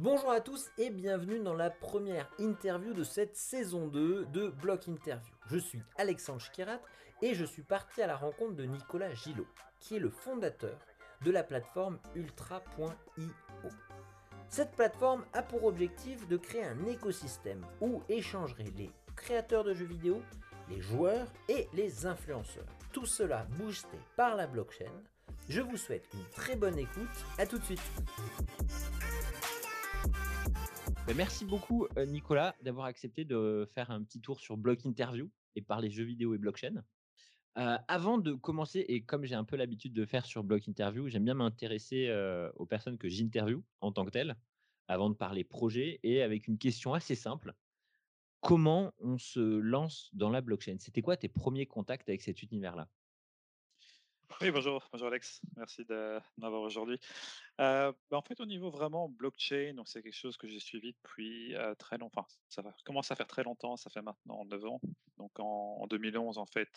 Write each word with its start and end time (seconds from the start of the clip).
Bonjour 0.00 0.30
à 0.30 0.40
tous 0.40 0.70
et 0.78 0.90
bienvenue 0.90 1.40
dans 1.40 1.54
la 1.54 1.70
première 1.70 2.30
interview 2.38 2.94
de 2.94 3.02
cette 3.02 3.34
saison 3.34 3.88
2 3.88 4.26
de 4.26 4.50
Block 4.50 4.86
Interview. 4.86 5.34
Je 5.46 5.58
suis 5.58 5.82
Alexandre 5.96 6.40
Schkirat 6.40 6.78
et 7.20 7.34
je 7.34 7.44
suis 7.44 7.64
parti 7.64 8.00
à 8.00 8.06
la 8.06 8.14
rencontre 8.14 8.54
de 8.54 8.62
Nicolas 8.62 9.12
Gillot, 9.12 9.48
qui 9.80 9.96
est 9.96 9.98
le 9.98 10.10
fondateur 10.10 10.78
de 11.24 11.32
la 11.32 11.42
plateforme 11.42 11.98
ultra.io. 12.14 13.68
Cette 14.48 14.70
plateforme 14.70 15.24
a 15.32 15.42
pour 15.42 15.64
objectif 15.64 16.28
de 16.28 16.36
créer 16.36 16.62
un 16.62 16.86
écosystème 16.86 17.66
où 17.80 18.00
échangeraient 18.08 18.72
les 18.76 18.92
créateurs 19.16 19.64
de 19.64 19.74
jeux 19.74 19.84
vidéo, 19.84 20.22
les 20.68 20.80
joueurs 20.80 21.26
et 21.48 21.66
les 21.72 22.06
influenceurs. 22.06 22.66
Tout 22.92 23.06
cela 23.06 23.48
boosté 23.58 23.98
par 24.14 24.36
la 24.36 24.46
blockchain. 24.46 24.92
Je 25.48 25.60
vous 25.60 25.76
souhaite 25.76 26.06
une 26.14 26.24
très 26.36 26.54
bonne 26.54 26.78
écoute. 26.78 27.08
À 27.36 27.46
tout 27.46 27.58
de 27.58 27.64
suite. 27.64 27.82
Ben, 31.08 31.16
merci 31.16 31.46
beaucoup, 31.46 31.86
euh, 31.96 32.04
Nicolas, 32.04 32.54
d'avoir 32.60 32.84
accepté 32.84 33.24
de 33.24 33.66
faire 33.74 33.90
un 33.90 34.02
petit 34.02 34.20
tour 34.20 34.40
sur 34.40 34.58
Block 34.58 34.84
Interview 34.84 35.30
et 35.56 35.62
parler 35.62 35.88
jeux 35.90 36.04
vidéo 36.04 36.34
et 36.34 36.38
blockchain. 36.38 36.84
Euh, 37.56 37.78
avant 37.88 38.18
de 38.18 38.34
commencer, 38.34 38.84
et 38.88 39.00
comme 39.00 39.24
j'ai 39.24 39.34
un 39.34 39.44
peu 39.44 39.56
l'habitude 39.56 39.94
de 39.94 40.04
faire 40.04 40.26
sur 40.26 40.44
Block 40.44 40.68
Interview, 40.68 41.08
j'aime 41.08 41.24
bien 41.24 41.32
m'intéresser 41.32 42.08
euh, 42.08 42.52
aux 42.56 42.66
personnes 42.66 42.98
que 42.98 43.08
j'interviewe 43.08 43.62
en 43.80 43.90
tant 43.90 44.04
que 44.04 44.10
telles, 44.10 44.36
avant 44.86 45.08
de 45.08 45.14
parler 45.14 45.44
projet, 45.44 45.98
et 46.02 46.20
avec 46.20 46.46
une 46.46 46.58
question 46.58 46.92
assez 46.92 47.14
simple. 47.14 47.54
Comment 48.42 48.92
on 48.98 49.16
se 49.16 49.40
lance 49.40 50.10
dans 50.12 50.28
la 50.28 50.42
blockchain? 50.42 50.76
C'était 50.78 51.00
quoi 51.00 51.16
tes 51.16 51.28
premiers 51.28 51.64
contacts 51.64 52.10
avec 52.10 52.20
cet 52.20 52.42
univers-là? 52.42 52.86
Oui, 54.40 54.50
bonjour, 54.52 54.86
bonjour 54.92 55.08
Alex, 55.08 55.40
merci 55.56 55.84
de 55.84 56.20
m'avoir 56.36 56.62
aujourd'hui. 56.62 57.00
Euh, 57.60 57.92
bah, 58.10 58.18
en 58.18 58.22
fait, 58.22 58.38
au 58.40 58.46
niveau 58.46 58.70
vraiment 58.70 59.08
blockchain, 59.08 59.74
c'est 59.84 60.02
quelque 60.02 60.14
chose 60.14 60.36
que 60.36 60.46
j'ai 60.46 60.60
suivi 60.60 60.92
depuis 60.92 61.56
euh, 61.56 61.74
très 61.74 61.98
longtemps. 61.98 62.20
Enfin, 62.20 62.28
ça 62.48 62.62
commence 62.84 63.10
à 63.10 63.16
faire 63.16 63.26
très 63.26 63.42
longtemps, 63.42 63.76
ça 63.76 63.90
fait 63.90 64.02
maintenant 64.02 64.44
9 64.44 64.64
ans. 64.66 64.80
Donc 65.16 65.40
en, 65.40 65.78
en 65.80 65.86
2011, 65.86 66.38
en 66.38 66.46
fait, 66.46 66.68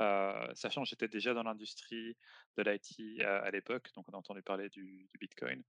euh, 0.00 0.48
sachant 0.54 0.82
que 0.82 0.88
j'étais 0.88 1.08
déjà 1.08 1.34
dans 1.34 1.44
l'industrie 1.44 2.16
de 2.56 2.62
l'IT 2.62 3.20
à 3.22 3.50
l'époque, 3.50 3.90
donc 3.94 4.08
on 4.08 4.12
a 4.14 4.16
entendu 4.16 4.42
parler 4.42 4.68
du, 4.68 5.06
du 5.08 5.18
Bitcoin. 5.20 5.62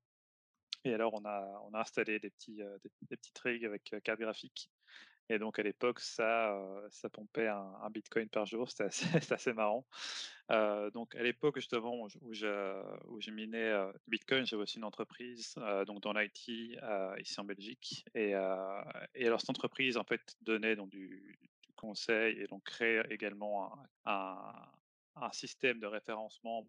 Et 0.86 0.94
alors, 0.94 1.14
on 1.14 1.26
a, 1.26 1.62
on 1.66 1.74
a 1.74 1.82
installé 1.82 2.20
des 2.20 2.30
petits, 2.32 2.56
des, 2.56 2.92
des 3.02 3.18
petits 3.18 3.34
rigs 3.44 3.66
avec 3.66 3.94
carte 4.04 4.20
graphique 4.20 4.72
et 5.30 5.38
donc 5.38 5.60
à 5.60 5.64
l'époque, 5.64 6.00
ça, 6.00 6.54
euh, 6.54 6.88
ça 6.90 7.10
pompait 7.10 7.48
un, 7.48 7.90
Bitcoin 7.92 8.28
par 8.30 8.46
jour, 8.46 8.70
c'était 8.72 9.34
assez, 9.34 9.54
marrant. 9.54 9.86
Euh, 10.52 10.90
donc 10.92 11.16
à 11.16 11.22
l'époque 11.22 11.56
justement 11.58 12.02
où 12.02 12.34
je, 12.34 12.82
où 13.08 13.22
je 13.22 13.30
minais 13.30 13.58
euh, 13.58 13.92
Bitcoin, 14.08 14.46
j'avais 14.46 14.64
aussi 14.64 14.78
une 14.78 14.84
entreprise 14.84 15.56
donc 15.86 16.02
dans 16.02 16.14
l'IT 16.14 16.50
ici 17.20 17.40
en 17.40 17.44
Belgique. 17.44 18.04
Et, 18.16 18.32
et, 18.32 19.28
alors 19.28 19.40
cette 19.40 19.52
entreprise 19.52 19.98
en 19.98 20.04
fait 20.04 20.36
donnait 20.42 20.76
donc 20.76 20.90
du, 20.90 21.40
conseil 21.76 22.38
et 22.42 22.48
donc 22.48 22.64
créait 22.66 23.02
également 23.10 23.72
un 24.06 25.32
système 25.32 25.80
de 25.80 25.88
référencement 25.88 26.68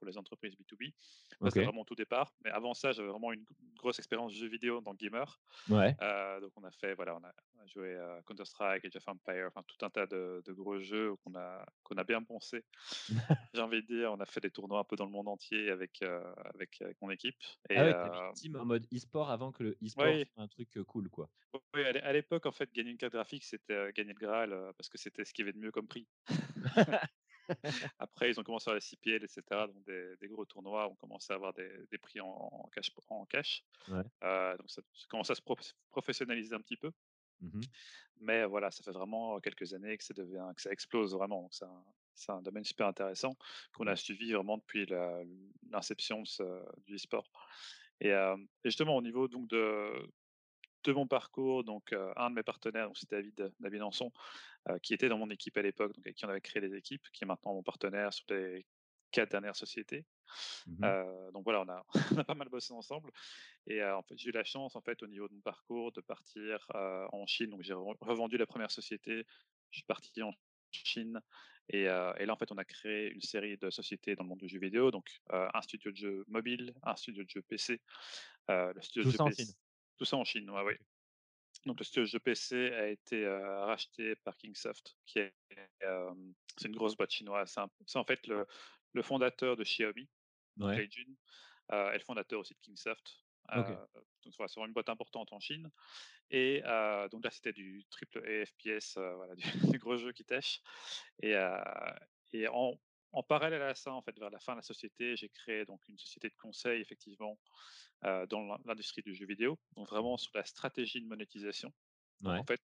pour 0.00 0.08
les 0.08 0.16
entreprises 0.16 0.54
B2B. 0.54 0.88
Okay. 0.88 1.50
C'était 1.50 1.64
vraiment 1.64 1.84
tout 1.84 1.94
départ. 1.94 2.32
Mais 2.42 2.50
avant 2.50 2.72
ça, 2.72 2.92
j'avais 2.92 3.08
vraiment 3.08 3.32
une 3.32 3.44
grosse 3.76 3.98
expérience 3.98 4.32
jeux 4.32 4.48
vidéo 4.48 4.80
dans 4.80 4.94
gamer. 4.94 5.38
Ouais. 5.68 5.94
Euh, 6.00 6.40
donc 6.40 6.52
on 6.56 6.64
a 6.64 6.70
fait, 6.70 6.94
voilà, 6.94 7.16
on 7.16 7.22
a, 7.22 7.32
joué 7.66 7.94
à 7.96 8.20
Counter 8.26 8.46
Strike, 8.46 8.84
Age 8.84 8.96
of 8.96 9.06
Empire, 9.06 9.46
enfin 9.48 9.62
tout 9.66 9.84
un 9.84 9.90
tas 9.90 10.06
de, 10.06 10.42
de 10.44 10.52
gros 10.52 10.80
jeux 10.80 11.14
qu'on 11.16 11.34
a 11.36 11.64
qu'on 11.84 11.96
a 11.98 12.04
bien 12.04 12.22
poncé. 12.22 12.64
J'ai 13.54 13.60
envie 13.60 13.82
de 13.82 13.86
dire, 13.86 14.10
on 14.12 14.20
a 14.20 14.26
fait 14.26 14.40
des 14.40 14.50
tournois 14.50 14.80
un 14.80 14.84
peu 14.84 14.96
dans 14.96 15.04
le 15.04 15.12
monde 15.12 15.28
entier 15.28 15.70
avec 15.70 16.02
euh, 16.02 16.20
avec, 16.54 16.80
avec, 16.80 17.00
mon 17.02 17.10
équipe. 17.10 17.36
Et, 17.68 17.76
ah 17.76 17.84
ouais, 17.84 17.94
euh, 17.94 18.32
team 18.32 18.56
en 18.56 18.64
mode 18.64 18.86
e-sport 18.92 19.30
avant 19.30 19.52
que 19.52 19.62
le 19.62 19.78
e-sport 19.84 20.06
soit 20.06 20.42
un 20.42 20.48
truc 20.48 20.82
cool, 20.86 21.10
quoi. 21.10 21.28
Oui, 21.74 21.84
à 21.84 22.12
l'époque, 22.12 22.46
en 22.46 22.52
fait, 22.52 22.72
gagner 22.72 22.90
une 22.90 22.96
carte 22.96 23.12
graphique, 23.12 23.44
c'était 23.44 23.92
gagner 23.92 24.12
le 24.12 24.18
Graal 24.18 24.72
parce 24.76 24.88
que 24.88 24.98
c'était 24.98 25.24
ce 25.24 25.34
qu'il 25.34 25.44
y 25.44 25.48
avait 25.48 25.52
de 25.52 25.62
mieux 25.62 25.72
comme 25.72 25.88
prix. 25.88 26.06
Après, 27.98 28.30
ils 28.30 28.40
ont 28.40 28.42
commencé 28.42 28.70
à 28.70 28.74
la 28.74 28.80
CPL, 28.80 29.24
etc. 29.24 29.42
Donc, 29.50 29.84
des, 29.84 30.16
des, 30.20 30.28
gros 30.28 30.44
tournois 30.44 30.88
ont 30.88 30.94
commencé 30.94 31.32
à 31.32 31.36
avoir 31.36 31.52
des, 31.52 31.70
des 31.90 31.98
prix 31.98 32.20
en, 32.20 32.26
en, 32.26 32.68
cash. 32.72 32.90
En 33.08 33.24
cash. 33.26 33.64
Ouais. 33.88 34.02
Euh, 34.24 34.56
donc, 34.56 34.70
ça, 34.70 34.82
ça, 34.92 35.06
commence 35.08 35.30
à 35.30 35.34
se 35.34 35.42
professionnaliser 35.90 36.54
un 36.54 36.60
petit 36.60 36.76
peu. 36.76 36.90
Mmh 37.40 37.60
Mais 38.20 38.44
voilà, 38.44 38.70
ça 38.70 38.82
fait 38.82 38.92
vraiment 38.92 39.40
quelques 39.40 39.72
années 39.72 39.96
que 39.96 40.04
ça, 40.04 40.14
devient, 40.14 40.46
que 40.54 40.62
ça 40.62 40.70
explose 40.70 41.14
vraiment. 41.14 41.48
C'est 41.50 41.64
un, 41.64 42.34
un, 42.34 42.42
domaine 42.42 42.64
super 42.64 42.86
intéressant 42.86 43.34
qu'on 43.72 43.86
a 43.86 43.96
suivi 43.96 44.32
vraiment 44.32 44.58
depuis 44.58 44.86
l'inception 45.70 46.22
du 46.86 46.96
e-sport. 46.96 47.30
Et, 48.00 48.12
euh, 48.12 48.36
et, 48.64 48.68
justement, 48.70 48.96
au 48.96 49.02
niveau 49.02 49.28
donc, 49.28 49.48
de, 49.48 49.92
de 50.84 50.92
mon 50.92 51.06
parcours, 51.06 51.64
donc 51.64 51.92
euh, 51.92 52.12
un 52.16 52.30
de 52.30 52.36
mes 52.36 52.42
partenaires, 52.42 52.86
donc 52.86 52.98
c'est 52.98 53.10
David 53.10 53.52
euh, 54.68 54.78
qui 54.82 54.94
était 54.94 55.08
dans 55.08 55.18
mon 55.18 55.30
équipe 55.30 55.56
à 55.56 55.62
l'époque, 55.62 55.94
donc 55.94 56.06
avec 56.06 56.16
qui 56.16 56.24
on 56.24 56.28
avait 56.28 56.40
créé 56.40 56.60
les 56.60 56.74
équipes, 56.74 57.02
qui 57.12 57.24
est 57.24 57.26
maintenant 57.26 57.54
mon 57.54 57.62
partenaire 57.62 58.12
sur 58.12 58.26
les 58.30 58.66
quatre 59.10 59.30
dernières 59.30 59.56
sociétés. 59.56 60.04
Mmh 60.66 60.84
euh, 60.84 61.30
donc 61.32 61.44
voilà, 61.44 61.62
on 61.62 61.68
a, 61.68 61.84
on 62.16 62.18
a, 62.18 62.24
pas 62.24 62.34
mal 62.34 62.48
bossé 62.48 62.72
ensemble. 62.72 63.10
Et 63.66 63.82
en 63.82 64.02
fait, 64.02 64.16
j'ai 64.16 64.28
eu 64.28 64.32
la 64.32 64.44
chance, 64.44 64.76
en 64.76 64.80
fait, 64.80 65.02
au 65.02 65.06
niveau 65.06 65.28
de 65.28 65.34
mon 65.34 65.40
parcours, 65.40 65.92
de 65.92 66.00
partir 66.00 66.66
en 67.12 67.26
Chine. 67.26 67.50
Donc 67.50 67.62
j'ai 67.62 67.74
revendu 67.74 68.36
la 68.36 68.46
première 68.46 68.70
société. 68.70 69.26
Je 69.70 69.78
suis 69.78 69.86
parti 69.86 70.22
en 70.22 70.32
Chine. 70.70 71.20
Et, 71.72 71.88
euh, 71.88 72.12
et, 72.18 72.26
là, 72.26 72.32
en 72.32 72.36
fait, 72.36 72.50
on 72.50 72.58
a 72.58 72.64
créé 72.64 73.12
une 73.12 73.20
série 73.20 73.56
de 73.56 73.70
sociétés 73.70 74.16
dans 74.16 74.24
le 74.24 74.28
monde 74.28 74.40
du 74.40 74.48
jeu 74.48 74.58
vidéo. 74.58 74.90
Donc, 74.90 75.08
euh, 75.32 75.48
un 75.54 75.62
studio 75.62 75.92
de 75.92 75.96
jeu 75.96 76.24
mobile, 76.26 76.74
un 76.82 76.96
studio 76.96 77.22
de 77.22 77.28
jeu 77.28 77.42
PC. 77.42 77.80
Euh, 78.50 78.72
le 78.72 78.82
studio 78.82 79.04
Tout 79.04 79.12
de 79.12 79.16
jeu 79.16 79.24
PC. 79.36 79.54
Tout 80.00 80.06
ça 80.06 80.16
en 80.16 80.24
Chine, 80.24 80.48
ouais, 80.48 80.62
oui. 80.62 80.72
Donc 81.66 81.78
le 81.78 81.84
studio 81.84 82.18
PC 82.20 82.72
a 82.72 82.88
été 82.88 83.22
euh, 83.22 83.66
racheté 83.66 84.16
par 84.24 84.34
Kingsoft, 84.38 84.96
qui 85.04 85.18
est 85.18 85.34
euh, 85.82 86.14
c'est 86.56 86.68
une 86.68 86.74
grosse 86.74 86.96
boîte 86.96 87.10
chinoise. 87.10 87.54
C'est 87.84 87.98
en 87.98 88.04
fait 88.04 88.26
le, 88.26 88.46
le, 88.94 89.02
fondateur 89.02 89.58
de 89.58 89.62
Xiaomi, 89.62 90.08
ouais. 90.56 90.78
Lei 90.78 90.88
Jun, 90.90 91.12
euh, 91.72 91.90
et 91.90 91.98
le 91.98 92.04
fondateur 92.04 92.40
aussi 92.40 92.54
de 92.54 92.60
Kingsoft. 92.60 93.14
Okay. 93.52 93.74
donc 94.24 94.34
voilà, 94.38 94.48
c'est 94.48 94.60
une 94.62 94.72
boîte 94.72 94.88
importante 94.88 95.34
en 95.34 95.40
Chine. 95.40 95.70
Et 96.30 96.62
donc 97.12 97.22
là, 97.22 97.30
c'était 97.30 97.52
du 97.52 97.84
triple 97.90 98.22
FPS, 98.46 98.96
voilà, 98.96 99.34
du, 99.34 99.70
du, 99.70 99.78
gros 99.78 99.98
jeu 99.98 100.12
qui 100.12 100.24
tèche. 100.24 100.62
Et, 101.22 101.34
et 102.32 102.48
en, 102.48 102.80
en 103.12 103.22
parallèle 103.22 103.62
à 103.62 103.74
ça, 103.74 103.92
en 103.92 104.02
fait, 104.02 104.18
vers 104.18 104.30
la 104.30 104.38
fin 104.40 104.52
de 104.52 104.58
la 104.58 104.62
société, 104.62 105.16
j'ai 105.16 105.28
créé 105.28 105.64
donc 105.64 105.86
une 105.88 105.98
société 105.98 106.28
de 106.28 106.34
conseil, 106.36 106.80
effectivement, 106.80 107.38
euh, 108.04 108.26
dans 108.26 108.58
l'industrie 108.64 109.02
du 109.02 109.14
jeu 109.14 109.26
vidéo, 109.26 109.58
donc 109.76 109.88
vraiment 109.88 110.16
sur 110.16 110.30
la 110.34 110.44
stratégie 110.44 111.00
de 111.00 111.06
monétisation. 111.06 111.72
Ouais. 112.24 112.32
Donc, 112.32 112.40
en 112.40 112.44
fait, 112.44 112.60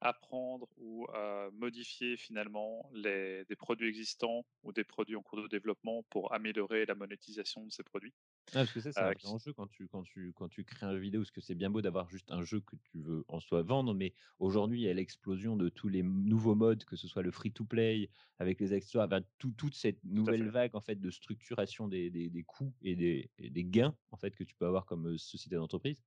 apprendre 0.00 0.68
ou 0.76 1.06
euh, 1.14 1.50
modifier 1.52 2.16
finalement 2.16 2.90
les, 2.94 3.44
des 3.46 3.56
produits 3.56 3.88
existants 3.88 4.44
ou 4.62 4.72
des 4.72 4.84
produits 4.84 5.16
en 5.16 5.22
cours 5.22 5.42
de 5.42 5.48
développement 5.48 6.02
pour 6.10 6.32
améliorer 6.34 6.86
la 6.86 6.94
monétisation 6.94 7.64
de 7.64 7.70
ces 7.72 7.82
produits. 7.82 8.14
Ah, 8.50 8.60
parce 8.60 8.72
que 8.72 8.80
ça, 8.80 8.92
c'est 8.92 9.00
euh, 9.00 9.10
un 9.10 9.12
grand 9.12 9.38
jeu 9.38 9.52
quand 9.52 9.66
tu, 9.66 9.88
quand, 9.88 10.02
tu, 10.02 10.32
quand 10.34 10.48
tu 10.48 10.64
crées 10.64 10.86
un 10.86 10.92
jeu 10.92 10.98
vidéo, 10.98 11.22
parce 11.22 11.30
que 11.30 11.40
c'est 11.40 11.54
bien 11.54 11.70
beau 11.70 11.80
d'avoir 11.82 12.08
juste 12.08 12.30
un 12.30 12.42
jeu 12.42 12.60
que 12.60 12.76
tu 12.76 12.98
veux 13.00 13.24
en 13.28 13.40
soi 13.40 13.62
vendre, 13.62 13.94
mais 13.94 14.12
aujourd'hui, 14.38 14.80
il 14.80 14.84
y 14.84 14.88
a 14.88 14.94
l'explosion 14.94 15.56
de 15.56 15.68
tous 15.68 15.88
les 15.88 16.02
nouveaux 16.02 16.54
modes, 16.54 16.84
que 16.84 16.96
ce 16.96 17.08
soit 17.08 17.22
le 17.22 17.30
free-to-play, 17.30 18.10
avec 18.38 18.60
les 18.60 18.74
extras, 18.74 19.06
enfin, 19.06 19.22
tout, 19.38 19.52
toute 19.52 19.74
cette 19.74 20.02
nouvelle 20.04 20.48
vague 20.50 20.76
en 20.76 20.80
fait, 20.80 21.00
de 21.00 21.10
structuration 21.10 21.88
des, 21.88 22.10
des, 22.10 22.28
des 22.28 22.42
coûts 22.42 22.74
et 22.82 22.96
des, 22.96 23.30
et 23.38 23.50
des, 23.50 23.64
gains 23.64 23.96
en 24.10 24.16
fait, 24.16 24.34
que 24.36 24.44
tu 24.44 24.54
peux 24.54 24.66
avoir 24.66 24.84
comme 24.84 25.16
société 25.16 25.56
d'entreprise, 25.56 26.02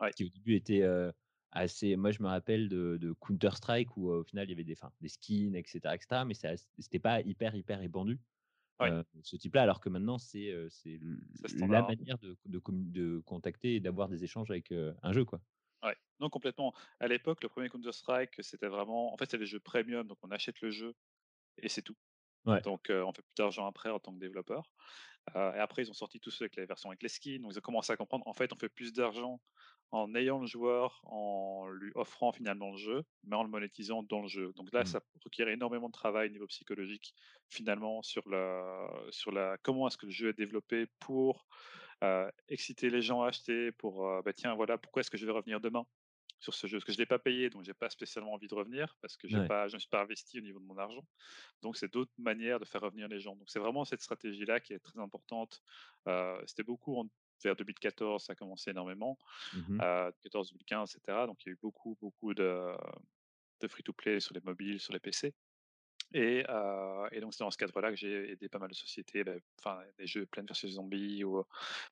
ouais. 0.00 0.12
qui 0.12 0.24
au 0.24 0.28
début 0.28 0.54
était... 0.54 0.82
Euh, 0.82 1.10
assez. 1.52 1.96
Moi, 1.96 2.12
je 2.12 2.22
me 2.22 2.28
rappelle 2.28 2.68
de, 2.68 2.96
de 3.00 3.12
Counter 3.12 3.50
Strike 3.54 3.96
où 3.96 4.10
au 4.10 4.24
final 4.24 4.46
il 4.46 4.50
y 4.50 4.52
avait 4.52 4.64
des, 4.64 4.74
fin, 4.74 4.92
des 5.00 5.08
skins, 5.08 5.54
etc., 5.54 5.80
etc. 5.94 6.22
Mais 6.26 6.34
c'était 6.78 6.98
pas 6.98 7.20
hyper 7.22 7.54
hyper 7.54 7.80
répandu. 7.80 8.20
Ouais. 8.80 8.90
Euh, 8.90 9.02
ce 9.22 9.36
type-là, 9.36 9.62
alors 9.62 9.80
que 9.80 9.88
maintenant 9.88 10.18
c'est 10.18 10.52
la 11.56 11.82
manière 11.82 12.18
de, 12.18 12.36
de, 12.46 12.60
de 12.66 13.18
contacter 13.20 13.74
et 13.74 13.80
d'avoir 13.80 14.08
des 14.08 14.24
échanges 14.24 14.50
avec 14.50 14.72
un 14.72 15.12
jeu, 15.12 15.24
quoi. 15.24 15.40
Ouais, 15.82 15.96
non 16.18 16.28
complètement. 16.28 16.74
À 16.98 17.08
l'époque, 17.08 17.42
le 17.42 17.48
premier 17.48 17.68
Counter 17.68 17.92
Strike, 17.92 18.32
c'était 18.40 18.68
vraiment, 18.68 19.12
en 19.14 19.16
fait, 19.16 19.30
c'est 19.30 19.38
des 19.38 19.46
jeux 19.46 19.60
premium, 19.60 20.06
donc 20.06 20.18
on 20.22 20.30
achète 20.30 20.60
le 20.60 20.70
jeu 20.70 20.94
et 21.58 21.68
c'est 21.68 21.82
tout. 21.82 21.96
Ouais. 22.46 22.60
Donc 22.62 22.88
euh, 22.90 23.04
on 23.04 23.12
fait 23.12 23.22
plus 23.22 23.34
d'argent 23.36 23.66
après 23.66 23.90
en 23.90 23.98
tant 23.98 24.14
que 24.14 24.18
développeur. 24.18 24.72
Euh, 25.36 25.52
et 25.54 25.58
après, 25.58 25.82
ils 25.82 25.90
ont 25.90 25.94
sorti 25.94 26.20
tout 26.20 26.30
ça 26.30 26.44
avec 26.44 26.56
les 26.56 26.66
versions 26.66 26.90
avec 26.90 27.02
les 27.02 27.08
skins. 27.08 27.42
Donc 27.42 27.52
ils 27.52 27.58
ont 27.58 27.62
commencé 27.62 27.92
à 27.92 27.96
comprendre, 27.96 28.26
en 28.26 28.32
fait, 28.32 28.52
on 28.52 28.56
fait 28.58 28.70
plus 28.70 28.92
d'argent 28.92 29.40
en 29.92 30.14
ayant 30.14 30.38
le 30.38 30.46
joueur, 30.46 31.00
en 31.04 31.68
lui 31.68 31.90
offrant 31.94 32.32
finalement 32.32 32.70
le 32.70 32.76
jeu, 32.76 33.02
mais 33.24 33.36
en 33.36 33.42
le 33.42 33.48
monétisant 33.48 34.02
dans 34.04 34.22
le 34.22 34.28
jeu. 34.28 34.52
Donc 34.54 34.72
là, 34.72 34.82
mmh. 34.82 34.86
ça 34.86 35.00
requiert 35.24 35.48
énormément 35.48 35.88
de 35.88 35.92
travail 35.92 36.28
au 36.28 36.32
niveau 36.32 36.46
psychologique, 36.46 37.14
finalement, 37.48 38.02
sur 38.02 38.28
la, 38.28 38.88
sur 39.10 39.32
la 39.32 39.56
comment 39.62 39.88
est-ce 39.88 39.98
que 39.98 40.06
le 40.06 40.12
jeu 40.12 40.28
est 40.28 40.38
développé 40.38 40.86
pour 41.00 41.46
euh, 42.04 42.30
exciter 42.48 42.88
les 42.88 43.02
gens 43.02 43.22
à 43.22 43.28
acheter, 43.28 43.72
pour 43.72 44.06
euh, 44.06 44.22
bah, 44.22 44.32
tiens, 44.32 44.54
voilà, 44.54 44.78
pourquoi 44.78 45.00
est-ce 45.00 45.10
que 45.10 45.18
je 45.18 45.26
vais 45.26 45.32
revenir 45.32 45.60
demain 45.60 45.84
sur 46.38 46.54
ce 46.54 46.66
jeu? 46.66 46.78
Parce 46.78 46.84
que 46.84 46.92
je 46.92 46.98
ne 46.98 47.02
l'ai 47.02 47.06
pas 47.06 47.18
payé, 47.18 47.50
donc 47.50 47.64
j'ai 47.64 47.74
pas 47.74 47.90
spécialement 47.90 48.32
envie 48.32 48.48
de 48.48 48.54
revenir, 48.54 48.96
parce 49.02 49.16
que 49.16 49.26
ouais. 49.26 49.46
pas, 49.48 49.68
je 49.68 49.74
ne 49.74 49.80
suis 49.80 49.88
pas 49.90 50.02
investi 50.02 50.38
au 50.38 50.42
niveau 50.42 50.60
de 50.60 50.64
mon 50.64 50.78
argent. 50.78 51.04
Donc 51.62 51.76
c'est 51.76 51.92
d'autres 51.92 52.12
manières 52.16 52.60
de 52.60 52.64
faire 52.64 52.80
revenir 52.80 53.08
les 53.08 53.18
gens. 53.18 53.34
Donc 53.34 53.50
c'est 53.50 53.58
vraiment 53.58 53.84
cette 53.84 54.02
stratégie-là 54.02 54.60
qui 54.60 54.72
est 54.72 54.78
très 54.78 54.98
importante. 54.98 55.62
Euh, 56.06 56.40
C'était 56.46 56.62
beaucoup 56.62 56.96
en 56.96 57.08
vers 57.44 57.56
2014, 57.56 58.24
ça 58.24 58.32
a 58.34 58.36
commencé 58.36 58.70
énormément, 58.70 59.18
Mmh 59.52 59.82
heu, 59.82 60.12
14-2015 60.22 60.90
et 60.90 60.94
cetera. 60.94 61.26
Donc 61.26 61.44
il 61.44 61.48
y 61.50 61.52
a 61.52 61.54
eu 61.54 61.58
beaucoup, 61.62 61.96
beaucoup 62.00 62.34
de 62.34 62.74
de 63.60 63.68
free 63.68 63.82
to 63.82 63.92
play 63.92 64.20
sur 64.20 64.34
les 64.34 64.40
mobiles, 64.40 64.80
sur 64.80 64.92
les 64.92 65.00
PC. 65.00 65.34
Et, 66.14 66.44
heu, 66.48 67.08
et 67.12 67.20
donc 67.20 67.34
c'est 67.34 67.44
dans 67.44 67.50
ce 67.52 67.56
cadre-là 67.58 67.90
que 67.90 67.96
j'ai 67.96 68.32
aidé 68.32 68.48
pas 68.48 68.58
mal 68.58 68.70
de 68.70 68.74
sociétés, 68.74 69.22
bah, 69.24 69.34
enfin 69.60 69.82
des 69.98 70.06
jeux 70.08 70.26
Plants 70.26 70.44
vs 70.44 70.68
Zombies 70.70 71.22
ou 71.24 71.44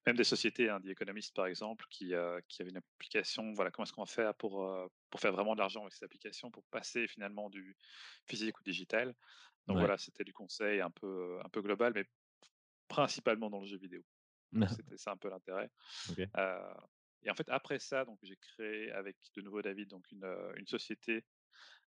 même 0.07 0.17
des 0.17 0.25
sociétés, 0.25 0.71
hein, 0.71 0.81
The 0.81 0.89
Economist 0.89 1.35
par 1.37 1.47
exemple, 1.47 1.87
qui, 1.91 2.15
heu, 2.15 2.41
qui 2.49 2.63
avait 2.63 2.71
une 2.73 2.79
application, 2.79 3.53
voilà, 3.55 3.71
comment 3.71 3.85
est-ce 3.85 3.93
qu'on 3.93 4.03
va 4.05 4.07
faire 4.13 4.35
pour, 4.35 4.63
heu, 4.65 4.89
pour 5.11 5.21
faire 5.21 5.33
vraiment 5.33 5.55
de 5.55 5.61
l'argent 5.61 5.83
avec 5.83 5.93
cette 5.95 6.03
application, 6.05 6.51
pour 6.51 6.65
passer 6.71 7.07
finalement 7.09 7.49
du 7.51 7.77
physique 8.29 8.59
au 8.61 8.65
digital. 8.65 9.15
Donc 9.69 9.79
Ouais. 9.79 9.81
voilà, 9.81 9.99
c'était 9.99 10.25
du 10.25 10.33
conseil 10.35 10.81
un 10.81 10.91
peu, 10.91 11.41
un 11.45 11.49
peu 11.51 11.63
global, 11.63 11.93
mais 11.95 12.07
principalement 12.89 13.51
dans 13.51 13.61
le 13.61 13.67
jeu 13.67 13.79
vidéo. 13.79 14.03
C'était 14.83 14.97
ça 14.97 15.13
un 15.13 15.17
peu 15.17 15.29
l'intérêt. 15.29 15.71
Et 17.25 17.31
en 17.31 17.35
fait 17.35 17.49
après 17.49 17.79
ça, 17.79 18.05
donc 18.05 18.19
j'ai 18.23 18.37
créé 18.37 18.93
avec 18.93 19.17
de 19.37 19.43
nouveau 19.43 19.61
David 19.61 19.89
donc 19.89 20.11
une, 20.13 20.25
une 20.57 20.67
société 20.67 21.25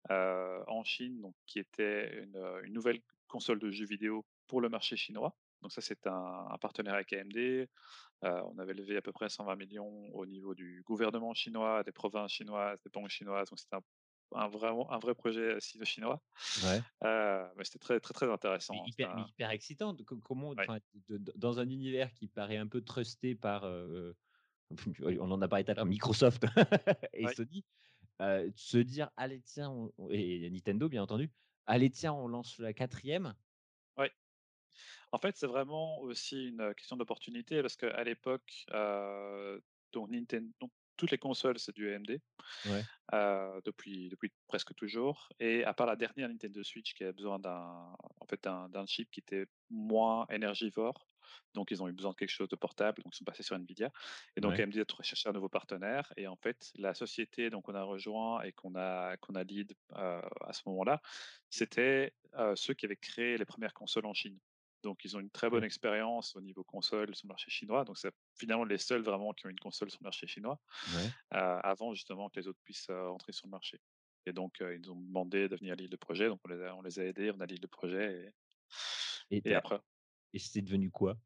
en 0.10 0.84
Chine, 0.84 1.22
donc 1.22 1.36
qui 1.46 1.60
était 1.60 2.24
une, 2.24 2.74
nouvelle 2.74 3.02
console 3.28 3.60
de 3.60 3.70
jeux 3.70 3.86
vidéo 3.86 4.26
pour 4.48 4.62
le 4.62 4.70
marché 4.70 4.96
chinois. 4.96 5.36
Donc 5.62 5.72
ça, 5.72 5.82
c'est 5.82 6.08
un 6.08 6.48
un 6.50 6.58
partenaire 6.58 6.96
avec 6.96 7.14
AMD. 7.14 7.68
On 8.22 8.58
avait 8.58 8.74
levé 8.74 8.98
à 8.98 9.02
peu 9.02 9.12
près 9.12 9.30
120 9.30 9.56
millions 9.56 10.10
au 10.16 10.26
niveau 10.26 10.56
du 10.56 10.82
gouvernement 10.86 11.34
chinois, 11.34 11.84
des 11.84 11.92
provinces 11.92 12.32
chinoises, 12.32 12.82
des 12.84 12.90
banques 12.90 13.10
chinoises. 13.10 13.50
Donc 13.50 13.60
c'était 13.60 13.76
un 13.76 13.84
un 14.34 14.48
vraiment 14.48 14.92
un 14.92 15.00
vrai 15.00 15.16
projet 15.16 15.60
sino-chinois. 15.60 16.22
Ouais. 16.66 16.82
Heu, 17.04 17.48
mais 17.58 17.64
c'était 17.64 17.80
très, 17.80 18.00
très, 18.00 18.14
très 18.14 18.32
intéressant, 18.32 18.76
hein. 18.76 18.84
Hyper 18.88 19.16
mais 19.16 19.22
un 19.22 19.26
hyper 19.26 19.50
excitant 19.52 19.96
comment 20.24 20.50
ouais. 20.50 20.56
enfin 20.60 20.80
de 21.10 21.18
de 21.18 21.34
dans 21.36 21.60
un 21.60 21.70
univers 21.70 22.14
qui 22.14 22.28
paraît 22.28 22.58
un 22.58 22.68
peu 22.68 22.82
trusté 22.82 23.36
par, 23.36 23.66
heu, 23.66 24.16
on 25.02 25.32
en 25.32 25.42
a 25.42 25.48
parlé 25.48 25.66
tout 25.66 25.72
à 25.72 25.74
l'heure, 25.76 25.86
Microsoft 25.86 26.46
et 27.14 27.26
Ouais, 27.26 27.34
Sony, 27.34 27.66
se 28.56 28.78
dire: 28.78 29.10
«Allez 29.18 29.42
tiens 29.42 29.70
on» 29.70 29.92
on 29.98 30.10
et 30.12 30.50
Nintendo 30.50 30.90
bien 30.90 31.04
entendu. 31.04 31.32
«Allez 31.66 31.90
tiens 31.90 32.14
on 32.14 32.28
lance 32.28 32.60
la 32.60 32.74
quatrième 32.74 33.36
ouais. 33.98 34.12
En 35.12 35.18
fait, 35.18 35.36
c'est 35.38 35.48
vraiment 35.48 36.00
aussi 36.02 36.50
une, 36.50 36.74
question 36.76 36.96
d'opportunité 36.96 37.62
parce 37.62 37.76
qu'à 37.76 38.04
l'époque, 38.04 38.66
donc 39.92 40.10
Ninten 40.10 40.52
donc 40.60 40.72
toutes 41.00 41.12
les 41.12 41.18
consoles, 41.18 41.58
c'est 41.58 41.74
du 41.74 41.94
AMD. 41.94 42.20
Ouais, 42.66 42.84
depuis 43.66 44.10
depuis 44.10 44.32
presque 44.48 44.76
toujours 44.76 45.30
et 45.40 45.64
à 45.64 45.74
part 45.74 45.88
la 45.88 45.96
dernière 45.96 46.30
Nintendo 46.30 46.64
Switch 46.64 46.94
qui 46.94 47.04
avait 47.04 47.14
besoin 47.14 47.40
d'un 47.40 47.96
en 48.20 48.26
fait, 48.28 48.44
d'un 48.44 48.86
chip 48.86 49.10
qui 49.10 49.20
était 49.20 49.48
moins 49.70 50.28
énergivore, 50.30 51.08
donc 51.56 51.72
ils 51.72 51.82
ont 51.82 51.88
eu 51.88 51.92
besoin 51.92 52.12
de 52.12 52.16
quelque 52.16 52.30
chose 52.30 52.50
de 52.50 52.56
portable, 52.56 53.02
donc 53.02 53.14
ils 53.16 53.18
sont 53.18 53.24
passés 53.24 53.44
sur 53.44 53.56
Nvidia 53.56 53.92
et 54.36 54.42
donc 54.42 54.54
ouais, 54.54 54.64
AMD 54.64 54.78
a 54.78 54.96
recherché 54.96 55.30
un 55.30 55.32
nouveau 55.34 55.50
partenaire 55.50 56.12
et 56.18 56.28
en 56.28 56.36
fait, 56.36 56.72
la 56.76 56.94
société 56.94 57.50
donc 57.50 57.68
on 57.70 57.76
a 57.76 57.84
rejoint 57.84 58.42
et 58.42 58.52
qu'on 58.52 58.76
a 58.76 59.18
qu'on 59.18 59.36
a 59.36 59.44
lead, 59.44 59.74
à 59.94 60.54
ce 60.54 60.62
moment-là, 60.68 61.02
c'était, 61.50 62.14
ceux 62.56 62.74
qui 62.74 62.86
avaient 62.86 62.96
créé 62.96 63.38
les 63.38 63.46
premières 63.46 63.74
consoles 63.74 64.06
en 64.06 64.14
Chine. 64.14 64.38
Donc 64.84 65.04
ils 65.04 65.16
ont 65.18 65.20
une 65.20 65.30
très 65.32 65.50
bonne 65.50 65.64
OK, 65.64 65.66
expérience 65.66 66.36
au 66.36 66.42
niveau 66.42 66.64
console 66.64 67.14
sur 67.16 67.28
le 67.28 67.30
marché 67.30 67.52
chinois, 67.52 67.84
donc 67.86 67.98
c'est 67.98 68.12
finalement 68.38 68.64
les 68.64 68.78
seuls 68.78 69.02
vraiment 69.04 69.34
qui 69.34 69.46
ont 69.48 69.50
une 69.50 69.60
console 69.60 69.90
sur 69.92 70.00
le 70.02 70.06
marché 70.06 70.28
chinois 70.28 70.60
ouais 70.86 71.14
avant 71.32 71.94
justement 71.94 72.30
que 72.30 72.40
les 72.40 72.48
autres 72.48 72.60
puissent, 72.64 72.90
entrer 72.90 73.34
sur 73.34 73.48
le 73.48 73.52
marché. 73.52 73.80
Et 74.26 74.34
donc, 74.34 74.62
heu, 74.62 74.76
ils 74.76 74.82
nous 74.82 74.92
ont 74.92 75.00
demandé 75.02 75.48
de 75.50 75.56
venir 75.56 75.76
lead 75.76 75.92
le 75.92 75.98
projet, 75.98 76.28
donc 76.28 76.42
on 76.46 76.50
les 76.50 76.62
a 76.62 76.76
on 76.76 76.82
les 76.82 77.00
a 77.00 77.06
aidés, 77.06 77.32
on 77.36 77.40
a 77.40 77.46
lead 77.46 77.62
le 77.62 77.68
projet 77.68 78.26
et 78.28 78.34
et 79.32 79.42
et 79.44 79.54
tu 79.54 79.56
après 79.56 79.80
et 80.34 80.40
c'est 80.40 80.62
devenu 80.62 80.92
quoi? 80.92 81.18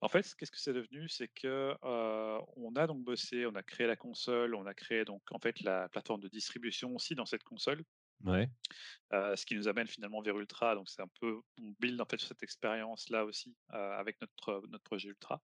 en 0.00 0.08
fait, 0.08 0.34
qu'est-ce 0.36 0.50
que 0.50 0.58
c'est 0.60 0.72
devenu? 0.72 1.08
C'est 1.08 1.28
que, 1.28 1.74
on 1.82 2.74
a 2.76 2.86
donc 2.86 3.04
bossé, 3.04 3.46
on 3.46 3.54
a 3.54 3.62
créé 3.62 3.86
la 3.86 3.96
console, 3.96 4.54
on 4.54 4.66
a 4.66 4.74
créé 4.74 5.04
donc 5.04 5.22
en 5.30 5.38
fait 5.38 5.60
la 5.60 5.88
plateforme 5.88 6.20
de 6.20 6.28
distribution 6.28 6.94
aussi 6.94 7.14
dans 7.14 7.26
cette 7.26 7.44
console, 7.44 7.82
Ouais, 8.24 8.48
ce 9.12 9.44
qui 9.44 9.54
nous 9.56 9.68
amène 9.68 9.86
finalement 9.86 10.22
vers 10.22 10.38
Ultra, 10.38 10.74
donc 10.74 10.88
c'est 10.88 11.02
un 11.02 11.08
peu 11.20 11.40
on 11.58 11.72
build 11.80 12.00
en 12.00 12.06
fait 12.06 12.18
sur 12.18 12.28
cette 12.28 12.42
expérience-là 12.42 13.24
aussi, 13.24 13.56
heu, 13.72 13.76
avec 13.76 14.20
notre, 14.20 14.62
notre 14.68 14.84
projet 14.84 15.08
Ultra. 15.08 15.42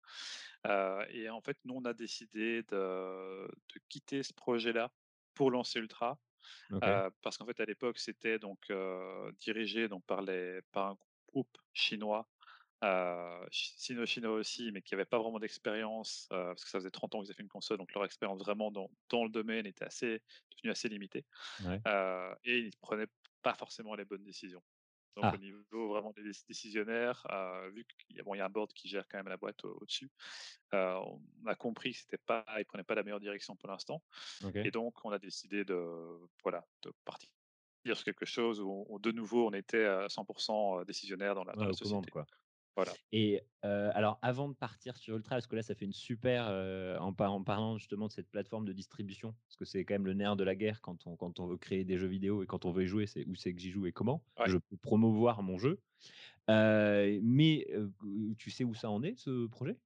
Et 1.11 1.29
en 1.29 1.41
fait, 1.43 1.59
nous 1.65 1.75
on 1.75 1.85
a 1.85 1.93
décidé 1.95 2.63
de 2.65 3.49
de 3.49 3.81
quitter 3.89 4.23
ce 4.23 4.33
projet-là 4.35 4.93
pour 5.35 5.51
lancer 5.51 5.79
Ultra. 5.81 6.21
Parce 7.23 7.37
qu'en 7.39 7.47
fait, 7.47 7.61
à 7.61 7.65
l'époque, 7.67 7.99
c'était 7.99 8.39
donc, 8.39 8.73
dirigé 9.41 9.89
donc 9.89 10.05
par 10.07 10.23
les 10.23 10.61
par 10.73 10.89
un 10.93 10.99
groupe 11.29 11.59
chinois, 11.75 12.29
heu, 12.85 13.47
chi 13.51 13.73
sino-chinois 13.79 14.33
aussi, 14.33 14.73
mais 14.73 14.83
qui 14.83 14.95
avait 14.95 15.05
pas 15.05 15.19
vraiment 15.19 15.39
d'expérience, 15.39 16.29
heu, 16.33 16.37
parce 16.49 16.65
que 16.65 16.71
ça 16.71 16.79
faisait 16.79 16.91
30 16.91 17.15
ans 17.15 17.21
qu'ils 17.21 17.29
avaient 17.31 17.37
fait 17.37 17.43
une 17.43 17.49
console, 17.49 17.79
donc 17.79 17.93
leur 17.95 18.05
expérience 18.05 18.41
vraiment 18.41 18.71
dans 18.71 18.91
dans 19.11 19.25
le 19.25 19.31
domaine 19.31 19.67
était 19.67 19.85
assez 19.85 20.23
devenue 20.57 20.71
assez 20.73 20.89
limitée, 20.89 21.27
ouais. 21.59 21.83
heu 21.89 22.35
et 22.45 22.59
ils 22.61 22.77
prenaient 22.81 23.09
pas 23.43 23.55
forcément 23.55 23.95
les 23.95 24.05
bonnes 24.05 24.25
décisions. 24.25 24.63
Donc 25.17 25.33
au 25.35 25.37
Ah, 25.37 25.39
niveau 25.39 25.89
vraiment 25.91 26.13
des 26.13 26.23
déc 26.25 26.37
décisionnaires, 26.49 27.27
heu, 27.33 27.71
vu 27.73 27.87
qu'il 28.07 28.17
y 28.17 28.21
a 28.21 28.25
bon, 28.25 28.35
y 28.35 28.41
a 28.41 28.47
un 28.47 28.51
board 28.51 28.73
qui 28.75 28.89
gère 28.89 29.09
quand 29.09 29.19
même 29.19 29.29
la 29.29 29.37
boîte 29.39 29.65
au 29.65 29.79
au-dessus, 29.83 30.11
heu, 30.75 30.79
on 30.99 31.23
a 31.47 31.55
compris 31.57 31.93
que 31.93 31.99
c'était 31.99 32.19
pas 32.19 32.45
ils 32.59 32.65
prenaient 32.67 32.85
pas 32.85 32.95
la 32.95 33.03
meilleure 33.03 33.21
direction 33.21 33.57
pour 33.57 33.69
l'instant 33.71 34.03
et 34.65 34.71
donc 34.71 34.95
on 35.05 35.11
a 35.13 35.19
décidé 35.19 35.65
de 35.65 35.77
voilà, 36.45 36.67
de 36.83 36.93
partir 37.05 37.29
sur 37.87 38.05
quelque 38.05 38.27
chose 38.27 38.61
où 38.61 38.87
on 38.91 38.99
de 38.99 39.13
nouveau 39.13 39.49
on 39.49 39.53
était 39.55 39.85
à 39.87 40.09
100% 40.09 40.85
décisionnaire 40.85 41.35
dans 41.35 41.45
la 41.45 41.55
dans 41.57 41.67
Ouais, 41.67 41.69
la 41.69 41.73
société. 41.75 42.11
quoi. 42.11 42.27
Voilà. 42.77 42.97
Et 43.13 43.43
alors 43.63 44.19
avant 44.23 44.49
de 44.49 44.55
partir 44.55 44.97
sur 44.97 45.17
Ultra, 45.17 45.37
parce 45.37 45.47
que 45.47 45.57
là, 45.57 45.63
ça 45.63 45.75
fait 45.75 45.85
une 45.85 45.93
super, 45.93 46.47
en 47.01 47.13
par 47.13 47.33
en 47.33 47.43
parlant 47.45 47.77
justement 47.79 48.09
de 48.09 48.13
cette 48.13 48.31
plateforme 48.31 48.65
de 48.65 48.73
distribution, 48.73 49.35
parce 49.47 49.57
que 49.57 49.65
c'est 49.65 49.85
quand 49.85 49.95
même 49.95 50.07
le 50.07 50.15
nerf 50.15 50.37
de 50.37 50.45
la 50.45 50.55
guerre 50.57 50.81
quand 50.81 51.07
on 51.07 51.17
quand 51.17 51.41
on 51.41 51.47
veut 51.47 51.59
créer 51.59 51.85
des 51.85 51.99
jeux 51.99 52.07
vidéo 52.09 52.43
et 52.43 52.47
quand 52.47 52.65
on 52.65 52.73
veut 52.73 52.85
y 52.85 52.87
jouer, 52.87 53.07
c'est 53.07 53.27
où 53.27 53.35
c'est 53.35 53.55
que 53.55 53.61
j'y 53.61 53.71
joue 53.71 53.87
et 53.87 53.93
comment 53.93 54.25
Ouais. 54.39 54.47
je 54.47 54.57
peux 54.59 54.77
promouvoir 54.77 55.43
mon 55.43 55.59
jeu. 55.59 55.83
Mais 56.49 57.67
tu 58.39 58.51
sais 58.51 58.65
où 58.65 58.75
ça 58.75 58.91
en 58.91 59.03
est 59.03 59.17
ce 59.17 59.47
projet? 59.49 59.79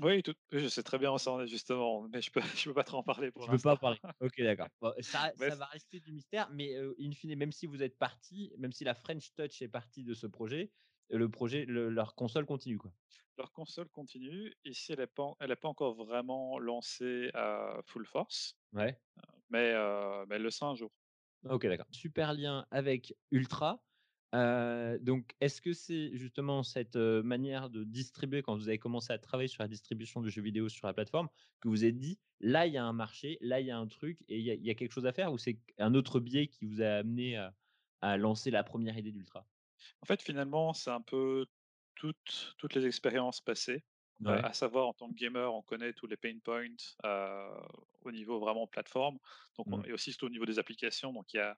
Oui, 0.00 0.22
tout 0.24 0.34
je 0.50 0.66
sais 0.68 0.82
très 0.82 0.98
bien 0.98 1.12
où 1.12 1.18
ça 1.18 1.30
en 1.32 1.40
est 1.40 1.46
justement, 1.46 2.08
mais 2.08 2.20
je 2.20 2.30
peux 2.32 2.40
je 2.56 2.64
peux 2.64 2.74
pas 2.74 2.82
trop 2.84 2.98
en 2.98 3.02
parler 3.04 3.30
pour 3.30 3.46
Tu 3.46 3.50
peux 3.50 3.60
pas 3.60 3.72
en 3.72 3.76
l'instant. 3.76 3.76
parler? 3.76 3.98
OK, 4.20 4.40
d'accord. 4.40 4.68
Bon, 4.80 4.92
ça 5.00 5.54
va 5.56 5.66
rester 5.66 6.00
du 6.00 6.12
mystère, 6.12 6.48
mais 6.50 6.74
in 7.00 7.12
fine, 7.12 7.36
même 7.36 7.52
si 7.52 7.66
vous 7.66 7.82
êtes 7.82 7.98
partis, 7.98 8.52
même 8.58 8.72
si 8.72 8.84
la 8.84 8.94
French 8.94 9.34
Touch 9.34 9.60
est 9.62 9.68
partie 9.68 10.02
de 10.04 10.14
ce 10.14 10.26
projet, 10.26 10.72
le 11.10 11.28
projet 11.30 11.64
le 11.66 11.90
leur 11.90 12.14
console 12.14 12.46
continue, 12.46 12.78
quoi? 12.78 12.92
leur 13.38 13.52
console 13.52 13.88
continue. 13.90 14.54
Ici, 14.64 14.92
elle 14.92 15.00
est 15.00 15.06
pas 15.06 15.32
elle 15.40 15.54
pas 15.56 15.68
encore 15.68 15.94
vraiment 15.94 16.58
lancée 16.58 17.30
à 17.34 17.80
full 17.86 18.06
force, 18.06 18.56
Ouais. 18.72 19.00
mais 19.50 19.72
heu, 19.74 20.26
mais 20.28 20.36
elle 20.36 20.42
le 20.42 20.50
sera 20.50 20.70
un 20.70 20.76
jour. 20.76 20.92
OK, 21.48 21.66
d'accord. 21.66 21.86
Super 21.90 22.32
lien 22.34 22.66
avec 22.70 23.14
Ultra. 23.30 23.84
Heu, 24.34 24.98
donc 25.00 25.34
est-ce 25.40 25.60
que 25.60 25.72
c'est 25.72 26.16
justement 26.16 26.62
cette, 26.62 26.96
manière 26.96 27.70
de 27.70 27.84
distribuer 27.84 28.42
quand 28.42 28.56
vous 28.56 28.68
avez 28.68 28.78
commencé 28.78 29.12
à 29.12 29.18
travailler 29.18 29.48
sur 29.48 29.62
la 29.62 29.68
distribution 29.68 30.20
de 30.22 30.28
jeux 30.28 30.42
vidéo 30.42 30.68
sur 30.68 30.86
la 30.86 30.94
plateforme, 30.94 31.28
que 31.60 31.68
vous 31.68 31.84
êtes 31.84 31.98
dit: 31.98 32.18
«Là, 32.40 32.66
il 32.66 32.72
y 32.72 32.78
a 32.78 32.84
un 32.84 32.92
marché, 32.94 33.38
là, 33.40 33.60
il 33.60 33.66
y 33.66 33.70
a 33.70 33.78
un 33.78 33.86
truc 33.86 34.20
et 34.28 34.38
il 34.38 34.44
y 34.44 34.50
a 34.50 34.54
il 34.54 34.64
y 34.66 34.70
a 34.70 34.74
quelque 34.74 34.92
chose 34.92 35.06
à 35.06 35.12
faire» 35.12 35.32
ou 35.32 35.38
c'est 35.38 35.60
un 35.78 35.94
autre 35.94 36.18
biais 36.20 36.48
qui 36.48 36.64
vous 36.64 36.80
a 36.82 36.86
amené 36.96 37.36
à 37.36 37.54
à 38.00 38.16
lancer 38.18 38.50
la 38.50 38.64
première 38.64 38.98
idée 38.98 39.12
d'Ultra? 39.12 39.46
En 40.02 40.06
fait, 40.06 40.22
finalement, 40.22 40.72
c'est 40.74 40.90
un 40.90 41.00
peu 41.02 41.46
toutes 41.94 42.54
toutes 42.58 42.74
les 42.74 42.86
expériences 42.86 43.40
passées, 43.40 43.84
heu, 44.28 44.30
Ouais. 44.30 44.44
à 44.44 44.52
savoir 44.52 44.88
en 44.88 44.94
tant 44.94 45.08
que 45.08 45.14
gamer, 45.14 45.54
on 45.54 45.62
connaît 45.62 45.92
tous 45.92 46.06
les 46.06 46.16
pain 46.16 46.38
points, 46.42 46.68
heu, 47.04 47.50
au 48.02 48.12
niveau 48.12 48.40
vraiment 48.40 48.66
plateforme, 48.66 49.18
donc 49.56 49.72
on 49.72 49.78
Mmh. 49.78 49.84
et 49.84 49.92
aussi 49.92 50.10
surtout 50.12 50.26
au 50.26 50.30
niveau 50.30 50.46
des 50.46 50.58
applications, 50.58 51.12
donc 51.12 51.32
il 51.34 51.38
y 51.38 51.40
a 51.40 51.56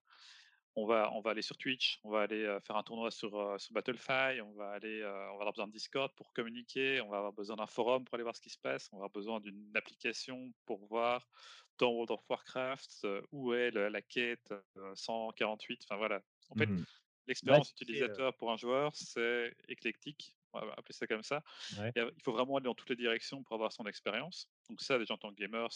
on 0.76 0.86
va 0.86 1.10
on 1.14 1.20
va 1.20 1.30
aller 1.30 1.42
sur 1.42 1.56
Twitch, 1.56 2.00
on 2.04 2.10
va 2.10 2.22
aller, 2.22 2.42
heu, 2.44 2.60
faire 2.60 2.76
un 2.76 2.82
tournoi 2.82 3.10
sur, 3.10 3.58
sur 3.60 3.72
Battlefy, 3.72 4.40
on 4.42 4.52
va 4.54 4.70
aller, 4.72 5.02
on 5.04 5.08
va 5.10 5.42
avoir 5.42 5.52
besoin 5.52 5.66
de 5.68 5.72
Discord 5.72 6.12
pour 6.16 6.32
communiquer, 6.34 7.00
on 7.00 7.08
va 7.08 7.18
avoir 7.18 7.32
besoin 7.32 7.56
d'un 7.56 7.66
forum 7.66 8.04
pour 8.04 8.14
aller 8.14 8.22
voir 8.24 8.36
ce 8.36 8.40
qui 8.42 8.50
se 8.50 8.58
passe, 8.58 8.88
on 8.92 8.96
va 8.96 9.00
avoir 9.02 9.10
besoin 9.10 9.40
d'une 9.40 9.70
application 9.76 10.52
pour 10.66 10.86
voir 10.86 11.28
dans 11.78 11.90
World 11.92 12.10
of 12.10 12.20
Warcraft, 12.28 13.06
où 13.32 13.54
est 13.54 13.70
le 13.70 13.88
la 13.88 14.02
quête, 14.02 14.52
heu, 14.76 14.92
148, 14.94 15.82
enfin 15.84 15.96
voilà. 15.96 16.22
En 16.50 16.56
fait, 16.56 16.70
Mmh 16.70 16.86
l'expérience 17.26 17.70
heu 17.72 17.72
utilisateur 17.72 18.36
pour 18.36 18.52
un 18.52 18.56
joueur, 18.56 18.94
c'est 18.96 19.54
éclectique, 19.68 20.36
on 20.52 20.60
va 20.60 20.72
appeler 20.74 20.94
ça 20.94 21.06
comme 21.06 21.22
ça. 21.22 21.42
ouais. 21.76 21.94
Il 21.96 22.10
faut 22.24 22.32
vraiment 22.32 22.56
aller 22.56 22.64
dans 22.64 22.74
toutes 22.74 22.90
les 22.90 22.96
directions 22.96 23.42
pour 23.44 23.54
avoir 23.56 23.72
son 23.72 23.86
expérience. 23.86 24.48
Donc 24.70 24.80
ça, 24.82 24.98
déjà 24.98 25.14
en 25.14 25.18
tant 25.18 25.30
que 25.30 25.36
gamer, 25.36 25.68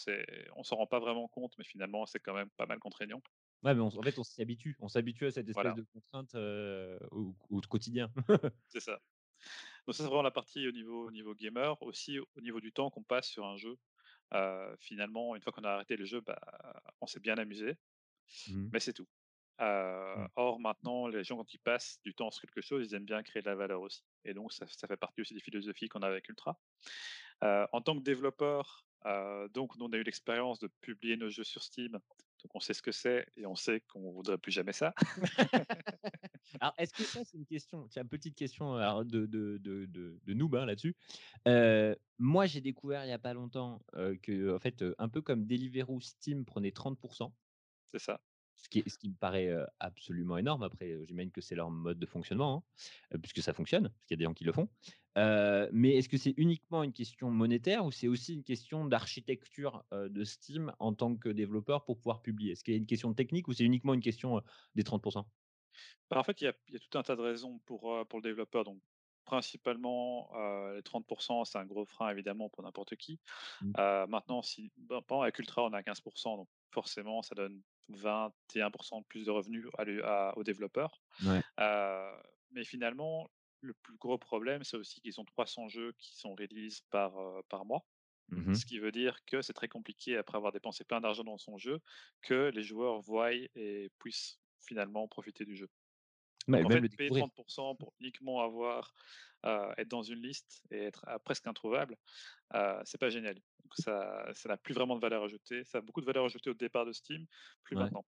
on 0.56 0.62
s'en 0.64 0.76
rend 0.76 0.86
pas 0.86 1.00
vraiment 1.00 1.28
compte, 1.28 1.54
mais 1.58 1.64
finalement, 1.64 2.06
c'est 2.06 2.20
quand 2.20 2.34
même 2.34 2.50
pas 2.50 2.66
mal 2.66 2.78
contraignant. 2.80 3.22
Ouais, 3.62 3.74
mais 3.74 3.80
on 3.82 3.86
en 3.88 4.02
fait, 4.02 4.18
on 4.18 4.22
s'y 4.24 4.40
habitue. 4.40 4.76
On 4.80 4.88
s'habitue 4.88 5.26
à 5.26 5.30
cette 5.30 5.48
espèce 5.48 5.74
Voilà, 5.74 5.74
de 5.74 5.82
contrainte, 5.82 6.34
heu, 6.34 6.98
au 7.10 7.36
au 7.50 7.60
quotidien. 7.60 8.10
c'est 8.68 8.80
ça. 8.80 9.00
Donc 9.86 9.94
ça, 9.96 10.04
c'est 10.04 10.08
vraiment 10.08 10.22
la 10.22 10.30
partie 10.32 10.66
au 10.68 10.72
niveau 10.72 11.08
au 11.08 11.12
niveau 11.12 11.34
gamer. 11.34 11.80
Aussi, 11.82 12.18
au 12.20 12.42
niveau 12.42 12.60
du 12.60 12.72
temps 12.72 12.90
qu'on 12.90 13.04
passe 13.04 13.28
sur 13.28 13.46
un 13.46 13.56
jeu, 13.56 13.78
heu, 14.34 14.76
finalement, 14.80 15.36
une 15.36 15.42
fois 15.42 15.52
qu'on 15.52 15.64
a 15.64 15.70
arrêté 15.72 15.96
le 15.96 16.04
jeu, 16.06 16.20
bah, 16.22 16.40
on 17.00 17.06
s'est 17.06 17.20
bien 17.20 17.36
amusé, 17.38 17.76
Mmh. 18.46 18.70
mais 18.72 18.80
c'est 18.80 18.94
tout. 18.94 19.08
Euh, 19.60 20.16
Mmh. 20.16 20.30
or, 20.36 20.60
maintenant, 20.60 21.06
les 21.08 21.24
gens, 21.24 21.36
quand 21.36 21.52
ils 21.54 21.58
passent 21.58 22.00
du 22.02 22.14
temps 22.14 22.30
sur 22.30 22.42
quelque 22.42 22.62
chose, 22.64 22.86
ils 22.90 22.94
aiment 22.94 23.04
bien 23.04 23.22
créer 23.22 23.42
de 23.42 23.48
la 23.48 23.54
valeur 23.56 23.82
aussi. 23.82 24.04
Et 24.24 24.34
donc, 24.34 24.52
ça, 24.52 24.66
ça 24.68 24.86
fait 24.88 24.96
partie 24.96 25.20
aussi 25.20 25.34
des 25.34 25.40
philosophies 25.40 25.88
qu'on 25.88 26.00
a 26.02 26.06
avec 26.08 26.28
Ultra. 26.28 26.58
Euh, 27.44 27.66
en 27.72 27.80
tant 27.82 27.96
que 27.98 28.02
développeur, 28.02 28.86
euh, 29.06 29.48
donc, 29.48 29.76
nous, 29.76 29.86
on 29.86 29.92
a 29.92 29.96
eu 29.96 30.02
l'expérience 30.02 30.58
de 30.60 30.68
publier 30.80 31.16
nos 31.16 31.30
jeux 31.30 31.44
sur 31.44 31.62
Steam. 31.62 31.92
Donc, 31.92 32.54
on 32.54 32.60
sait 32.60 32.74
ce 32.74 32.82
que 32.82 32.92
c'est 32.92 33.26
et 33.36 33.46
on 33.46 33.54
sait 33.54 33.80
qu'on 33.82 34.00
ne 34.08 34.12
voudrait 34.14 34.38
plus 34.38 34.52
jamais 34.52 34.72
ça. 34.72 34.94
Alors, 36.60 36.74
est-ce 36.78 36.94
que 36.94 37.04
ça, 37.04 37.24
c'est 37.24 37.36
une 37.36 37.46
question 37.46 37.88
tiens, 37.88 38.04
petite 38.04 38.36
question, 38.36 38.74
de 39.04 39.26
de 39.26 39.58
de 39.58 39.86
de 39.86 40.20
de 40.22 40.34
noob, 40.34 40.54
hein, 40.56 40.66
là-dessus. 40.66 40.96
Moi, 42.18 42.46
j'ai 42.46 42.60
découvert 42.60 43.04
il 43.04 43.08
y 43.08 43.12
a 43.12 43.18
pas 43.18 43.34
longtemps, 43.34 43.82
heu, 43.94 44.16
qu'en 44.24 44.58
fait, 44.58 44.82
heu, 44.82 44.94
un 44.98 45.08
peu 45.08 45.22
comme 45.22 45.46
Deliveroo, 45.46 46.00
Steam 46.00 46.44
prenait 46.44 46.70
30% 46.72 47.34
C'est 47.92 47.98
ça. 48.00 48.20
Ce 48.62 48.68
qui 48.68 48.80
est 48.80 48.88
ce 48.88 48.98
qui 48.98 49.08
me 49.08 49.14
paraît, 49.14 49.50
absolument 49.78 50.36
énorme. 50.38 50.62
Après, 50.62 50.98
j'imagine 51.06 51.30
que 51.30 51.40
c'est 51.40 51.54
leur 51.54 51.70
mode 51.70 51.98
de 51.98 52.06
fonctionnement, 52.06 52.64
hein, 53.12 53.18
puisque 53.18 53.42
ça 53.42 53.52
fonctionne, 53.52 53.88
parce 53.88 54.06
qu'il 54.06 54.14
y 54.14 54.18
a 54.18 54.18
des 54.18 54.24
gens 54.24 54.34
qui 54.34 54.44
le 54.44 54.52
font. 54.52 54.68
Mais 55.16 55.96
est-ce 55.96 56.08
que 56.08 56.16
c'est 56.16 56.34
uniquement 56.36 56.82
une 56.82 56.92
question 56.92 57.30
monétaire 57.30 57.84
ou 57.84 57.90
c'est 57.90 58.08
aussi 58.08 58.34
une 58.34 58.44
question 58.44 58.84
d'architecture, 58.84 59.84
de 59.92 60.24
Steam 60.24 60.72
en 60.78 60.94
tant 60.94 61.16
que 61.16 61.28
développeur 61.28 61.84
pour 61.84 61.98
pouvoir 61.98 62.22
publier? 62.22 62.52
Est-ce 62.52 62.64
qu'il 62.64 62.74
y 62.74 62.76
a 62.76 62.78
une 62.78 62.86
question 62.86 63.12
technique 63.14 63.48
ou 63.48 63.52
c'est 63.52 63.64
uniquement 63.64 63.94
une 63.94 64.02
question, 64.02 64.42
des 64.74 64.84
30 64.84 65.02
Bah, 66.10 66.18
en 66.18 66.22
fait, 66.22 66.40
il 66.40 66.44
y 66.44 66.48
a, 66.48 66.54
il 66.68 66.74
y 66.74 66.76
a 66.76 66.80
tout 66.80 66.98
un 66.98 67.02
tas 67.02 67.16
de 67.16 67.22
raisons 67.22 67.58
pour, 67.66 68.06
pour 68.08 68.18
le 68.18 68.22
développeur. 68.22 68.64
Donc, 68.64 68.80
principalement, 69.24 70.30
les 70.74 70.82
30%, 70.82 71.44
c'est 71.44 71.58
un 71.58 71.66
gros 71.66 71.86
frein 71.86 72.10
évidemment 72.10 72.48
pour 72.48 72.64
n'importe 72.64 72.96
qui. 72.96 73.20
Mmh. 73.62 73.72
Maintenant, 74.08 74.42
si, 74.42 74.72
par 74.88 74.98
exemple, 74.98 75.22
avec 75.22 75.38
Ultra, 75.38 75.64
on 75.64 75.72
a 75.72 75.82
15%, 75.82 76.36
donc 76.36 76.48
forcément, 76.70 77.22
ça 77.22 77.34
donne 77.34 77.62
21% 77.96 79.00
de 79.00 79.06
plus 79.06 79.26
de 79.26 79.30
revenus 79.30 79.66
à, 79.78 79.82
à- 80.30 80.36
aux 80.38 80.44
développeurs. 80.44 81.02
Ouais. 81.20 81.42
Euh, 81.60 82.12
mais 82.50 82.64
finalement, 82.64 83.30
le 83.60 83.74
plus 83.74 83.96
gros 83.98 84.18
problème, 84.18 84.64
c'est 84.64 84.76
aussi 84.76 85.00
qu'ils 85.00 85.20
ont 85.20 85.24
300 85.24 85.68
jeux 85.68 85.92
qui 85.98 86.16
sont 86.16 86.34
release 86.34 86.82
par, 86.90 87.18
euh, 87.18 87.42
par 87.48 87.64
mois. 87.66 87.86
Mmh 88.28 88.52
Ce 88.52 88.66
qui 88.66 88.78
veut 88.80 88.92
dire 88.92 89.24
que 89.26 89.42
c'est 89.42 89.52
très 89.52 89.68
compliqué, 89.68 90.16
après 90.16 90.36
avoir 90.36 90.52
dépensé 90.52 90.84
plein 90.84 91.00
d'argent 91.00 91.24
dans 91.24 91.38
son 91.38 91.58
jeu, 91.58 91.80
que 92.22 92.50
les 92.54 92.62
joueurs 92.62 93.00
voient 93.00 93.32
et 93.32 93.90
puissent 93.98 94.40
finalement 94.60 95.06
profiter 95.08 95.44
du 95.44 95.56
jeu. 95.56 95.68
Ouais, 96.48 96.62
Donc 96.62 96.66
en 96.66 96.70
fait, 96.70 96.82
payer 96.96 97.10
découvrir. 97.10 97.12
30% 97.12 97.76
pour 97.76 97.94
uniquement 98.00 98.40
avoir, 98.42 98.94
heu, 99.46 99.72
être 99.78 99.88
dans 99.88 100.02
une 100.02 100.20
liste 100.22 100.62
et 100.70 100.84
être, 100.84 101.04
heu, 101.08 101.18
presque 101.24 101.46
introuvable, 101.46 101.96
heu, 102.54 102.80
c'est 102.84 102.98
pas 103.00 103.10
génial. 103.10 103.36
Donc 103.36 103.74
ça 103.76 104.28
ça 104.34 104.48
n'a 104.50 104.56
plus 104.58 104.74
vraiment 104.74 104.96
de 104.96 105.00
valeur 105.02 105.24
ajoutée. 105.24 105.64
Ça 105.64 105.78
a 105.78 105.82
beaucoup 105.82 106.00
de 106.02 106.06
valeur 106.06 106.24
ajoutée 106.26 106.50
au 106.50 106.54
départ 106.54 106.86
de 106.86 106.92
Steam, 106.92 107.26
plus 107.64 107.74
Ouais. 107.74 107.76
maintenant. 107.76 108.06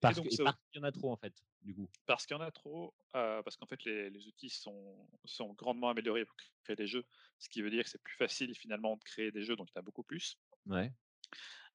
Parce 0.00 0.20
qu'il 0.20 0.32
y 0.74 0.78
en 0.78 0.84
a 0.84 0.92
trop, 0.92 1.12
en 1.12 1.16
fait, 1.16 1.44
du 1.62 1.74
coup? 1.74 1.90
parce 2.06 2.26
qu'il 2.26 2.36
y 2.36 2.40
en 2.40 2.42
a 2.42 2.50
trop, 2.52 2.94
heu, 3.16 3.42
parce 3.44 3.56
qu'en 3.56 3.66
fait 3.66 3.82
les 3.84 4.10
les 4.10 4.26
outils 4.28 4.50
sont 4.50 5.08
sont 5.24 5.52
grandement 5.54 5.88
améliorés 5.90 6.24
pour 6.24 6.36
créer 6.64 6.76
des 6.76 6.86
jeux, 6.86 7.04
ce 7.38 7.48
qui 7.48 7.62
veut 7.62 7.70
dire 7.70 7.84
que 7.84 7.90
c'est 7.90 8.02
plus 8.02 8.16
facile 8.16 8.54
finalement 8.56 8.96
de 8.96 9.02
créer 9.04 9.32
des 9.32 9.42
jeux, 9.42 9.56
donc 9.56 9.68
il 9.70 9.76
y 9.76 9.78
en 9.78 9.80
a 9.80 9.84
beaucoup 9.84 10.04
plus. 10.04 10.38
Ouais, 10.66 10.92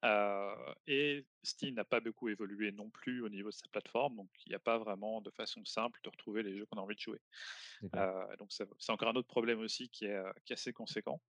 Heu 0.04 0.74
et 0.86 1.26
Steam 1.42 1.74
n'a 1.74 1.84
pas 1.84 2.00
beaucoup 2.00 2.28
évolué 2.28 2.72
non 2.72 2.90
plus 2.90 3.22
au 3.22 3.28
niveau 3.28 3.50
de 3.50 3.54
sa 3.54 3.68
plateforme, 3.68 4.16
donc 4.16 4.30
il 4.46 4.50
n'y 4.50 4.56
a 4.56 4.60
pas 4.60 4.78
vraiment 4.78 5.20
de 5.20 5.30
façon 5.30 5.64
simple 5.64 6.00
de 6.04 6.10
retrouver 6.10 6.42
les 6.42 6.56
jeux 6.56 6.66
qu'on 6.66 6.78
a 6.78 6.82
envie 6.82 6.96
de 6.96 7.00
jouer. 7.00 7.20
Heu, 7.96 8.36
donc 8.38 8.52
c'est 8.52 8.66
encore 8.92 9.08
un 9.08 9.16
autre 9.16 9.28
problème 9.28 9.60
aussi 9.60 9.90
qui 9.90 10.06
est, 10.06 10.22
qui 10.44 10.52
est 10.52 10.56
assez 10.56 10.72
conséquent. 10.72 11.22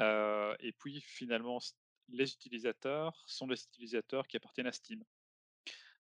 Et 0.00 0.72
puis 0.72 1.00
finalement 1.00 1.58
les 2.08 2.32
utilisateurs 2.32 3.24
sont 3.26 3.46
des 3.46 3.62
utilisateurs 3.62 4.26
qui 4.28 4.36
appartiennent 4.36 4.66
à 4.66 4.72
Steam. 4.72 5.04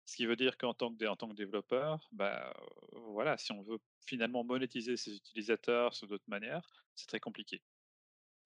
Ce 0.06 0.16
qui 0.16 0.26
veut 0.26 0.36
dire 0.36 0.58
qu'en 0.58 0.74
tant 0.74 0.92
que 0.92 0.98
dé 0.98 1.08
en 1.08 1.16
tant 1.16 1.30
que 1.30 1.36
développeur, 1.36 2.10
bah, 2.12 2.54
voilà, 2.94 3.38
si 3.38 3.52
on 3.52 3.62
veut 3.62 3.80
finalement 4.06 4.44
monétiser 4.44 4.98
ces 4.98 5.16
utilisateurs 5.16 5.94
sur 5.94 6.08
d'autres 6.08 6.26
manières, 6.28 6.86
c'est 6.96 7.08
très 7.08 7.20
compliqué. 7.20 7.64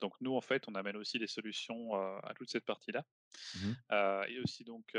Donc 0.02 0.14
nous, 0.22 0.36
en 0.36 0.42
fait, 0.42 0.68
on 0.70 0.76
amène 0.76 0.98
aussi 0.98 1.20
des 1.20 1.28
solutions, 1.28 1.96
à 1.96 2.34
toute 2.36 2.50
cette 2.52 2.66
partie-là. 2.66 3.06
Mmh 3.54 3.66
mh. 3.70 3.76
Heu 3.92 4.26
et 4.30 4.40
aussi 4.42 4.64
donc, 4.66 4.96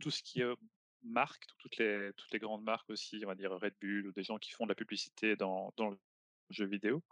tout 0.00 0.10
ce 0.10 0.22
qui 0.22 0.40
est 0.40 0.54
marque, 1.02 1.44
toutes 1.58 1.76
les 1.78 2.12
toutes 2.16 2.32
les 2.32 2.38
grandes 2.38 2.64
marques 2.64 2.90
aussi, 2.90 3.20
on 3.24 3.28
va 3.28 3.34
dire 3.34 3.50
Red 3.52 3.74
Bull 3.80 4.06
ou 4.08 4.12
des 4.12 4.22
gens 4.24 4.38
qui 4.38 4.50
font 4.52 4.64
de 4.64 4.70
la 4.70 4.74
publicité 4.74 5.36
dans 5.36 5.72
dans 5.76 5.90
le 5.90 5.98
jeu 6.50 6.66
vidéo, 6.66 7.02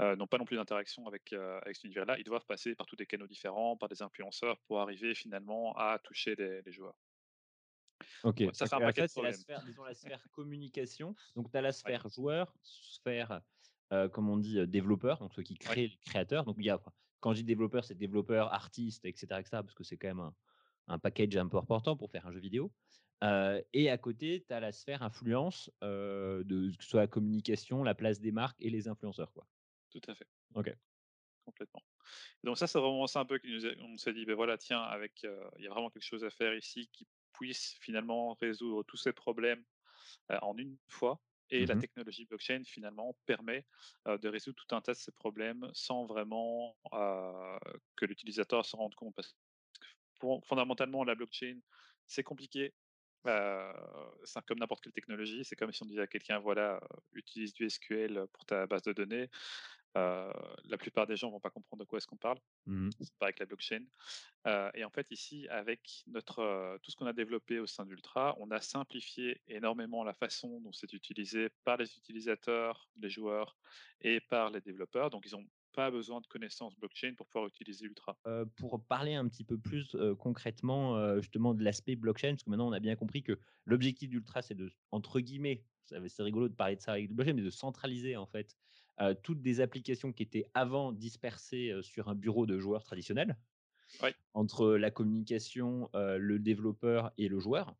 n'ont 0.00 0.26
pas 0.26 0.38
non 0.38 0.44
plus 0.44 0.56
d'interaction 0.56 1.06
avec, 1.06 1.32
avec 1.32 1.76
cet 1.76 1.84
univers-là. 1.84 2.18
Ils 2.18 2.24
doivent 2.24 2.46
passer 2.46 2.74
par 2.76 2.86
tous 2.86 2.96
des 2.96 3.06
canaux 3.06 3.26
différents, 3.26 3.76
par 3.76 3.88
des 3.88 4.02
influenceurs 4.02 4.60
pour 4.68 4.80
arriver 4.80 5.14
finalement 5.14 5.74
à 5.76 5.98
toucher 5.98 6.34
les 6.36 6.62
les 6.62 6.72
joueurs. 6.72 6.96
OK, 8.22 8.42
Donc 8.44 8.54
ouais, 8.54 8.54
ça 8.54 8.66
fait 8.66 8.74
un 8.76 8.80
paquet 8.80 9.08
c'est 9.08 9.20
la 9.22 9.32
sphère, 9.32 9.62
disons 9.62 9.84
la 9.84 9.94
sphère 9.94 10.22
communication. 10.30 11.14
Donc 11.34 11.50
tu 11.50 11.56
as 11.56 11.60
la 11.62 11.72
Ouais, 11.84 11.96
sphère 11.96 12.08
joueur, 12.08 12.56
sphère, 12.62 13.42
heu, 13.92 14.08
comme 14.08 14.28
on 14.28 14.36
dit, 14.36 14.58
heu, 14.58 14.66
développeur, 14.66 15.18
donc 15.18 15.34
ceux 15.34 15.42
qui 15.42 15.54
ouais, 15.66 15.76
créent 15.76 15.88
les 15.88 15.98
créateurs. 15.98 16.44
Donc 16.44 16.56
il 16.58 16.64
y 16.66 16.70
a 16.70 16.82
quand 17.20 17.32
je 17.32 17.38
dis 17.38 17.44
développeur, 17.44 17.84
c'est 17.84 17.94
développeur, 17.96 18.52
artiste 18.52 19.04
et 19.04 19.14
cetera 19.16 19.40
et 19.40 19.44
cetera, 19.44 19.62
parce 19.62 19.74
que 19.74 19.84
c'est 19.84 19.96
quand 19.98 20.08
même 20.08 20.20
un 20.20 20.34
un 20.88 20.98
package 21.00 21.36
un 21.36 21.48
peu 21.48 21.56
important 21.58 21.96
pour 21.96 22.10
faire 22.12 22.26
un 22.28 22.32
jeu 22.32 22.38
vidéo. 22.38 22.72
Et 23.72 23.90
à 23.90 23.98
côté, 23.98 24.44
tu 24.46 24.54
as 24.54 24.60
la 24.60 24.72
sphère 24.72 25.02
influence, 25.02 25.70
de 25.82 26.76
que 26.76 26.84
ce 26.84 26.90
soit 26.90 27.00
la 27.00 27.08
communication, 27.08 27.82
la 27.82 27.94
place 27.96 28.20
des 28.20 28.32
marques 28.32 28.60
et 28.60 28.70
les 28.70 28.86
influenceurs, 28.88 29.32
quoi. 29.32 29.48
tout 29.90 30.00
à 30.08 30.14
fait, 30.14 30.28
OK. 30.54 30.76
complètement. 31.44 31.82
Donc 32.44 32.58
ça, 32.58 32.66
c'est 32.66 32.78
vraiment 32.80 33.06
ça 33.06 33.20
un 33.20 33.24
peu 33.24 33.38
qui 33.38 33.52
nous 33.52 33.66
est 33.66 33.80
on 33.80 33.96
s'est 33.96 34.12
dit: 34.12 34.24
ben 34.26 34.34
voilà, 34.34 34.58
tiens, 34.58 34.82
avec, 34.82 35.24
il 35.58 35.64
y 35.64 35.66
a 35.66 35.70
vraiment 35.70 35.90
quelque 35.90 36.04
chose 36.04 36.24
à 36.24 36.30
faire 36.30 36.54
ici 36.54 36.88
qui 36.92 37.08
puisse 37.32 37.76
finalement 37.80 38.34
résoudre 38.34 38.82
tous 38.84 38.96
ces 38.96 39.12
problèmes 39.12 39.64
en 40.30 40.56
une 40.58 40.78
fois 40.88 41.22
et 41.50 41.66
la 41.66 41.76
Mmh 41.76 41.78
technologie 41.78 42.26
blockchain 42.26 42.62
finalement 42.64 43.16
permet, 43.26 43.66
de 44.06 44.28
résoudre 44.28 44.56
tout 44.66 44.74
un 44.74 44.80
tas 44.80 44.92
de 44.94 44.98
ces 44.98 45.12
problèmes 45.12 45.70
sans 45.74 46.06
vraiment, 46.06 46.76
que 47.96 48.04
l'utilisateur 48.06 48.66
s'en 48.66 48.78
rende 48.78 48.94
compte. 48.94 49.14
Parce 49.14 49.28
que 49.32 49.38
fon 50.20 50.40
fondamentalement 50.42 51.04
la 51.04 51.14
blockchain, 51.14 51.60
c'est 52.06 52.22
compliqué, 52.24 52.74
c'est 53.24 54.44
comme 54.46 54.58
n'importe 54.58 54.82
quelle 54.84 54.92
technologie. 54.92 55.44
C'est 55.44 55.56
comme 55.56 55.72
si 55.72 55.82
on 55.82 55.86
disait 55.86 56.02
à 56.02 56.06
quelqu'un: 56.06 56.38
«Voilà, 56.38 56.80
utilise 57.12 57.54
du 57.54 57.68
SQL 57.70 58.26
pour 58.32 58.46
ta 58.46 58.66
base 58.66 58.82
de 58.82 58.92
données». 58.92 59.28
Heu, 59.96 60.32
la 60.64 60.78
plupart 60.78 61.06
des 61.06 61.16
gens 61.16 61.30
vont 61.30 61.40
pas 61.40 61.50
comprendre 61.50 61.82
de 61.84 61.88
quoi 61.88 61.98
est-ce 61.98 62.06
qu'on 62.06 62.16
parle. 62.18 62.38
Mmh 62.66 62.94
C'est 63.00 63.14
pareil 63.18 63.30
avec 63.30 63.40
la 63.40 63.46
blockchain. 63.46 63.84
Heu 64.46 64.70
et 64.74 64.84
en 64.84 64.90
fait 64.90 65.10
ici 65.10 65.48
avec 65.48 66.04
notre, 66.06 66.40
heu, 66.42 66.78
tout 66.82 66.90
ce 66.90 66.96
qu'on 66.96 67.06
a 67.06 67.12
développé 67.12 67.58
au 67.58 67.66
sein 67.66 67.86
d'Ultra, 67.86 68.36
on 68.38 68.50
a 68.50 68.60
simplifié 68.60 69.42
énormément 69.48 70.04
la 70.04 70.14
façon 70.14 70.60
dont 70.60 70.72
c'est 70.72 70.92
utilisé 70.92 71.50
par 71.64 71.76
les 71.78 71.96
utilisateurs, 71.96 72.90
les 72.96 73.10
joueurs 73.10 73.56
et 74.00 74.20
par 74.20 74.50
les 74.50 74.60
développeurs. 74.60 75.10
Donc 75.10 75.26
ils 75.26 75.36
ont 75.36 75.46
pas 75.72 75.90
besoin 75.90 76.20
de 76.20 76.26
connaissances 76.26 76.76
blockchain 76.76 77.14
pour 77.16 77.26
pouvoir 77.28 77.48
utiliser 77.48 77.86
Ultra. 77.86 78.18
Pour 78.56 78.84
parler 78.84 79.14
un 79.14 79.28
petit 79.28 79.44
peu 79.44 79.56
plus, 79.56 79.96
concrètement, 80.18 81.16
justement 81.20 81.54
de 81.54 81.62
l'aspect 81.62 81.94
blockchain, 81.94 82.30
parce 82.30 82.42
que 82.42 82.50
maintenant 82.50 82.68
on 82.68 82.72
a 82.72 82.80
bien 82.80 82.96
compris 82.96 83.22
que 83.22 83.38
l'objectif 83.64 84.10
d'Ultra, 84.10 84.42
c'est 84.42 84.56
de 84.56 84.68
entre 84.90 85.20
guillemets, 85.20 85.64
c'est 85.84 86.22
rigolo 86.24 86.48
de 86.48 86.54
parler 86.54 86.74
de 86.74 86.80
ça 86.80 86.92
avec 86.92 87.08
le 87.08 87.14
blockchain, 87.14 87.34
mais 87.34 87.42
de 87.42 87.50
centraliser 87.50 88.16
en 88.16 88.26
fait, 88.26 88.56
heu, 89.00 89.14
toutes 89.22 89.42
des 89.42 89.60
applications 89.60 90.12
qui 90.12 90.22
étaient 90.22 90.50
avant 90.54 90.92
dispersées, 90.92 91.70
heu, 91.72 91.82
sur 91.82 92.08
un 92.08 92.14
bureau 92.14 92.46
de 92.46 92.58
joueurs 92.58 92.84
traditionnel, 92.84 93.38
Oui, 94.02 94.14
entre 94.34 94.74
la 94.76 94.90
communication, 94.90 95.90
heu, 95.94 96.18
le 96.18 96.38
développeur 96.38 97.12
et 97.18 97.28
le 97.28 97.38
joueur. 97.40 97.76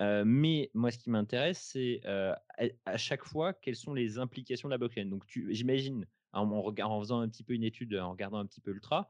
Mais 0.00 0.70
moi 0.74 0.90
ce 0.92 0.98
qui 0.98 1.10
m'intéresse, 1.10 1.60
c'est, 1.72 2.00
à 2.06 2.40
à 2.86 2.96
chaque 2.96 3.24
fois, 3.24 3.52
quelles 3.52 3.76
sont 3.76 3.94
les 3.94 4.18
implications 4.18 4.68
de 4.68 4.72
la 4.74 4.78
blockchain? 4.78 5.06
Donc 5.06 5.24
j'imagine, 5.28 6.06
en 6.32 6.50
en 6.52 6.62
rega 6.62 6.86
en 6.88 7.00
faisant 7.00 7.20
un 7.20 7.28
petit 7.28 7.42
peu 7.44 7.54
une 7.54 7.64
étude, 7.64 7.94
en 7.96 8.12
regardant 8.12 8.38
un 8.38 8.46
petit 8.46 8.60
peu 8.60 8.70
Ultra, 8.72 9.08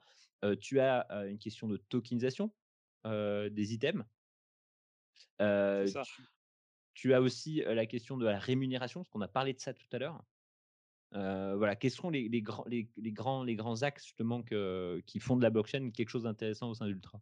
tu 0.60 0.80
as, 0.80 1.06
une 1.28 1.38
question 1.38 1.68
de 1.68 1.76
tokenisation, 1.76 2.54
des 3.04 3.74
items. 3.74 4.04
ça. 5.84 6.04
tu 6.04 6.28
tu 6.94 7.14
as 7.14 7.20
aussi, 7.22 7.62
la 7.66 7.86
question 7.86 8.16
de 8.18 8.26
la 8.26 8.38
rémunération, 8.38 9.00
parce 9.00 9.10
qu'on 9.10 9.20
a 9.22 9.28
parlé 9.28 9.54
de 9.54 9.60
ça 9.60 9.74
tout 9.74 9.86
à 9.92 9.98
l'heure. 9.98 10.24
Voilà, 11.12 11.76
quels 11.76 11.90
sont 11.90 12.10
les 12.10 12.28
les 12.28 12.42
grands 12.42 12.64
les 12.66 12.90
les 12.96 13.12
grands 13.12 13.42
les 13.42 13.56
grands 13.56 13.82
axes 13.82 14.04
justement 14.04 14.42
que 14.42 15.02
qui 15.06 15.20
font 15.20 15.36
de 15.36 15.42
la 15.42 15.50
blockchain 15.50 15.90
quelque 15.90 16.10
chose 16.10 16.24
d'intéressant 16.24 16.70
au 16.70 16.74
sein 16.74 16.86
d'Ultra? 16.86 17.20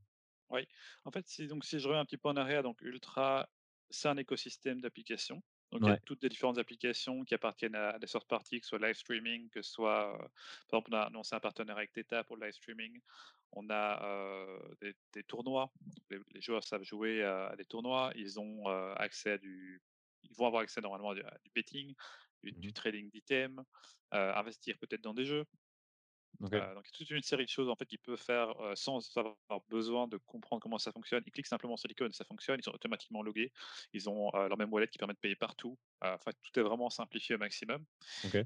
Oui. 0.50 0.66
En 1.04 1.10
fait, 1.10 1.26
si 1.28 1.46
donc 1.46 1.64
si 1.64 1.78
je 1.78 1.88
reviens 1.88 2.00
un 2.00 2.04
petit 2.04 2.16
peu 2.18 2.28
en 2.28 2.36
arrière, 2.36 2.62
donc 2.62 2.80
Ultra, 2.80 3.48
c'est 3.90 4.08
un 4.08 4.16
écosystème 4.16 4.80
d'applications. 4.80 5.42
Donc 5.72 5.80
il 5.82 5.88
y 5.88 5.90
a 5.90 5.96
toutes 5.96 6.22
les 6.22 6.28
différentes 6.28 6.58
applications 6.58 7.24
qui 7.24 7.34
appartiennent 7.34 7.74
à 7.74 7.98
des 7.98 8.06
sortes 8.06 8.28
parties, 8.28 8.60
que 8.60 8.66
ce 8.66 8.70
soit 8.70 8.78
live 8.86 8.94
streaming, 8.94 9.50
que 9.50 9.62
ce 9.62 9.72
soit, 9.72 10.16
par 10.68 10.78
exemple, 10.78 10.90
on 10.92 10.96
a 10.96 11.00
annoncé 11.02 11.34
un 11.34 11.40
partenariat 11.40 11.80
avec 11.80 11.92
Theta 11.92 12.22
pour 12.22 12.36
le 12.36 12.46
live 12.46 12.54
streaming. 12.54 13.00
On 13.52 13.68
a, 13.70 14.00
des 14.80 14.94
des 15.12 15.24
tournois. 15.24 15.72
Les 16.10 16.18
les 16.32 16.40
joueurs 16.40 16.62
savent 16.62 16.84
jouer 16.84 17.24
à 17.24 17.48
à 17.48 17.56
des 17.56 17.64
tournois. 17.64 18.12
Ils 18.14 18.38
ont, 18.38 18.66
accès 18.96 19.32
à 19.32 19.38
du 19.38 19.82
ils 20.30 20.36
vont 20.36 20.46
avoir 20.46 20.62
accès 20.62 20.80
normalement 20.80 21.10
à 21.10 21.14
du 21.14 21.50
betting, 21.54 21.94
du 22.42 22.52
Mmh 22.52 22.60
du 22.60 22.72
trading 22.72 23.10
d'items, 23.10 23.64
investir 24.12 24.78
peut-être 24.78 25.00
dans 25.00 25.14
des 25.14 25.24
jeux. 25.24 25.44
Donc 26.38 26.52
il 26.52 26.58
y 26.58 26.60
a 26.60 26.74
toute 26.92 27.10
une 27.10 27.22
série 27.22 27.44
de 27.44 27.50
choses 27.50 27.68
en 27.68 27.76
fait 27.76 27.86
qu'il 27.86 27.98
peut 27.98 28.16
faire, 28.16 28.54
sans 28.74 29.00
avoir 29.16 29.60
besoin 29.68 30.06
de 30.06 30.18
comprendre 30.18 30.62
comment 30.62 30.78
ça 30.78 30.92
fonctionne. 30.92 31.22
Il 31.26 31.32
clique 31.32 31.46
simplement 31.46 31.76
sur 31.76 31.88
l'icône, 31.88 32.12
ça 32.12 32.24
fonctionne, 32.24 32.60
ils 32.60 32.62
sont 32.62 32.74
automatiquement 32.74 33.22
logués. 33.22 33.52
Ils 33.94 34.08
ont, 34.08 34.30
leur 34.32 34.56
même 34.58 34.72
wallet 34.72 34.86
qui 34.86 34.98
permet 34.98 35.14
de 35.14 35.18
payer 35.18 35.34
partout. 35.34 35.78
Enfin 36.02 36.30
tout 36.42 36.60
est 36.60 36.62
vraiment 36.62 36.90
simplifié 36.90 37.34
au 37.34 37.38
maximum 37.38 37.84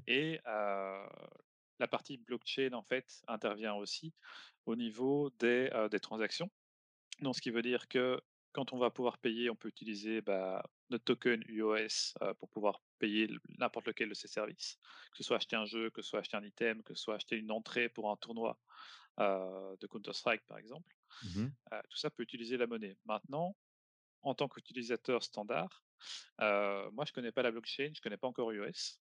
et 0.07 0.39
la 0.45 1.87
partie 1.89 2.17
blockchain 2.17 2.73
en 2.73 2.83
fait 2.83 3.21
intervient 3.27 3.73
aussi 3.73 4.13
au 4.65 4.75
niveau 4.75 5.29
des, 5.39 5.69
des 5.91 5.99
transactions. 5.99 6.49
Donc 7.19 7.35
ce 7.35 7.41
qui 7.41 7.51
veut 7.51 7.61
dire 7.61 7.87
que 7.87 8.19
quand 8.53 8.73
on 8.73 8.77
va 8.77 8.89
pouvoir 8.89 9.17
payer, 9.17 9.49
on 9.49 9.55
peut 9.55 9.69
utiliser, 9.69 10.21
bah, 10.21 10.63
notre 10.91 11.05
token 11.05 11.43
UOS, 11.47 12.13
heu, 12.21 12.33
pour 12.35 12.49
pouvoir 12.49 12.81
payer 12.99 13.29
n'importe 13.57 13.87
lequel 13.87 14.09
de 14.09 14.13
ces 14.13 14.27
services. 14.27 14.77
Que 15.11 15.17
ce 15.17 15.23
soit 15.23 15.37
acheter 15.37 15.55
un 15.55 15.65
jeu, 15.65 15.89
que 15.89 16.01
ce 16.01 16.09
soit 16.09 16.19
acheter 16.19 16.37
un 16.37 16.43
item, 16.43 16.83
que 16.83 16.93
ce 16.93 17.03
soit 17.03 17.15
acheter 17.15 17.37
une 17.37 17.51
entrée 17.51 17.89
pour 17.89 18.11
un 18.11 18.17
tournoi, 18.17 18.59
de 19.17 19.87
Counter 19.87 20.13
Strike 20.13 20.45
par 20.47 20.57
exemple. 20.57 20.95
Mmh 21.23 21.47
tout 21.89 21.97
ça 21.97 22.09
peut 22.09 22.23
utiliser 22.23 22.57
la 22.57 22.67
monnaie. 22.67 22.97
Maintenant, 23.05 23.55
en 24.23 24.35
tant 24.35 24.47
qu'utilisateur 24.49 25.23
standard, 25.23 25.83
moi 26.39 27.05
je 27.05 27.13
connais 27.13 27.31
pas 27.31 27.43
la 27.43 27.51
blockchain, 27.51 27.91
je 27.95 28.01
connais 28.01 28.17
pas 28.17 28.27
encore 28.27 28.51
UOS. 28.51 28.99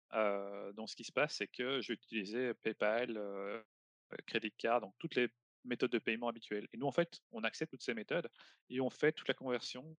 Donc 0.74 0.90
ce 0.90 0.96
qui 0.96 1.04
se 1.04 1.12
passe, 1.12 1.36
c'est 1.36 1.48
que 1.48 1.80
je 1.80 1.88
vais 1.88 1.94
utiliser 1.94 2.54
PayPal, 2.54 3.64
Credit 4.26 4.52
Card, 4.52 4.80
donc 4.80 4.94
toutes 4.98 5.14
les 5.16 5.28
méthodes 5.64 5.90
de 5.90 5.98
paiement 5.98 6.28
habituelles. 6.28 6.68
Et 6.72 6.76
nous, 6.76 6.86
en 6.86 6.92
fait, 6.92 7.20
on 7.32 7.42
accepte 7.44 7.72
toutes 7.72 7.82
ces 7.82 7.94
méthodes 7.94 8.30
et 8.70 8.80
on 8.80 8.90
fait 8.90 9.12
toute 9.12 9.28
la 9.28 9.34
conversion 9.34 9.96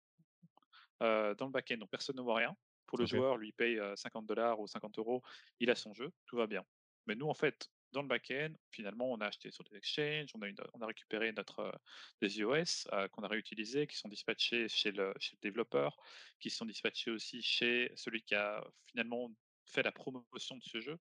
heu, 1.03 1.35
dans 1.37 1.47
le 1.47 1.53
back-end. 1.53 1.79
Donc 1.79 1.91
personne 1.91 2.17
ne 2.17 2.23
voit 2.23 2.37
rien. 2.37 2.57
Pour 2.87 2.99
le 2.99 3.07
joueur, 3.07 3.37
lui, 3.37 3.49
il 3.49 3.53
paye, 3.53 3.77
heu, 3.79 3.95
50 3.97 4.31
ou 4.59 4.67
50 4.67 4.99
euros, 4.99 5.23
il 5.61 5.71
a 5.71 5.75
son 5.75 5.93
jeu, 5.95 6.13
tout 6.27 6.37
va 6.37 6.47
bien. 6.47 6.65
Mais 7.07 7.15
nous, 7.17 7.27
en 7.29 7.35
fait, 7.35 7.69
dans 7.93 8.03
le 8.03 8.09
back-end, 8.09 8.53
finalement, 8.71 9.11
on 9.11 9.19
a 9.21 9.27
acheté 9.27 9.51
sur 9.51 9.65
des 9.65 9.77
exchanges, 9.77 10.31
on 10.35 10.43
a 10.43 10.49
une 10.49 10.57
on 10.75 10.81
a 10.81 10.87
récupéré 10.87 11.33
notre, 11.33 11.61
heu, 11.61 11.73
des 12.21 12.39
iOS, 12.39 12.89
qu'on 13.13 13.23
a 13.23 13.29
réutilisés, 13.29 13.87
qui 13.87 13.97
sont 13.97 14.09
dispatchés 14.09 14.69
chez 14.69 14.93
le 14.93 15.15
chez 15.19 15.37
le 15.37 15.41
développeur, 15.49 15.97
qui 16.41 16.51
sont 16.51 16.65
dispatchés 16.67 17.11
aussi 17.11 17.43
chez 17.43 17.91
celui 17.97 18.23
qui 18.23 18.35
a 18.35 18.65
finalement 18.87 19.31
fait 19.69 19.83
la 19.83 19.93
promotion 19.93 20.57
de 20.57 20.63
ce 20.65 20.81
jeu. 20.81 20.99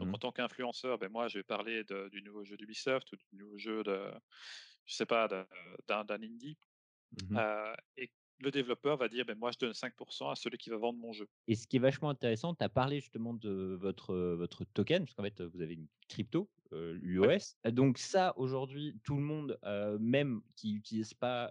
Donc 0.00 0.14
en 0.14 0.18
Mmh 0.18 0.20
tant 0.20 0.32
qu'influenceur, 0.32 0.98
ben, 0.98 1.10
moi, 1.10 1.28
je 1.28 1.38
vais 1.38 1.44
parler 1.44 1.84
de 1.84 2.08
du 2.10 2.22
nouveau 2.22 2.44
jeu 2.44 2.56
d'Ubisoft 2.56 3.12
ou 3.12 3.16
du 3.16 3.26
nouveau 3.32 3.58
jeu 3.58 3.82
de 3.84 4.12
je 4.86 4.94
sais 4.96 5.06
pas, 5.06 5.28
d'un 5.28 6.06
indie, 6.10 6.58
Mmh 7.16 7.42
et 7.96 8.10
le 8.40 8.50
développeur 8.50 8.96
va 8.96 9.08
dire: 9.08 9.24
ben 9.24 9.36
moi, 9.38 9.50
je 9.52 9.58
donne 9.58 9.72
5% 9.72 10.32
à 10.32 10.34
celui 10.34 10.58
qui 10.58 10.70
va 10.70 10.76
vendre 10.76 10.98
mon 10.98 11.12
jeu». 11.12 11.28
Et 11.48 11.54
ce 11.54 11.66
qui 11.66 11.76
est 11.76 11.80
vachement 11.80 12.10
intéressant, 12.10 12.54
tu 12.54 12.64
as 12.64 12.68
parlé 12.68 13.00
justement 13.00 13.34
de 13.34 13.76
votre, 13.80 14.14
votre 14.14 14.64
token, 14.64 15.04
parce 15.04 15.14
qu'en 15.14 15.22
fait, 15.22 15.40
vous 15.40 15.60
avez 15.60 15.74
une 15.74 15.86
crypto, 16.08 16.48
Ouais, 16.72 16.92
l'UOS. 17.00 17.56
Donc 17.72 17.98
ça, 17.98 18.32
aujourd'hui, 18.36 18.96
tout 19.02 19.16
le 19.16 19.22
monde, 19.22 19.58
même 20.00 20.40
qui 20.56 20.74
utilise 20.74 21.14
pas, 21.14 21.50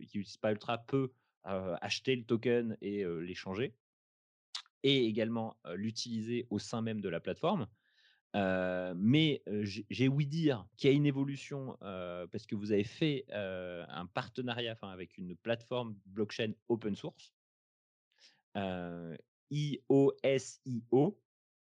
qui 0.00 0.18
utilise 0.18 0.36
pas 0.36 0.52
Ultra 0.52 0.78
peut, 0.78 1.12
acheter 1.44 2.16
le 2.16 2.24
token 2.24 2.76
et 2.80 3.04
l'échanger 3.04 3.74
et 4.84 5.06
également, 5.06 5.56
l'utiliser 5.74 6.46
au 6.50 6.58
sein 6.58 6.82
même 6.82 7.00
de 7.00 7.08
la 7.08 7.20
plateforme. 7.20 7.66
Mais, 8.34 9.42
j'ai 9.90 10.08
ouï 10.08 10.26
dire 10.26 10.66
qu'il 10.76 10.90
y 10.90 10.92
a 10.92 10.96
une 10.96 11.06
évolution, 11.06 11.76
parce 11.80 12.46
que 12.46 12.54
vous 12.54 12.72
avez 12.72 12.84
fait, 12.84 13.24
un 13.30 14.06
partenariat, 14.06 14.76
avec 14.82 15.18
une 15.18 15.36
plateforme 15.36 15.98
blockchain 16.06 16.52
open 16.68 16.96
source, 16.96 17.34
IOSIO. 19.50 21.20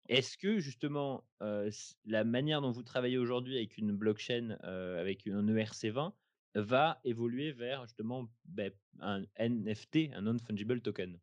Est-ce 0.10 0.36
que 0.38 0.60
justement, 0.60 1.24
la 1.40 2.24
manière 2.24 2.62
dont 2.62 2.72
vous 2.72 2.84
travaillez 2.84 3.18
aujourd'hui 3.18 3.58
avec 3.58 3.78
une 3.78 3.94
blockchain, 3.94 4.58
avec 4.62 5.28
un 5.28 5.46
ERC20 5.46 6.14
va 6.56 7.00
évoluer 7.06 7.54
vers 7.54 7.86
justement, 7.86 8.30
beh, 8.44 8.76
un 9.00 9.24
NFT, 9.40 10.12
un 10.14 10.22
non 10.24 10.38
fungible 10.40 10.82
token? 10.82 11.18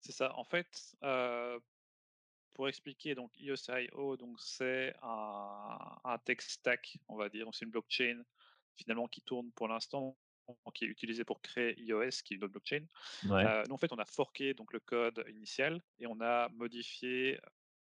C'est 0.00 0.12
ça. 0.12 0.32
En 0.36 0.44
fait, 0.44 0.96
pour 2.58 2.68
expliquer 2.68 3.14
donc 3.14 3.32
EOSIO, 3.40 4.18
donc 4.18 4.40
c'est 4.40 4.92
un 5.02 5.78
un 6.04 6.18
tech 6.18 6.40
stack, 6.42 6.98
on 7.08 7.16
va 7.16 7.30
dire. 7.30 7.48
C'est 7.52 7.66
une 7.66 7.70
blockchain 7.70 8.24
finalement 8.76 9.06
qui 9.08 9.22
tourne 9.22 9.52
pour 9.52 9.68
l'instant, 9.68 10.18
qui 10.74 10.84
est 10.84 10.88
utilisée 10.88 11.24
pour 11.24 11.40
créer 11.40 11.80
iOS, 11.80 12.22
qui 12.24 12.34
est 12.34 12.38
une 12.38 12.44
autre 12.44 12.52
blockchain. 12.54 12.86
Ouais, 13.22 13.48
Heu, 13.48 13.64
nous, 13.68 13.74
en 13.74 13.78
fait, 13.78 13.92
on 13.92 13.98
a 13.98 14.06
forqué 14.06 14.54
donc 14.54 14.72
le 14.72 14.80
code 14.80 15.24
initial 15.28 15.82
et 16.00 16.06
on 16.08 16.20
a 16.20 16.48
modifié 16.50 17.40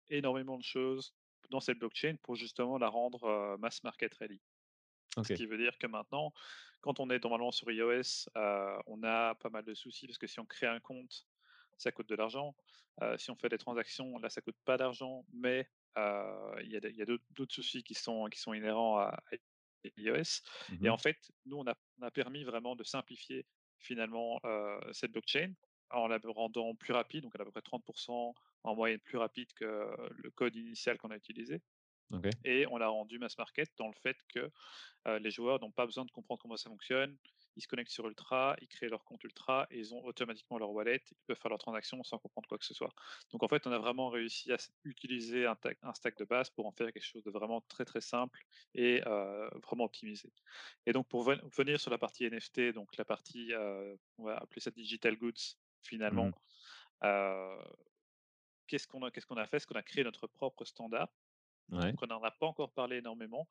énormément 0.09 0.59
de 0.59 0.65
choses 0.65 1.15
dans 1.51 1.61
cette 1.61 1.79
blockchain 1.79 2.17
pour 2.23 2.37
justement 2.37 2.79
la 2.79 2.89
rendre, 2.89 3.25
heu, 3.29 3.59
mass 3.59 3.85
market 3.85 4.15
ready. 4.17 4.43
Ce 5.23 5.33
qui 5.33 5.47
veut 5.47 5.57
dire 5.59 5.79
que 5.79 5.87
maintenant, 5.87 6.33
quand 6.81 7.01
on 7.01 7.09
est 7.11 7.23
normalement 7.23 7.51
sur 7.53 7.71
iOS, 7.71 8.29
heu, 8.37 8.79
on 8.87 9.03
a 9.03 9.35
pas 9.37 9.49
mal 9.51 9.65
de 9.65 9.75
soucis 9.75 10.07
parce 10.07 10.19
que 10.19 10.27
si 10.27 10.41
on 10.41 10.47
crée 10.47 10.67
un 10.67 10.81
compte, 10.81 11.27
ça 11.79 11.93
coûte 11.93 12.09
de 12.09 12.15
l'argent. 12.15 12.55
Si 13.19 13.31
on 13.31 13.37
fait 13.37 13.49
des 13.49 13.59
transactions, 13.59 14.19
là, 14.19 14.31
ça 14.31 14.41
coûte 14.41 14.57
pas 14.65 14.77
d'argent, 14.77 15.25
mais 15.33 15.69
il 15.97 16.69
y 16.71 16.77
a 16.77 16.89
y 16.89 17.05
d'autres 17.31 17.55
soucis 17.55 17.83
qui 17.83 17.95
sont 17.95 18.27
qui 18.27 18.39
sont 18.41 18.55
inhérents 18.55 18.99
à 18.99 19.23
à 19.33 19.37
iOS 19.99 20.43
et 20.83 20.89
Mmh 20.89 20.89
en 20.89 20.97
fait, 20.97 21.31
nous, 21.47 21.57
on 21.59 21.67
a 21.67 21.75
on 21.99 22.03
a 22.03 22.11
permis 22.11 22.45
vraiment 22.45 22.77
de 22.77 22.85
simplifier 22.85 23.47
finalement, 23.79 24.41
cette 24.93 25.13
blockchain 25.13 25.53
en 25.91 26.09
la 26.09 26.19
rendant 26.25 26.75
plus 26.75 26.93
rapide, 26.93 27.23
donc 27.23 27.35
à 27.39 27.45
peu 27.45 27.51
près 27.51 27.61
30% 27.61 28.35
en 28.63 28.75
moyenne 28.75 29.01
plus 29.01 29.19
rapide 29.19 29.53
que 29.55 29.87
le 30.11 30.31
code 30.31 30.57
initial 30.57 30.97
qu'on 30.99 31.11
a 31.11 31.17
utilisé 31.17 31.61
et 32.45 32.67
on 32.69 32.77
l'a 32.77 32.89
rendu 32.89 33.19
mass 33.19 33.37
market 33.39 33.71
dans 33.79 33.89
le 33.89 33.95
fait 33.95 34.17
que 34.29 34.51
les 35.19 35.31
joueurs 35.31 35.61
n'ont 35.61 35.73
pas 35.73 35.87
besoin 35.87 36.05
de 36.05 36.11
comprendre 36.11 36.41
comment 36.41 36.57
ça 36.57 36.71
fonctionne. 36.71 37.17
Ils 37.57 37.63
se 37.63 37.69
connectent 37.69 37.91
sur 37.91 38.07
Ultra, 38.09 38.57
ils 38.61 38.69
créent 38.69 38.89
leur 38.89 39.05
compte 39.05 39.23
Ultra 39.25 39.67
et 39.71 39.79
ils 39.79 39.95
ont 39.95 40.05
automatiquement 40.05 40.59
leur 40.59 40.71
wallet. 40.73 41.01
Ils 41.11 41.17
peuvent 41.27 41.37
faire 41.41 41.49
leurs 41.51 41.59
transactions 41.59 42.03
sans 42.05 42.19
comprendre 42.19 42.49
quoi 42.49 42.59
que 42.59 42.65
ce 42.65 42.75
soit. 42.75 42.93
Donc 43.33 43.43
en 43.43 43.49
fait, 43.49 43.67
on 43.67 43.73
a 43.73 43.79
vraiment 43.79 44.09
réussi 44.09 44.53
à 44.53 44.57
utiliser 44.85 45.47
un 45.47 45.57
tac 45.57 45.79
un 45.83 45.95
stack 45.95 46.17
de 46.19 46.25
base 46.25 46.51
pour 46.51 46.67
en 46.67 46.73
faire 46.73 46.93
quelque 46.93 47.05
chose 47.05 47.23
de 47.25 47.31
vraiment 47.31 47.61
très, 47.69 47.85
très 47.85 48.01
simple 48.01 48.41
et 48.75 49.03
heu, 49.07 49.49
vraiment 49.63 49.85
optimisé. 49.85 50.33
Et 50.87 50.93
donc 50.93 51.09
pour 51.09 51.23
ven 51.25 51.41
venir 51.57 51.81
sur 51.81 51.91
la 51.91 51.99
partie 51.99 52.25
NFT, 52.25 52.73
donc 52.73 52.97
la 52.97 53.05
partie, 53.05 53.53
heu, 53.53 53.99
on 54.19 54.25
va 54.25 54.37
appeler 54.39 54.61
ça 54.61 54.71
digital 54.71 55.17
goods 55.17 55.33
finalement, 55.83 56.31
Mmh 56.31 56.35
heu, 57.05 57.59
qu'est-ce 58.67 58.87
qu'on 58.87 59.03
a 59.03 59.11
qu'est-ce 59.11 59.27
qu'on 59.27 59.37
a 59.37 59.47
fait? 59.47 59.59
C'est 59.59 59.67
qu'on 59.67 59.75
a 59.79 59.83
créé 59.83 60.05
notre 60.05 60.27
propre 60.27 60.65
standard. 60.65 61.09
Ouais, 61.71 61.93
Donc 61.93 62.03
on 62.03 62.07
n'en 62.07 62.23
a 62.23 62.31
pas 62.31 62.47
encore 62.47 62.73
parlé 62.73 62.99
énormément, 62.99 63.49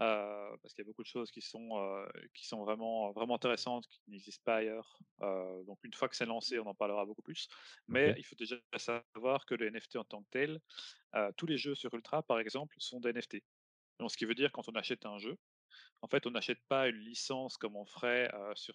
Heu, 0.00 0.56
parce 0.62 0.74
qu'il 0.74 0.82
y 0.84 0.86
a 0.86 0.90
beaucoup 0.90 1.02
de 1.02 1.08
choses 1.08 1.30
qui 1.30 1.42
sont, 1.42 1.78
heu, 1.78 2.08
qui 2.34 2.46
sont 2.46 2.64
vraiment, 2.64 3.12
vraiment 3.12 3.36
intéressantes, 3.36 3.86
qui 3.88 4.02
n'existent 4.08 4.42
pas 4.44 4.56
ailleurs. 4.58 4.98
Heu, 5.22 5.64
donc 5.66 5.78
une 5.84 5.94
fois 5.94 6.08
que 6.08 6.16
c'est 6.16 6.26
lancé, 6.26 6.58
on 6.58 6.66
en 6.66 6.74
parlera 6.74 7.06
beaucoup 7.06 7.22
plus. 7.22 7.48
Mais 7.88 8.14
il 8.18 8.24
faut 8.24 8.36
déjà 8.36 8.56
savoir 8.76 9.46
que 9.46 9.54
le 9.54 9.68
NFT 9.68 9.98
en 9.98 10.04
tant 10.04 10.22
que 10.22 10.28
tel, 10.30 10.60
tous 11.36 11.46
les 11.46 11.58
jeux 11.58 11.74
sur 11.74 11.92
Ultra, 11.94 12.22
par 12.22 12.38
exemple, 12.40 12.76
sont 12.78 13.00
des 13.00 13.10
NFT. 13.10 13.44
Donc 14.00 14.10
ce 14.12 14.16
qui 14.16 14.24
veut 14.26 14.34
dire 14.34 14.52
quand 14.52 14.68
on 14.68 14.72
achète 14.76 15.06
un 15.06 15.18
jeu, 15.18 15.38
en 16.02 16.08
fait, 16.08 16.26
on 16.26 16.32
n'achète 16.32 16.60
pas 16.68 16.88
une 16.88 16.98
licence 16.98 17.56
comme 17.58 17.76
on 17.76 17.86
ferait, 17.86 18.30
sur 18.56 18.74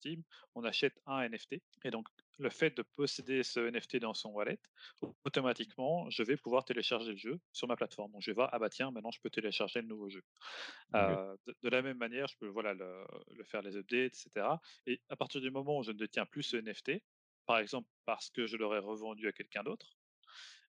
Steam, 0.00 0.22
on 0.54 0.64
achète 0.64 1.00
un 1.06 1.22
NFT 1.22 1.62
et 1.84 1.90
donc 1.90 2.08
le 2.38 2.50
fait 2.50 2.76
de 2.76 2.82
posséder 2.82 3.42
ce 3.42 3.60
NFT 3.60 3.98
dans 3.98 4.14
son 4.14 4.30
wallet, 4.30 4.60
automatiquement, 5.24 6.10
je 6.10 6.22
vais 6.22 6.36
pouvoir 6.36 6.64
télécharger 6.64 7.12
le 7.12 7.16
jeu 7.18 7.40
sur 7.52 7.68
ma 7.68 7.76
plateforme. 7.76 8.12
Donc 8.12 8.22
je 8.22 8.30
vais 8.30 8.34
voir: 8.34 8.50
«Ah 8.52 8.58
bah 8.60 8.70
tiens, 8.70 8.90
maintenant 8.92 9.10
je 9.12 9.20
peux 9.20 9.30
télécharger 9.30 9.82
le 9.82 9.88
nouveau 9.88 10.08
jeu». 10.10 10.22
Heu, 10.94 11.36
de 11.46 11.54
de 11.62 11.68
la 11.68 11.82
même 11.82 11.98
manière, 11.98 12.26
je 12.28 12.36
peux 12.38 12.48
voilà 12.48 12.74
le 12.74 13.04
le 13.30 13.44
faire 13.44 13.62
les 13.62 13.76
updates 13.76 14.14
et 14.14 14.16
cetera 14.18 14.60
et 14.86 15.02
à 15.08 15.16
partir 15.16 15.40
du 15.40 15.50
moment 15.50 15.78
où 15.78 15.82
je 15.82 15.92
ne 15.92 15.98
détiens 15.98 16.26
plus 16.26 16.42
ce 16.42 16.56
NFT, 16.56 17.04
par 17.46 17.58
exemple 17.58 17.88
parce 18.06 18.30
que 18.30 18.46
je 18.46 18.56
l'aurais 18.56 18.78
revendu 18.80 19.28
à 19.28 19.32
quelqu'un 19.32 19.62
d'autre, 19.64 19.98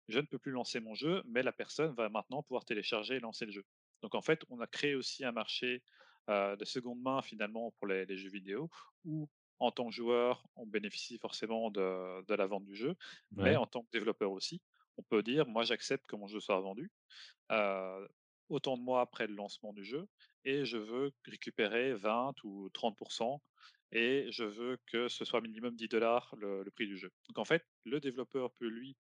je 0.07 0.19
ne 0.19 0.25
peux 0.25 0.39
plus 0.39 0.51
lancer 0.51 0.79
mon 0.79 0.95
jeu, 0.95 1.21
mais 1.25 1.43
la 1.43 1.51
personne 1.53 1.93
va 1.95 2.09
maintenant 2.09 2.43
pouvoir 2.43 2.65
télécharger 2.65 3.15
et 3.15 3.19
lancer 3.19 3.45
le 3.45 3.51
jeu. 3.51 3.63
Donc 4.01 4.15
en 4.15 4.21
fait, 4.21 4.43
on 4.49 4.59
a 4.61 4.67
créé 4.67 4.95
aussi 4.95 5.23
un 5.25 5.31
marché, 5.31 5.83
heu, 6.29 6.55
de 6.57 6.65
seconde 6.65 7.01
main 7.01 7.21
finalement 7.21 7.71
pour 7.71 7.87
les 7.87 8.05
les 8.05 8.17
jeux 8.17 8.29
vidéo 8.29 8.69
où 9.05 9.29
en 9.59 9.71
tant 9.71 9.87
que 9.89 9.95
joueur, 9.95 10.47
on 10.55 10.65
bénéficie 10.67 11.17
forcément 11.19 11.71
de 11.71 12.23
de 12.25 12.33
la 12.35 12.47
vente 12.47 12.65
du 12.65 12.75
jeu, 12.75 12.95
mais 13.35 13.55
en 13.55 13.65
tant 13.67 13.83
que 13.83 13.89
développeur 13.91 14.31
aussi, 14.31 14.61
on 14.97 15.03
peut 15.03 15.23
dire: 15.23 15.47
«Moi 15.47 15.63
j'accepte 15.63 16.05
que 16.07 16.15
mon 16.15 16.27
jeu 16.27 16.39
soit 16.39 16.57
revendu 16.57 16.91
heu, 17.51 18.07
autant 18.49 18.77
de 18.77 18.81
mois 18.83 19.01
après 19.01 19.27
le 19.27 19.33
lancement 19.35 19.73
du 19.73 19.83
jeu 19.83 20.07
et 20.43 20.65
je 20.65 20.77
veux 20.77 21.11
récupérer 21.25 21.93
20 21.93 22.33
ou 22.43 22.69
30% 22.71 23.43
et 23.91 24.27
je 24.31 24.43
veux 24.43 24.77
que 24.87 25.07
ce 25.07 25.25
soit 25.25 25.41
minimum 25.41 25.75
10 25.75 25.89
le 26.37 26.63
le 26.63 26.71
prix 26.71 26.87
du 26.87 26.97
jeu. 26.97 27.11
Donc 27.27 27.39
en 27.39 27.45
fait, 27.45 27.65
le 27.85 27.99
développeur 27.99 28.53
peut 28.55 28.67
lui 28.67 28.97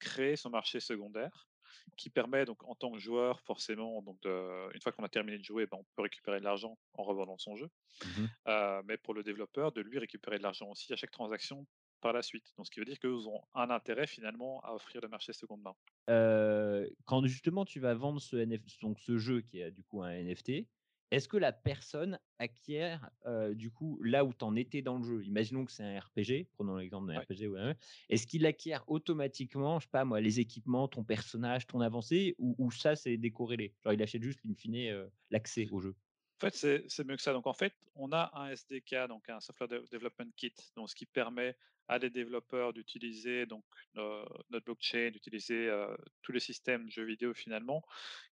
créer 0.00 0.36
son 0.36 0.50
marché 0.50 0.80
secondaire 0.80 1.48
qui 1.96 2.10
permet 2.10 2.44
donc 2.44 2.62
en 2.64 2.74
tant 2.74 2.90
que 2.92 2.98
joueur 2.98 3.40
forcément 3.40 4.02
donc 4.02 4.20
de 4.22 4.74
une 4.74 4.80
fois 4.82 4.92
qu'on 4.92 5.04
a 5.04 5.08
terminé 5.08 5.38
de 5.38 5.44
jouer, 5.44 5.66
ben, 5.66 5.78
on 5.80 5.84
peut 5.96 6.02
récupérer 6.02 6.40
de 6.40 6.44
l'argent 6.44 6.78
en 6.94 7.02
revendant 7.04 7.38
son 7.38 7.56
jeu. 7.56 7.68
Mmh 8.04 8.26
Heu, 8.48 8.82
mais 8.84 8.96
pour 8.96 9.14
le 9.14 9.22
développeur, 9.22 9.72
de 9.72 9.80
lui 9.80 9.98
récupérer 9.98 10.38
de 10.38 10.42
l'argent 10.42 10.70
aussi 10.70 10.92
à 10.92 10.96
chaque 10.96 11.10
transaction 11.10 11.66
par 12.00 12.12
la 12.12 12.22
suite. 12.22 12.52
Donc, 12.56 12.66
ce 12.66 12.70
qui 12.70 12.80
veut 12.80 12.86
dire 12.86 12.98
qu'ils 12.98 13.28
ont 13.28 13.42
un 13.54 13.70
intérêt 13.70 14.06
finalement 14.06 14.60
à 14.62 14.74
offrir 14.74 15.00
le 15.00 15.08
marché 15.08 15.32
seconde 15.32 15.62
main. 15.62 15.74
Heu, 16.08 16.88
quand 17.04 17.26
justement 17.26 17.64
tu 17.64 17.80
vas 17.80 17.94
vendre 17.94 18.20
ce 18.20 18.36
NF 18.36 18.62
donc 18.80 19.00
ce 19.00 19.18
jeu 19.18 19.40
qui 19.40 19.60
est 19.60 19.70
du 19.72 19.82
coup 19.82 20.02
un 20.02 20.10
NFT, 20.10 20.68
est-ce 21.10 21.28
que 21.28 21.36
la 21.36 21.52
personne 21.52 22.18
acquiert, 22.38 23.10
du 23.52 23.70
coup 23.70 24.02
là 24.02 24.24
où 24.24 24.32
tu 24.34 24.44
en 24.44 24.56
étais 24.56 24.82
dans 24.82 24.98
le 24.98 25.04
jeu? 25.04 25.24
Imaginons 25.24 25.64
que 25.64 25.72
c'est 25.72 25.84
un 25.84 25.98
RPG, 25.98 26.48
prenons 26.52 26.76
l'exemple 26.76 27.08
d'un 27.08 27.18
Ouais. 27.18 27.24
RPG 27.24 27.48
ouais, 27.48 27.62
ouais. 27.62 27.76
Est-ce 28.08 28.26
qu'il 28.26 28.44
acquiert 28.46 28.84
automatiquement, 28.88 29.78
je 29.78 29.84
sais 29.84 29.90
pas 29.90 30.04
moi, 30.04 30.20
les 30.20 30.40
équipements, 30.40 30.88
ton 30.88 31.04
personnage, 31.04 31.66
ton 31.66 31.80
avancée 31.80 32.34
ou 32.38 32.54
ou 32.58 32.70
ça 32.70 32.96
c'est 32.96 33.16
décorrélé? 33.16 33.74
Genre 33.84 33.92
il 33.92 34.02
achète 34.02 34.22
juste 34.22 34.40
in 34.46 34.54
fine, 34.54 35.08
l'accès 35.30 35.68
au 35.70 35.80
jeu? 35.80 35.94
En 36.42 36.50
fait, 36.50 36.84
c'est 36.88 37.04
mieux 37.06 37.16
que 37.16 37.22
ça. 37.22 37.32
Donc, 37.32 37.46
en 37.46 37.54
fait, 37.54 37.72
on 37.94 38.12
a 38.12 38.30
un 38.34 38.50
SDK, 38.50 39.08
donc 39.08 39.26
un 39.30 39.40
Software 39.40 39.68
De 39.68 39.86
Development 39.90 40.30
Kit, 40.36 40.52
donc 40.76 40.90
ce 40.90 40.94
qui 40.94 41.06
permet 41.06 41.56
à 41.88 41.98
des 41.98 42.10
développeurs 42.10 42.74
d'utiliser 42.74 43.46
donc 43.46 43.64
no 43.94 44.26
notre 44.50 44.66
blockchain, 44.66 45.10
d'utiliser, 45.12 45.72
tous 46.20 46.32
les 46.32 46.40
systèmes 46.40 46.90
jeux 46.90 47.04
vidéo 47.06 47.32
finalement, 47.32 47.82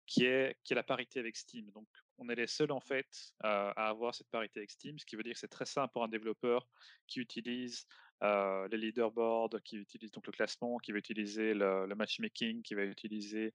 qui 0.07 0.27
est 0.27 0.57
qui 0.65 0.75
est 0.75 0.77
la 0.77 0.83
parité 0.83 1.19
avec 1.19 1.35
Steam. 1.37 1.71
Donc, 1.71 1.89
on 2.19 2.29
est 2.29 2.35
les 2.35 2.47
seuls 2.47 2.73
en 2.73 2.81
fait, 2.81 3.33
à 3.41 3.71
avoir 3.89 4.15
cette 4.15 4.29
parité 4.31 4.61
avec 4.61 4.71
Steam, 4.71 4.99
ce 4.99 5.07
qui 5.07 5.17
veut 5.17 5.23
dire 5.23 5.35
que 5.35 5.39
c'est 5.41 5.49
très 5.49 5.67
simple 5.67 5.93
pour 5.93 6.05
un 6.05 6.09
développeur 6.09 6.69
qui 7.07 7.21
utilise, 7.21 7.87
heu, 8.23 8.67
les 8.71 8.79
leaderboards, 8.79 9.51
qui 9.65 9.77
utilise 9.77 10.11
donc 10.13 10.27
le 10.27 10.33
classement, 10.33 10.79
qui 10.79 10.93
va 10.93 10.99
utiliser 10.99 11.55
le 11.55 11.87
le 11.87 11.95
matchmaking, 11.95 12.63
qui 12.63 12.75
va 12.75 12.85
utiliser, 12.85 13.53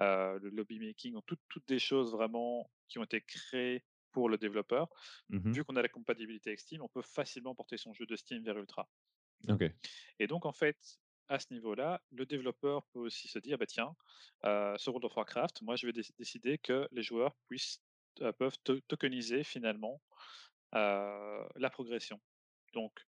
heu, 0.00 0.38
le 0.40 0.50
lobby 0.50 0.78
making, 0.80 1.14
donc 1.14 1.24
toutes 1.26 1.42
toutes 1.48 1.66
des 1.68 1.78
choses 1.78 2.12
vraiment 2.12 2.70
qui 2.88 2.98
ont 2.98 3.04
été 3.04 3.20
créées 3.22 3.84
pour 4.12 4.28
le 4.28 4.38
développeur. 4.38 4.88
Mmh 5.28 5.56
Vu 5.56 5.64
qu'on 5.64 5.76
a 5.76 5.82
la 5.82 5.88
compatibilité 5.88 6.50
avec 6.50 6.60
Steam, 6.60 6.82
on 6.82 6.88
peut 6.88 7.02
facilement 7.02 7.54
porter 7.54 7.78
son 7.78 7.94
jeu 7.94 8.06
de 8.06 8.16
Steam 8.16 8.44
vers 8.44 8.58
Ultra. 8.58 8.90
OK. 9.48 9.72
Et 10.18 10.26
donc, 10.26 10.46
en 10.46 10.52
fait, 10.52 10.98
à 11.28 11.38
ce 11.38 11.52
niveau-là, 11.52 12.02
le 12.10 12.26
développeur 12.26 12.86
peut 12.88 12.98
aussi 13.00 13.28
se 13.28 13.38
dire, 13.38 13.58
bah 13.58 13.66
tiens, 13.66 13.94
euh, 14.44 14.76
sur 14.78 14.92
World 14.92 15.06
of 15.06 15.16
Warcraft, 15.16 15.62
moi, 15.62 15.76
je 15.76 15.86
vais 15.86 15.92
dé- 15.92 16.02
décider 16.18 16.58
que 16.58 16.88
les 16.92 17.02
joueurs 17.02 17.36
puissent, 17.48 17.80
euh, 17.80 17.91
peuvent 18.38 18.58
to- 18.64 18.80
tokeniser 18.82 19.44
finalement 19.44 20.02
euh, 20.74 21.46
la 21.56 21.70
progression. 21.70 22.20
Donc, 22.74 23.06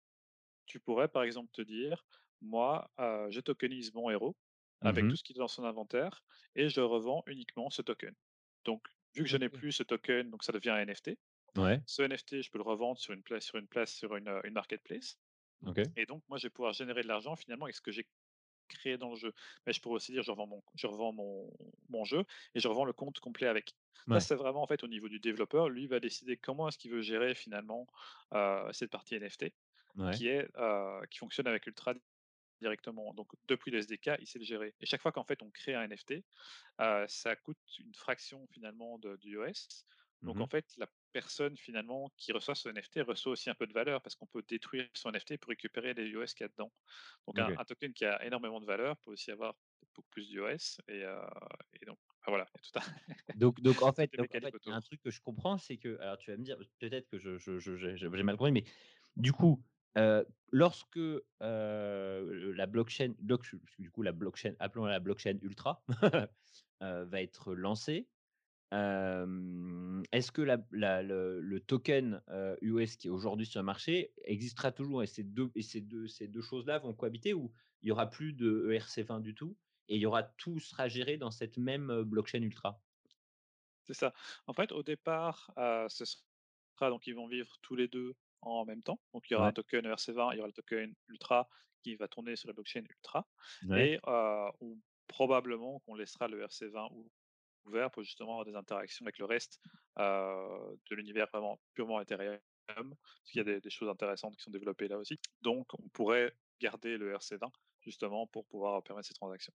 tu 0.66 0.80
pourrais 0.80 1.08
par 1.08 1.24
exemple 1.24 1.52
te 1.52 1.62
dire, 1.62 2.06
moi, 2.42 2.92
euh, 3.00 3.30
je 3.32 3.40
tokenise 3.42 3.94
mon 3.94 4.10
héros 4.10 4.38
avec 4.82 5.08
Mmh 5.08 5.10
tout 5.10 5.18
ce 5.18 5.24
qui 5.24 5.34
est 5.34 5.38
dans 5.38 5.48
son 5.48 5.64
inventaire 5.66 6.24
et 6.56 6.70
je 6.70 6.82
revends 6.82 7.24
uniquement 7.28 7.70
ce 7.70 7.82
token. 7.82 8.16
Donc, 8.66 8.86
vu 9.16 9.24
que 9.24 9.30
je 9.30 9.38
n'ai 9.38 9.50
plus 9.50 9.72
ce 9.72 9.84
token, 9.84 10.30
donc 10.30 10.44
ça 10.44 10.52
devient 10.52 10.72
un 10.72 10.80
NFT. 10.82 11.20
Ouais, 11.56 11.84
Ce 11.86 12.02
NFT, 12.04 12.42
je 12.42 12.52
peux 12.52 12.58
le 12.60 12.64
revendre 12.66 13.00
sur 13.00 13.14
une 13.14 13.24
place, 13.24 13.46
sur 13.46 13.58
une 13.60 13.68
place, 13.68 13.94
sur 13.94 14.16
une, 14.16 14.28
euh, 14.30 14.42
une 14.46 14.54
marketplace. 14.54 15.18
OK. 15.66 15.94
Et 15.96 16.06
donc, 16.06 16.24
moi, 16.30 16.38
je 16.38 16.48
vais 16.48 16.52
pouvoir 16.52 16.74
générer 16.74 17.02
de 17.04 17.08
l'argent 17.08 17.36
finalement 17.36 17.66
avec 17.66 17.76
ce 17.76 17.82
que 17.82 17.92
j'ai 17.92 18.08
créé 18.68 18.98
dans 18.98 19.10
le 19.10 19.16
jeu. 19.16 19.34
Mais 19.66 19.74
je 19.74 19.82
pourrais 19.82 19.96
aussi 19.96 20.12
dire, 20.12 20.24
je 20.24 20.32
revends 20.32 20.48
mon, 20.48 20.64
je 20.76 20.88
revends 20.88 21.14
mon, 21.14 21.52
mon 21.90 22.06
jeu 22.06 22.24
et 22.56 22.60
je 22.60 22.68
revends 22.68 22.86
le 22.86 22.94
compte 22.94 23.20
complet 23.20 23.48
avec. 23.48 23.74
Ouais, 24.08 24.20
c'est 24.20 24.36
vraiment 24.36 24.62
en 24.62 24.68
fait 24.68 24.84
au 24.84 24.88
niveau 24.88 25.08
du 25.08 25.20
développeur. 25.20 25.70
Lui 25.70 25.88
va 25.88 26.00
décider 26.00 26.36
comment 26.36 26.68
est-ce 26.68 26.78
qu'il 26.78 26.92
veut 26.92 27.02
gérer 27.02 27.36
finalement 27.36 27.88
euh, 28.34 28.70
cette 28.74 28.92
partie 28.92 29.18
NFT 29.18 29.54
ouais. 29.98 30.12
qui 30.12 30.28
est 30.28 30.50
euh, 30.58 31.02
qui 31.10 31.20
fonctionne 31.20 31.48
avec 31.48 31.66
Ultra 31.68 31.94
directement. 32.60 33.14
Donc 33.14 33.32
depuis 33.48 33.72
le 33.72 33.80
SDK, 33.80 34.12
il 34.20 34.28
sait 34.28 34.40
le 34.40 34.46
gérer. 34.46 34.74
Et 34.82 34.86
chaque 34.86 35.02
fois 35.02 35.12
qu'en 35.12 35.24
fait 35.24 35.42
on 35.42 35.50
crée 35.50 35.76
un 35.76 35.88
NFT, 35.88 36.24
euh, 36.82 37.06
ça 37.08 37.36
coûte 37.36 37.58
une 37.80 37.94
fraction 37.94 38.46
finalement 38.52 38.98
de, 39.00 39.16
du 39.18 39.38
OS. 39.38 39.86
Donc 40.24 40.42
en 40.42 40.48
Mmh 40.48 40.50
fait, 40.50 40.74
la 40.78 40.88
personne 41.12 41.58
finalement 41.58 42.10
qui 42.18 42.32
reçoit 42.32 42.56
ce 42.56 42.70
NFT 42.70 43.02
reçoit 43.02 43.34
aussi 43.34 43.50
un 43.50 43.56
peu 43.56 43.68
de 43.68 43.74
valeur 43.74 44.02
parce 44.02 44.16
qu'on 44.16 44.28
peut 44.28 44.44
détruire 44.48 44.88
son 44.96 45.10
NFT 45.10 45.38
pour 45.38 45.50
récupérer 45.50 45.94
les 45.94 46.08
US 46.10 46.34
qu'il 46.34 46.46
y 46.46 46.48
a 46.48 46.50
dedans. 46.50 46.74
Donc 47.28 47.40
un, 47.40 47.52
OK. 47.52 47.58
un 47.58 47.66
token 47.66 47.94
qui 47.94 48.06
a 48.06 48.24
énormément 48.26 48.62
de 48.62 48.66
valeur 48.66 48.98
peut 49.00 49.12
aussi 49.12 49.32
avoir 49.32 49.56
beaucoup 49.96 50.10
plus 50.12 50.30
d'US 50.30 50.80
et, 50.88 51.04
euh, 51.04 51.22
et 51.82 51.86
donc 51.86 52.00
ah, 52.24 52.32
voilà, 52.32 52.48
tout 52.64 52.80
un, 52.80 52.84
Donc 53.34 53.62
donc 53.62 53.82
en 53.82 53.92
fait 53.94 54.12
donc 54.18 54.32
en 54.34 54.40
fait, 54.40 54.56
un 54.68 54.82
truc 54.82 55.02
que 55.02 55.10
je 55.10 55.20
comprends, 55.22 55.58
c'est 55.58 55.78
que 55.78 55.98
alors 56.00 56.18
tu 56.18 56.30
vas 56.32 56.38
me 56.38 56.44
dire, 56.44 56.58
peut-être 56.80 57.08
que 57.08 57.18
je 57.18 57.38
je 57.38 57.58
je 57.60 57.96
j'ai 57.96 58.08
mal 58.24 58.38
compris, 58.38 58.52
mais 58.52 58.64
du 59.16 59.32
coup, 59.34 59.64
heu, 59.98 60.26
lorsque, 60.52 60.98
heu, 60.98 61.24
la 61.42 62.66
blockchain 62.68 63.14
que 63.16 63.82
du 63.82 63.90
coup 63.92 64.04
la 64.04 64.12
blockchain, 64.12 64.54
appelons-la 64.60 64.92
la 64.94 65.00
blockchain 65.00 65.38
ultra, 65.42 65.84
va 66.82 67.22
être 67.22 67.56
lancée, 67.56 68.10
est-ce 70.12 70.32
que 70.32 70.42
la 70.42 70.58
la 70.72 71.02
le 71.04 71.40
le 71.42 71.60
token, 71.60 72.22
US 72.62 72.98
qui 72.98 73.08
est 73.08 73.12
aujourd'hui 73.12 73.46
sur 73.46 73.60
le 73.62 73.66
marché 73.66 74.14
existera 74.26 74.72
toujours 74.72 75.04
et 75.04 75.08
ces 75.08 75.24
2 75.24 75.52
et 75.56 75.62
ces 75.62 75.82
2 75.82 76.08
ces 76.08 76.28
2 76.28 76.42
choses-là 76.42 76.80
vont 76.80 76.94
cohabiter 76.94 77.34
ou 77.34 77.52
il 77.82 77.90
y 77.90 77.92
aura 77.92 78.10
plus 78.10 78.34
de 78.34 78.70
ERC20 78.72 79.20
du 79.22 79.36
tout 79.36 79.58
et 79.90 79.96
il 79.96 80.02
y 80.02 80.06
aura 80.06 80.24
tout 80.24 80.60
sera 80.60 80.88
géré 80.88 81.18
dans 81.18 81.32
cette 81.32 81.58
même, 81.58 82.04
blockchain 82.04 82.42
ultra? 82.42 82.82
C'est 83.86 83.94
ça. 83.94 84.14
En 84.48 84.54
fait, 84.54 84.72
au 84.72 84.84
départ, 84.84 85.52
euh, 85.58 85.88
ce 85.90 86.06
sera 86.06 86.90
donc 86.90 87.08
ils 87.08 87.16
vont 87.16 87.28
vivre 87.28 87.58
tous 87.62 87.76
les 87.76 87.88
deux 87.88 88.16
en 88.42 88.66
même 88.66 88.84
temps. 88.84 89.02
Donc 89.14 89.30
il 89.30 89.34
y 89.34 89.36
aura 89.36 89.48
un 89.48 89.52
Ouais, 89.52 89.54
token 89.54 89.86
ERC20, 89.86 90.32
il 90.34 90.38
y 90.38 90.40
aura 90.40 90.48
le 90.48 90.54
token 90.54 90.94
Ultra 91.10 91.50
qui 91.84 91.96
va 91.96 92.08
tourner 92.08 92.36
sur 92.36 92.48
la 92.48 92.54
blockchain 92.54 92.84
Ultra. 92.90 93.28
ouais. 93.64 93.94
Et 93.94 94.00
on- 94.06 94.82
probablement 95.08 95.80
qu'on 95.82 95.96
laissera 95.96 96.28
le 96.28 96.40
ERC20 96.40 96.88
ou- 96.92 97.12
ouvert 97.66 97.92
pour 97.92 98.04
justement 98.04 98.32
avoir 98.32 98.46
des 98.46 98.56
interactions 98.56 99.06
avec 99.06 99.18
le 99.20 99.26
reste 99.26 99.60
de 99.98 100.96
l'univers 100.96 101.28
vraiment 101.32 101.60
purement 101.74 102.02
Ethereum. 102.02 102.40
Parce 102.68 103.32
qu'il 103.32 103.46
y 103.46 103.50
a 103.50 103.60
des, 103.60 103.70
choses 103.70 103.90
intéressantes 103.90 104.36
qui 104.36 104.44
sont 104.44 104.52
développées 104.52 104.88
là 104.88 104.98
aussi. 104.98 105.20
Donc 105.42 105.68
on 105.74 105.90
pourrait 105.90 106.34
garder 106.60 106.98
le 106.98 107.14
ERC20 107.14 107.50
justement 107.82 108.28
pour 108.28 108.46
pouvoir 108.46 108.82
permettre 108.84 109.08
ces 109.08 109.14
transactions. 109.14 109.54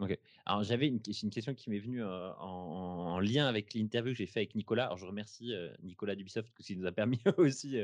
OK. 0.00 0.16
Alors 0.46 0.62
j'avais 0.62 0.86
une 0.86 1.00
ques 1.02 1.22
une 1.22 1.30
question 1.30 1.54
qui 1.54 1.70
m'est 1.70 1.80
venue, 1.80 2.04
en 2.04 2.36
en 2.38 3.20
lien 3.20 3.48
avec 3.48 3.74
l'interview 3.74 4.12
que 4.12 4.18
j'ai 4.18 4.26
fait 4.26 4.40
avec 4.40 4.54
Nicolas. 4.54 4.84
Alors 4.84 4.98
je 4.98 5.06
remercie, 5.06 5.52
Nicolas 5.82 6.14
d'Ubisoft 6.14 6.52
qu'il 6.58 6.78
nous 6.78 6.86
a 6.86 6.92
permis 6.92 7.20
aussi, 7.36 7.80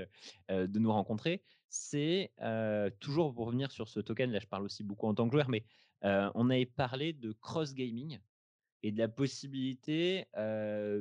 de 0.49 0.79
nous 0.79 0.93
rencontrer. 0.93 1.43
C'est, 1.69 2.33
toujours 3.01 3.35
pour 3.35 3.47
revenir 3.47 3.73
sur 3.73 3.89
ce 3.89 3.99
token, 3.99 4.31
là 4.31 4.39
je 4.39 4.47
parle 4.47 4.65
aussi 4.65 4.85
beaucoup 4.85 5.09
en 5.09 5.15
tant 5.15 5.27
que 5.27 5.33
joueur, 5.33 5.49
mais, 5.49 5.65
on 6.03 6.51
avait 6.51 6.67
parlé 6.67 7.13
de 7.13 7.33
cross 7.33 7.75
gaming 7.75 8.21
et 8.85 8.93
de 8.93 8.99
la 8.99 9.09
possibilité, 9.09 10.27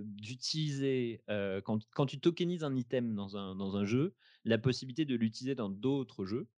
d'utiliser, 0.04 1.22
quand 1.28 1.80
quand 1.92 2.06
tu 2.08 2.20
tokenises 2.20 2.64
un 2.64 2.76
item 2.76 3.14
dans 3.16 3.38
un 3.38 3.56
dans 3.56 3.78
un 3.78 3.86
jeu, 3.86 4.16
la 4.46 4.58
possibilité 4.58 5.06
de 5.06 5.16
l'utiliser 5.16 5.56
dans 5.56 5.70
d'autres 5.70 6.26
jeux. 6.26 6.50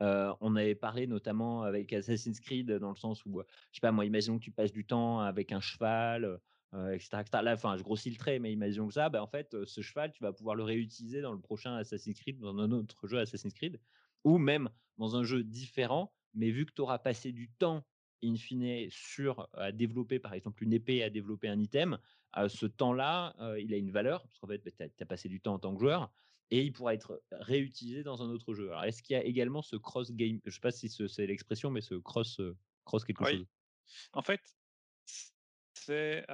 On 0.00 0.56
avait 0.56 0.74
parlé 0.74 1.06
notamment 1.06 1.62
avec 1.62 1.92
Assassin's 1.92 2.40
Creed 2.40 2.70
dans 2.72 2.90
le 2.90 2.96
sens 2.96 3.24
où, 3.24 3.40
je 3.70 3.76
sais 3.76 3.80
pas 3.80 3.92
moi, 3.92 4.04
imaginons 4.04 4.38
que 4.38 4.44
tu 4.44 4.50
passes 4.52 4.72
du 4.72 4.84
temps 4.86 5.20
avec 5.20 5.52
un 5.52 5.60
cheval, 5.60 6.24
heu 6.24 6.38
heu, 6.74 6.94
et 6.94 6.98
cetera, 6.98 7.20
et 7.22 7.24
cetera. 7.26 7.42
Là, 7.42 7.52
enfin, 7.54 7.76
je 7.76 7.82
grossis 7.84 8.10
le 8.10 8.16
trait, 8.16 8.38
mais 8.40 8.52
imaginons 8.52 8.88
que 8.88 8.94
ça, 8.94 9.08
bah, 9.10 9.22
en 9.22 9.28
fait, 9.28 9.64
ce 9.64 9.80
cheval, 9.82 10.10
tu 10.12 10.22
vas 10.24 10.32
pouvoir 10.32 10.56
le 10.56 10.64
réutiliser 10.64 11.20
dans 11.20 11.32
le 11.32 11.40
prochain 11.40 11.76
Assassin's 11.76 12.18
Creed, 12.18 12.38
dans 12.40 12.58
un 12.58 12.72
autre 12.72 13.06
jeu 13.06 13.18
Assassin's 13.20 13.54
Creed 13.54 13.80
ou 14.24 14.38
même 14.38 14.70
dans 14.98 15.14
un 15.16 15.22
jeu 15.24 15.44
différent, 15.44 16.12
mais 16.34 16.50
vu 16.50 16.66
que 16.66 16.72
tu 16.72 16.82
auras 16.82 16.98
passé 16.98 17.30
du 17.32 17.52
temps 17.52 17.84
in 18.22 18.36
fine 18.36 18.88
sur 18.90 19.48
à 19.54 19.72
développer, 19.72 20.18
par 20.18 20.34
exemple, 20.34 20.62
une 20.64 20.72
épée, 20.72 21.02
à 21.02 21.10
développer 21.10 21.48
un 21.48 21.58
item, 21.60 21.98
heu, 22.36 22.48
ce 22.48 22.66
temps-là, 22.66 23.34
il 23.58 23.72
a 23.74 23.76
une 23.76 23.90
valeur 23.90 24.22
parce 24.26 24.38
qu'en 24.38 24.48
fait, 24.48 24.64
bah, 24.64 24.70
tu 24.88 25.02
as 25.02 25.06
passé 25.06 25.28
du 25.28 25.40
temps 25.40 25.54
en 25.54 25.58
tant 25.58 25.74
que 25.74 25.80
joueur 25.80 26.12
et 26.50 26.62
il 26.64 26.72
pourra 26.72 26.94
être 26.94 27.22
réutilisé 27.32 28.02
dans 28.02 28.22
un 28.22 28.28
autre 28.30 28.54
jeu. 28.54 28.68
Alors, 28.70 28.84
est-ce 28.84 29.02
qu'il 29.02 29.14
y 29.14 29.16
a 29.18 29.24
également 29.24 29.62
ce 29.62 29.76
cross 29.76 30.12
game 30.12 30.40
je 30.44 30.50
sais 30.50 30.60
pas 30.60 30.70
si 30.70 30.88
ce 30.88 31.08
c'est 31.08 31.26
l'expression, 31.26 31.70
mais 31.70 31.80
ce 31.80 31.94
cross, 31.94 32.40
cross 32.84 33.04
quelque 33.04 33.24
Oui, 33.24 33.38
chose? 33.38 33.46
En 34.14 34.22
fait, 34.22 34.40
c'est, 35.74 36.24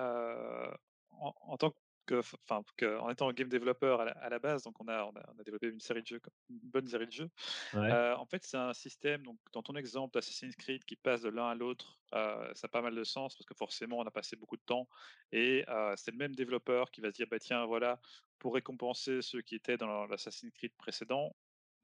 en 1.10 1.56
tant 1.58 1.70
que 1.70 1.78
f 2.22 2.34
enfin, 2.48 2.62
que 2.76 2.98
en 2.98 3.10
étant 3.10 3.30
game 3.32 3.48
développeur 3.48 4.00
à 4.00 4.04
la 4.06 4.12
à 4.12 4.28
la 4.28 4.38
base, 4.38 4.62
donc 4.64 4.80
on 4.80 4.88
a 4.88 5.04
on 5.04 5.10
a 5.16 5.22
on 5.34 5.38
a 5.38 5.44
développé 5.44 5.68
une 5.68 5.80
série 5.80 6.02
de 6.02 6.06
jeux, 6.06 6.20
une 6.50 6.58
bonne 6.60 6.86
série 6.88 7.06
de 7.06 7.12
jeux. 7.12 7.30
Ouais, 7.72 7.92
Heu, 7.92 8.14
en 8.16 8.26
fait, 8.26 8.44
c'est 8.44 8.56
un 8.58 8.74
système, 8.74 9.24
donc 9.24 9.38
dans 9.52 9.62
ton 9.62 9.74
exemple 9.76 10.14
d'Assassin's 10.14 10.56
Creed 10.56 10.84
qui 10.84 10.96
passe 10.96 11.22
de 11.22 11.30
l'un 11.30 11.48
à 11.48 11.54
l'autre, 11.54 12.00
heu, 12.14 12.52
ça 12.54 12.66
a 12.66 12.68
pas 12.68 12.82
mal 12.82 12.94
de 12.94 13.04
sens 13.04 13.36
parce 13.36 13.46
que 13.46 13.54
forcément 13.54 13.98
on 13.98 14.04
a 14.06 14.10
passé 14.12 14.36
beaucoup 14.36 14.56
de 14.56 14.62
temps 14.62 14.88
et 15.32 15.64
heu, 15.68 15.94
c'est 15.96 16.12
le 16.12 16.18
même 16.18 16.34
développeur 16.34 16.90
qui 16.90 17.00
va 17.02 17.08
se 17.10 17.14
dire: 17.14 17.26
«Bah, 17.30 17.38
tiens, 17.40 17.66
voilà, 17.66 18.00
pour 18.38 18.54
récompenser 18.54 19.22
ceux 19.22 19.42
qui 19.42 19.54
étaient 19.56 19.76
dans 19.78 20.06
l'Assassin's 20.06 20.52
Creed 20.52 20.74
précédent, 20.78 21.36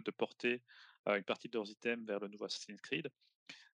de 0.04 0.10
porter, 0.12 0.64
une 1.06 1.24
partie 1.24 1.48
de 1.48 1.58
leurs 1.58 1.70
items 1.70 2.06
vers 2.06 2.20
le 2.20 2.28
nouveau 2.28 2.46
Assassin's 2.46 2.80
Creed». 2.82 3.10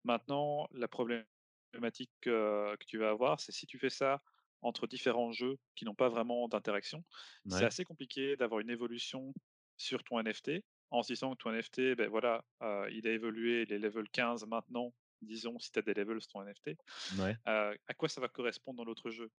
Maintenant, 0.04 0.68
la 0.72 0.88
problématique, 0.88 2.12
que 2.22 2.76
tu 2.87 2.98
vas 2.98 3.11
avoir, 3.11 3.40
c'est 3.40 3.52
si 3.52 3.66
tu 3.66 3.78
fais 3.78 3.90
ça 3.90 4.22
entre 4.62 4.86
différents 4.86 5.32
jeux 5.32 5.56
qui 5.74 5.84
n'ont 5.84 5.94
pas 5.94 6.08
vraiment 6.08 6.48
d'interaction, 6.48 7.04
c'est 7.48 7.64
assez 7.64 7.84
compliqué 7.84 8.36
d'avoir 8.36 8.60
une 8.60 8.70
évolution 8.70 9.32
sur 9.76 10.02
ton 10.04 10.20
NFT, 10.22 10.64
en 10.90 11.02
se 11.02 11.12
disant 11.12 11.34
que 11.34 11.42
ton 11.42 11.52
NFT, 11.52 11.94
beh, 11.96 12.06
voilà, 12.06 12.44
il 12.90 13.06
a 13.06 13.10
évolué, 13.10 13.62
il 13.62 13.72
est 13.72 13.78
level 13.78 14.08
15 14.10 14.46
maintenant, 14.46 14.94
disons, 15.22 15.58
si 15.58 15.70
tu 15.72 15.78
as 15.78 15.82
des 15.82 15.94
levels 15.94 16.20
sur 16.20 16.32
ton 16.32 16.42
NFT, 16.44 16.76
ouais, 17.18 17.36
à 17.44 17.94
quoi 17.96 18.08
ça 18.08 18.20
va 18.20 18.28
correspondre 18.28 18.78
dans 18.78 18.84
l'autre 18.84 19.10
jeu? 19.10 19.30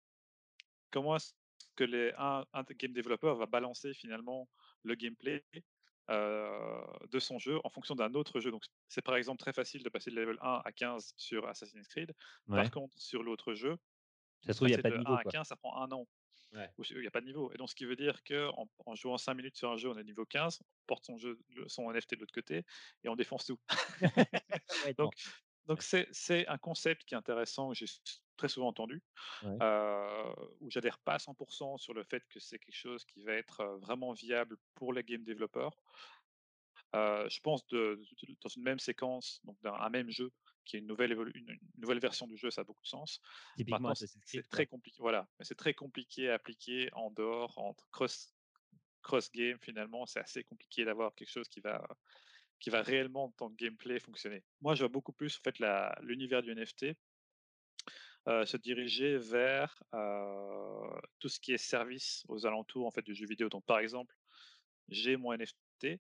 Comment 0.92 1.16
est-ce 1.16 1.34
que 1.76 1.84
les 1.84 2.14
un 2.18 2.46
un 2.54 2.64
game 2.64 2.94
developer 2.94 3.34
va 3.38 3.46
balancer 3.46 3.94
finalement 3.94 4.48
le 4.84 4.96
gameplay 4.96 5.44
de 6.10 7.20
son 7.20 7.40
jeu 7.40 7.60
en 7.64 7.70
fonction 7.70 7.96
d'un 7.96 8.14
autre 8.14 8.40
jeu? 8.40 8.52
Donc, 8.52 8.64
c'est 8.88 9.02
par 9.02 9.16
exemple 9.16 9.40
très 9.40 9.54
facile 9.54 9.84
de 9.84 9.90
passer 9.90 10.12
de 10.12 10.16
level 10.16 10.38
1 10.42 10.62
à 10.64 10.72
15 10.72 11.14
sur 11.18 11.48
Assassin's 11.48 11.88
Creed. 11.88 12.14
Par 12.50 12.72
contre, 12.72 12.98
sur 13.00 13.24
l'autre 13.24 13.54
jeu, 13.54 13.78
ça 14.46 14.54
se 14.54 14.58
trouve, 14.58 14.70
il 14.70 14.74
n'y 14.74 14.80
a 14.80 14.82
pas 14.82 14.92
de 14.92 14.98
niveau. 14.98 15.14
1 15.14 15.18
à 15.18 15.24
15, 15.24 15.48
ça 15.48 15.56
prend 15.56 15.82
un 15.82 15.92
an. 15.92 16.08
Ouais. 16.54 16.70
Il 16.90 17.02
n'y 17.02 17.08
a 17.08 17.12
pas 17.12 17.22
de 17.22 17.26
niveau. 17.26 17.52
Et 17.54 17.58
donc, 17.58 17.70
ce 17.70 17.76
qui 17.76 17.86
veut 17.86 17.96
dire 17.96 18.24
qu'en 18.24 18.70
en 18.86 18.96
jouant 18.96 19.18
5 19.18 19.34
minutes 19.34 19.58
sur 19.58 19.70
un 19.70 19.78
jeu, 19.78 19.90
on 19.90 19.98
est 19.98 20.04
niveau 20.04 20.26
15, 20.26 20.60
on 20.62 20.66
porte 20.88 21.06
son, 21.06 21.18
jeu, 21.18 21.38
son 21.68 21.92
NFT 21.92 22.16
de 22.16 22.22
l'autre 22.22 22.34
côté 22.34 22.64
et 23.04 23.10
on 23.10 23.16
défonce 23.16 23.46
tout. 23.46 23.60
donc, 24.98 25.14
donc 25.66 25.82
c'est 25.82 26.48
un 26.48 26.58
concept 26.58 27.04
qui 27.04 27.14
est 27.14 27.18
intéressant, 27.18 27.70
que 27.72 27.76
j'ai 27.76 27.86
très 28.38 28.48
souvent 28.48 28.68
entendu, 28.68 29.04
euh, 29.44 30.34
où 30.62 30.70
j'adhère 30.70 31.00
pas 31.00 31.16
à 31.16 31.18
100% 31.18 31.78
sur 31.78 31.94
le 31.94 32.04
fait 32.04 32.24
que 32.30 32.40
c'est 32.40 32.60
quelque 32.60 32.76
chose 32.76 33.04
qui 33.06 33.22
va 33.24 33.34
être 33.34 33.66
vraiment 33.82 34.14
viable 34.14 34.58
pour 34.76 34.94
les 34.94 35.04
game 35.04 35.24
développeurs. 35.24 35.76
Euh, 36.96 37.28
je 37.30 37.40
pense 37.42 37.68
de, 37.68 38.02
dans 38.42 38.50
une 38.50 38.64
même 38.64 38.80
séquence, 38.80 39.42
donc 39.44 39.60
d'un 39.62 39.90
même 39.90 40.10
jeu, 40.10 40.32
qui 40.68 40.76
est 40.76 40.80
une 40.80 40.88
nouvelle, 40.88 41.14
une, 41.34 41.58
nouvelle 41.78 42.00
version 42.00 42.28
du 42.28 42.38
jeu, 42.38 42.52
ça 42.52 42.62
a 42.62 42.64
beaucoup 42.64 42.84
de 42.84 42.88
sens. 42.88 43.22
Maintenant, 43.68 43.94
c'est 43.96 44.48
très 44.50 44.68
compliqué. 44.68 44.98
Voilà, 45.00 45.28
mais 45.40 45.46
c'est 45.46 45.56
très 45.56 45.74
compliqué 45.74 46.30
à 46.30 46.36
appliquer 46.36 46.90
en 46.94 47.10
dehors, 47.12 47.58
entre 47.58 47.90
cross, 47.90 48.36
cross 49.02 49.32
game. 49.32 49.58
Finalement, 49.62 50.06
c'est 50.06 50.20
assez 50.20 50.44
compliqué 50.44 50.86
d'avoir 50.86 51.16
quelque 51.16 51.32
chose 51.32 51.48
qui 51.48 51.62
va 51.62 51.88
qui 52.60 52.72
va 52.72 52.82
réellement 52.82 53.26
en 53.26 53.32
tant 53.32 53.50
que 53.50 53.56
gameplay 53.56 54.00
fonctionner. 54.00 54.44
Moi, 54.62 54.74
je 54.74 54.80
vois 54.80 54.90
beaucoup 54.90 55.14
plus 55.14 55.38
en 55.38 55.42
fait 55.44 55.60
l'univers 56.02 56.42
du 56.42 56.54
NFT 56.54 56.88
euh, 58.28 58.46
se 58.46 58.58
diriger 58.58 59.18
vers 59.18 59.82
euh, 59.94 61.00
tout 61.20 61.30
ce 61.30 61.40
qui 61.40 61.54
est 61.54 61.58
service 61.58 62.26
aux 62.28 62.48
alentours 62.48 62.88
en 62.88 62.92
fait 62.92 63.04
du 63.04 63.14
jeu 63.14 63.28
vidéo. 63.28 63.48
Donc, 63.48 63.64
par 63.66 63.80
exemple, 63.80 64.16
j'ai 64.90 65.18
mon 65.18 65.34
NFT. 65.34 66.00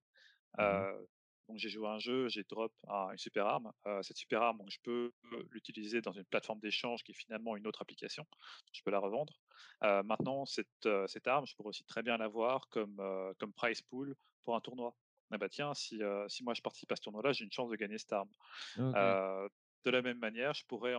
Mmh 0.58 1.08
donc 1.48 1.58
j'ai 1.58 1.70
joué 1.70 1.88
à 1.88 1.92
un 1.92 2.00
jeu, 2.00 2.28
j'ai 2.30 2.44
drop 2.44 2.74
une 2.88 3.18
super 3.18 3.46
arme. 3.46 3.72
cette 4.02 4.18
super 4.18 4.42
arme, 4.42 4.58
donc, 4.58 4.70
je 4.70 4.80
peux 4.84 5.12
l'utiliser 5.52 6.02
dans 6.02 6.12
une 6.12 6.26
plateforme 6.26 6.60
d'échange 6.60 7.04
qui 7.04 7.12
est 7.12 7.16
finalement 7.16 7.56
une 7.56 7.68
autre 7.68 7.82
application. 7.82 8.26
Je 8.74 8.82
peux 8.84 8.92
la 8.92 9.00
revendre. 9.00 9.34
maintenant, 9.82 10.46
cette, 10.46 10.88
cette 11.08 11.28
arme, 11.28 11.46
je 11.46 11.56
pourrais 11.56 11.70
aussi 11.70 11.86
très 11.86 12.04
bien 12.04 12.18
l'avoir 12.18 12.68
comme, 12.70 13.02
comme 13.40 13.54
price 13.54 13.82
pool 13.82 14.16
pour 14.44 14.56
un 14.56 14.62
tournoi. 14.62 14.96
Ah 15.32 15.38
bah 15.38 15.50
tiens, 15.50 15.74
si, 15.74 16.00
si 16.30 16.44
moi 16.44 16.54
je 16.54 16.62
participe 16.62 16.92
à 16.92 16.96
ce 16.96 17.02
tournoi-là, 17.02 17.34
j'ai 17.34 17.44
une 17.44 17.52
chance 17.52 17.70
de 17.70 17.76
gagner 17.76 17.98
cette 17.98 18.14
arme. 18.14 18.30
De 19.86 19.92
la 19.92 20.02
même 20.02 20.20
manière, 20.20 20.54
je 20.54 20.66
pourrais 20.66 20.96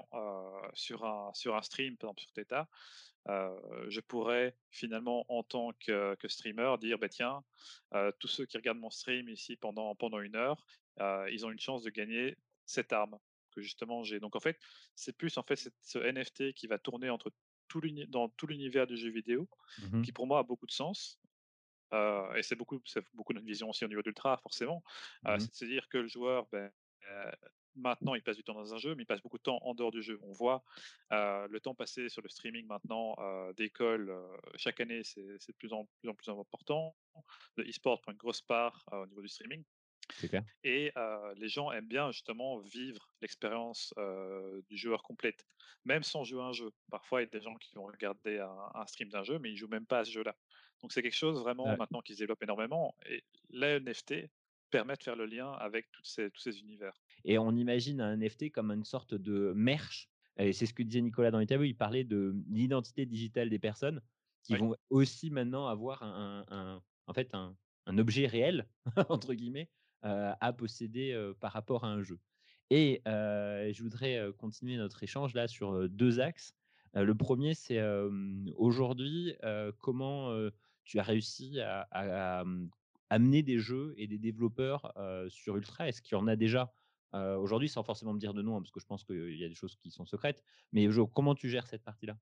sur, 0.74 1.04
un, 1.04 1.32
sur 1.34 1.56
un 1.56 1.62
stream, 1.62 1.96
par 1.96 2.10
exemple 2.10 2.22
sur 2.22 2.32
Theta, 2.32 2.68
je 3.26 4.00
pourrais 4.00 4.56
finalement 4.70 5.24
en 5.28 5.42
tant 5.42 5.72
que, 5.80 6.16
streamer 6.26 6.76
dire 6.80 6.98
bah 6.98 7.08
tiens, 7.08 7.42
tous 8.18 8.28
ceux 8.28 8.46
qui 8.46 8.56
regardent 8.56 8.78
mon 8.78 8.90
stream 8.90 9.28
ici 9.28 9.56
pendant, 9.56 9.94
pendant 9.94 10.20
une 10.20 10.36
heure, 10.36 10.64
ils 11.30 11.44
ont 11.44 11.50
une 11.50 11.60
chance 11.60 11.82
de 11.82 11.90
gagner 11.90 12.36
cette 12.66 12.92
arme 12.92 13.18
que 13.50 13.60
justement 13.60 14.02
j'ai. 14.02 14.20
Donc 14.20 14.36
en 14.36 14.40
fait, 14.40 14.58
c'est 14.94 15.16
plus 15.16 15.36
en 15.38 15.42
fait 15.42 15.70
ce 15.82 15.98
NFT 15.98 16.52
qui 16.54 16.66
va 16.66 16.78
tourner 16.78 17.10
entre 17.10 17.32
tout 17.68 17.82
dans 18.08 18.30
tout 18.30 18.46
l'univers 18.46 18.86
du 18.86 18.96
jeu 18.96 19.10
vidéo, 19.10 19.48
mmh 19.78 20.02
qui 20.02 20.12
pour 20.12 20.26
moi 20.26 20.38
a 20.38 20.42
beaucoup 20.42 20.66
de 20.66 20.72
sens. 20.72 21.20
et 21.92 22.42
c'est 22.42 22.56
beaucoup, 22.56 22.80
beaucoup 23.14 23.32
notre 23.32 23.46
vision 23.46 23.68
aussi 23.70 23.84
au 23.84 23.88
niveau 23.88 24.02
d'Ultra, 24.02 24.38
forcément. 24.38 24.82
Mmh 25.24 25.38
c'est 25.40 25.50
de 25.50 25.54
se 25.54 25.64
dire 25.66 25.88
que 25.88 25.98
le 25.98 26.08
joueur, 26.08 26.46
ben, 26.50 26.70
maintenant, 27.78 28.14
il 28.14 28.22
passe 28.22 28.36
du 28.36 28.44
temps 28.44 28.54
dans 28.54 28.74
un 28.74 28.78
jeu, 28.78 28.94
mais 28.94 29.04
il 29.04 29.06
passe 29.06 29.22
beaucoup 29.22 29.38
de 29.38 29.42
temps 29.42 29.58
en 29.62 29.74
dehors 29.74 29.90
du 29.90 30.02
jeu. 30.02 30.18
On 30.22 30.32
voit 30.32 30.62
le 31.10 31.58
temps 31.58 31.74
passé 31.74 32.08
sur 32.08 32.22
le 32.22 32.28
streaming 32.28 32.66
maintenant 32.66 33.16
d'école, 33.56 34.14
chaque 34.56 34.80
année, 34.80 35.02
c'est 35.04 35.22
de 35.22 35.56
plus 35.58 35.72
en, 35.72 35.88
plus 36.00 36.08
en 36.08 36.14
plus 36.14 36.28
important. 36.30 36.94
Le 37.56 37.68
e-sport 37.68 38.00
prend 38.00 38.12
une 38.12 38.18
grosse 38.18 38.42
part 38.42 38.84
au 38.92 39.06
niveau 39.06 39.22
du 39.22 39.28
streaming. 39.28 39.64
Clair. 40.28 40.42
Et 40.64 40.92
les 41.36 41.48
gens 41.48 41.70
aiment 41.72 41.88
bien 41.88 42.10
justement 42.10 42.58
vivre 42.58 43.08
l'expérience 43.20 43.94
du 44.68 44.76
joueur 44.76 45.02
complète, 45.02 45.44
même 45.84 46.02
sans 46.02 46.24
jouer 46.24 46.42
à 46.42 46.46
un 46.46 46.52
jeu. 46.52 46.70
Parfois, 46.90 47.20
il 47.20 47.24
y 47.24 47.28
a 47.28 47.30
des 47.30 47.40
gens 47.40 47.54
qui 47.56 47.74
vont 47.74 47.84
regarder 47.84 48.38
un, 48.38 48.86
stream 48.86 49.08
d'un 49.08 49.22
jeu, 49.22 49.38
mais 49.38 49.50
ils 49.50 49.56
jouent 49.56 49.68
même 49.68 49.86
pas 49.86 50.00
à 50.00 50.04
ce 50.04 50.12
jeu-là. 50.12 50.34
Donc 50.80 50.92
c'est 50.92 51.02
quelque 51.02 51.16
chose 51.16 51.40
vraiment 51.40 51.76
maintenant 51.76 52.00
qui 52.00 52.14
se 52.14 52.20
développe 52.20 52.42
énormément. 52.42 52.94
Et 53.06 53.24
la 53.50 53.80
NFT 53.80 54.30
permet 54.70 54.96
de 54.96 55.02
faire 55.02 55.16
le 55.16 55.26
lien 55.26 55.52
avec 55.52 55.90
toutes 55.90 56.06
ces, 56.06 56.30
tous 56.30 56.40
ces 56.40 56.60
univers. 56.60 56.92
Et 57.24 57.38
on 57.38 57.52
imagine 57.52 58.00
un 58.00 58.16
NFT 58.16 58.50
comme 58.50 58.70
une 58.70 58.84
sorte 58.84 59.14
de 59.14 59.52
merch. 59.54 60.08
Et 60.38 60.52
c'est 60.52 60.66
ce 60.66 60.74
que 60.74 60.82
disait 60.82 61.00
Nicolas 61.00 61.30
dans 61.30 61.38
l'interview. 61.38 61.66
Il 61.66 61.76
parlait 61.76 62.04
de 62.04 62.34
l'identité 62.48 63.06
digitale 63.06 63.50
des 63.50 63.58
personnes 63.58 64.00
qui 64.44 64.54
vont 64.54 64.74
aussi 64.88 65.30
maintenant 65.30 65.66
avoir 65.66 66.02
un, 66.02 66.80
en 67.06 67.12
fait 67.12 67.34
un, 67.34 67.56
objet 67.98 68.26
réel, 68.26 68.66
entre 69.08 69.34
guillemets, 69.34 69.68
à 70.02 70.52
posséder 70.56 71.32
par 71.40 71.52
rapport 71.52 71.84
à 71.84 71.88
un 71.88 72.02
jeu. 72.02 72.18
Et 72.70 73.02
je 73.04 73.82
voudrais 73.82 74.32
continuer 74.38 74.76
notre 74.76 75.02
échange 75.02 75.34
là 75.34 75.48
sur 75.48 75.88
deux 75.88 76.20
axes. 76.20 76.54
le 76.94 77.14
premier, 77.14 77.54
c'est 77.54 77.82
aujourd'hui, 78.56 79.34
comment 79.78 80.32
tu 80.84 80.98
as 80.98 81.02
réussi 81.02 81.60
à, 81.60 82.44
amener 83.10 83.42
des 83.42 83.58
jeux 83.58 83.94
et 83.96 84.06
des 84.06 84.18
développeurs 84.18 84.92
sur 85.28 85.56
Ultra? 85.56 85.88
Est-ce 85.88 86.02
qu'il 86.02 86.16
y 86.16 86.20
en 86.20 86.26
a 86.26 86.36
déjà? 86.36 86.72
Aujourd'hui, 87.12 87.68
sans 87.68 87.82
forcément 87.82 88.12
me 88.12 88.18
dire 88.18 88.34
de 88.34 88.42
nom, 88.42 88.56
hein, 88.56 88.60
parce 88.60 88.70
que 88.70 88.80
je 88.80 88.86
pense 88.86 89.04
qu'il 89.04 89.36
y 89.36 89.44
a 89.44 89.48
des 89.48 89.54
choses 89.54 89.76
qui 89.76 89.90
sont 89.90 90.06
secrètes. 90.06 90.42
Mais 90.72 90.86
comment 91.14 91.34
tu 91.34 91.48
gères 91.48 91.66
cette 91.66 91.84
partie-là? 91.84 92.18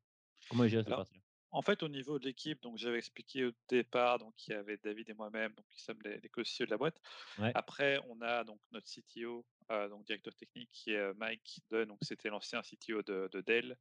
Comment 0.48 0.64
tu 0.64 0.70
gères 0.70 0.84
cette 0.84 0.94
partie-là? 0.94 1.22
en 1.56 1.62
fait, 1.62 1.82
au 1.82 1.88
niveau 1.88 2.18
de 2.18 2.26
l'équipe, 2.26 2.60
donc 2.60 2.76
j'avais 2.76 2.98
expliqué 2.98 3.46
au 3.46 3.52
départ, 3.68 4.18
donc 4.18 4.34
il 4.46 4.50
y 4.50 4.54
avait 4.54 4.76
David 4.76 5.08
et 5.08 5.14
moi-même, 5.14 5.52
donc 5.54 5.64
qui 5.70 5.80
sommes 5.80 5.98
les, 6.04 6.20
les 6.20 6.28
co-CTO 6.28 6.66
de 6.66 6.70
la 6.70 6.76
boîte. 6.76 7.00
Après, 7.38 7.98
on 8.08 8.20
a 8.20 8.44
donc 8.44 8.60
notre 8.72 8.86
CTO, 8.86 9.46
donc 9.70 10.04
directeur 10.04 10.34
technique, 10.34 10.70
qui 10.70 10.92
est 10.92 11.14
Mike 11.14 11.60
Dunn, 11.70 11.86
donc 11.86 11.98
c'était 12.02 12.28
l'ancien 12.28 12.60
CTO 12.60 13.02
de, 13.02 13.40
Dell, 13.46 13.78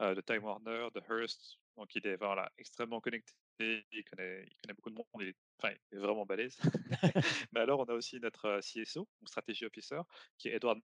de 0.00 0.20
Time 0.20 0.44
Warner, 0.44 0.88
de 0.94 1.00
Hearst. 1.10 1.58
Donc 1.76 1.94
il 1.96 2.06
est 2.06 2.16
voilà 2.16 2.52
extrêmement 2.58 3.00
connecté, 3.00 3.32
il 3.60 4.04
connaît, 4.04 4.44
il 4.48 4.56
connaît 4.58 4.74
beaucoup 4.74 4.90
de 4.90 4.94
monde, 4.94 5.06
il 5.20 5.28
est, 5.28 5.36
enfin, 5.58 5.74
il 5.90 5.98
est 5.98 6.00
vraiment 6.00 6.26
balèze. 6.26 6.58
Mais 7.52 7.60
alors, 7.60 7.80
on 7.80 7.84
a 7.84 7.94
aussi 7.94 8.20
notre 8.20 8.60
CSO, 8.60 9.08
Strategy 9.24 9.64
Officer, 9.64 10.00
qui 10.38 10.48
est 10.48 10.56
Edward 10.56 10.80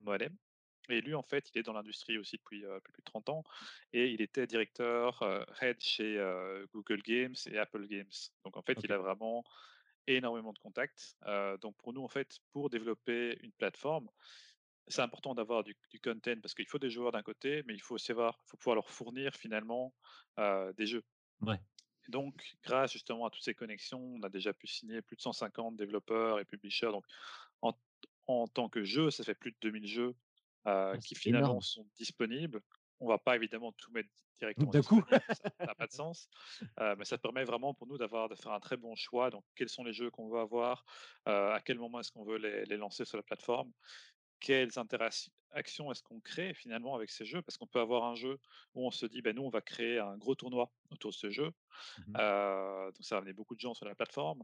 Moalem, 0.00 0.36
et 0.88 1.00
lui, 1.00 1.14
en 1.14 1.22
fait, 1.22 1.50
il 1.54 1.58
est 1.58 1.62
dans 1.62 1.72
l'industrie 1.72 2.18
aussi 2.18 2.36
depuis, 2.36 2.64
plus 2.82 3.00
de 3.02 3.04
30 3.04 3.28
ans. 3.28 3.44
Et 3.92 4.10
il 4.10 4.20
était 4.20 4.46
directeur 4.46 5.22
head 5.60 5.80
chez 5.80 6.16
Google 6.72 7.02
Games 7.02 7.34
et 7.46 7.58
Apple 7.58 7.86
Games. 7.86 8.10
Donc, 8.44 8.56
en 8.56 8.62
fait, 8.62 8.78
il 8.82 8.92
a 8.92 8.98
vraiment 8.98 9.44
énormément 10.06 10.52
de 10.52 10.58
contacts. 10.58 11.16
donc, 11.60 11.76
pour 11.76 11.92
nous, 11.92 12.02
en 12.02 12.08
fait, 12.08 12.38
pour 12.52 12.70
développer 12.70 13.38
une 13.42 13.52
plateforme, 13.52 14.08
c'est 14.88 15.02
important 15.02 15.34
d'avoir 15.34 15.62
du, 15.62 15.76
content 16.02 16.40
parce 16.42 16.54
qu'il 16.54 16.66
faut 16.66 16.78
des 16.78 16.90
joueurs 16.90 17.12
d'un 17.12 17.22
côté, 17.22 17.62
mais 17.66 17.74
il 17.74 17.80
faut 17.80 17.94
aussi 17.94 18.10
avoir, 18.10 18.40
faut 18.46 18.56
pouvoir 18.56 18.74
leur 18.74 18.90
fournir 18.90 19.34
finalement 19.34 19.94
des 20.76 20.86
jeux. 20.86 21.04
Ouais. 21.40 21.60
Donc, 22.10 22.56
grâce 22.64 22.92
justement 22.92 23.26
à 23.26 23.30
toutes 23.30 23.42
ces 23.42 23.54
connexions, 23.54 24.00
on 24.00 24.22
a 24.22 24.28
déjà 24.28 24.52
pu 24.52 24.66
signer 24.66 25.02
plus 25.02 25.16
de 25.16 25.22
150 25.22 25.76
développeurs 25.76 26.40
et 26.40 26.44
publishers. 26.44 26.90
Donc, 26.90 27.04
en, 27.62 27.72
en 28.26 28.46
tant 28.46 28.68
que 28.68 28.84
jeu, 28.84 29.10
ça 29.10 29.24
fait 29.24 29.34
plus 29.34 29.52
de 29.52 29.56
2000 29.62 29.86
jeux 29.86 30.14
ah, 30.64 30.92
qui 31.02 31.14
finalement 31.14 31.60
sont 31.60 31.86
disponibles. 31.96 32.60
On 33.00 33.08
va 33.08 33.18
pas 33.18 33.34
évidemment 33.34 33.72
tout 33.72 33.90
mettre 33.92 34.10
directement 34.38 34.70
d'un 34.70 34.82
coup, 34.82 35.02
ça 35.10 35.18
n'a 35.60 35.74
pas 35.74 35.86
de 35.86 35.92
sens. 35.92 36.28
mais 36.98 37.04
ça 37.04 37.16
permet 37.16 37.44
vraiment 37.44 37.72
pour 37.72 37.86
nous 37.86 37.96
d'avoir 37.96 38.28
de 38.28 38.34
faire 38.34 38.52
un 38.52 38.60
très 38.60 38.76
bon 38.76 38.94
choix. 38.94 39.30
Donc, 39.30 39.44
quels 39.54 39.70
sont 39.70 39.84
les 39.84 39.92
jeux 39.92 40.10
qu'on 40.10 40.28
veut 40.28 40.40
avoir, 40.40 40.84
à 41.24 41.60
quel 41.64 41.78
moment 41.78 42.00
est-ce 42.00 42.12
qu'on 42.12 42.24
veut 42.24 42.36
les, 42.36 42.64
les, 42.66 42.76
lancer 42.76 43.06
sur 43.06 43.16
la 43.16 43.22
plateforme, 43.22 43.72
quelles 44.40 44.78
interactions 44.78 45.32
est-ce 45.90 46.02
qu'on 46.02 46.20
crée 46.20 46.54
finalement 46.54 46.94
avec 46.94 47.10
ces 47.10 47.24
jeux? 47.24 47.42
Parce 47.42 47.58
qu'on 47.58 47.66
peut 47.66 47.80
avoir 47.80 48.04
un 48.04 48.14
jeu 48.14 48.38
où 48.74 48.86
on 48.86 48.90
se 48.90 49.06
dit, 49.06 49.20
ben 49.22 49.34
nous, 49.34 49.42
on 49.42 49.50
va 49.50 49.60
créer 49.60 49.98
un 49.98 50.16
gros 50.16 50.34
tournoi 50.34 50.70
autour 50.90 51.10
de 51.10 51.16
ce 51.16 51.30
jeu. 51.30 51.52
Mmh 52.06 52.12
donc, 52.12 53.04
ça 53.04 53.16
va 53.16 53.18
amener 53.18 53.32
beaucoup 53.32 53.54
de 53.54 53.60
gens 53.60 53.74
sur 53.74 53.86
la 53.86 53.94
plateforme 53.94 54.42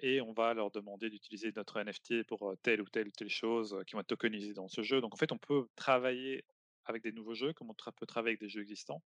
et 0.00 0.20
on 0.20 0.32
va 0.32 0.54
leur 0.54 0.70
demander 0.70 1.10
d'utiliser 1.10 1.52
notre 1.56 1.82
NFT 1.82 2.24
pour 2.24 2.54
telle 2.62 2.80
ou 2.82 2.88
telle 2.88 3.10
telle 3.12 3.28
chose 3.28 3.76
qui 3.86 3.94
vont 3.94 4.00
être 4.00 4.06
tokenisées 4.06 4.54
dans 4.54 4.68
ce 4.68 4.82
jeu. 4.82 5.00
Donc 5.00 5.14
en 5.14 5.16
fait, 5.16 5.32
on 5.32 5.38
peut 5.38 5.66
travailler 5.76 6.44
avec 6.84 7.02
des 7.02 7.12
nouveaux 7.12 7.34
jeux, 7.34 7.52
comme 7.52 7.70
on 7.70 7.74
peut 7.74 8.06
travailler 8.06 8.32
avec 8.32 8.40
des 8.40 8.48
jeux 8.48 8.62
existants, 8.62 9.02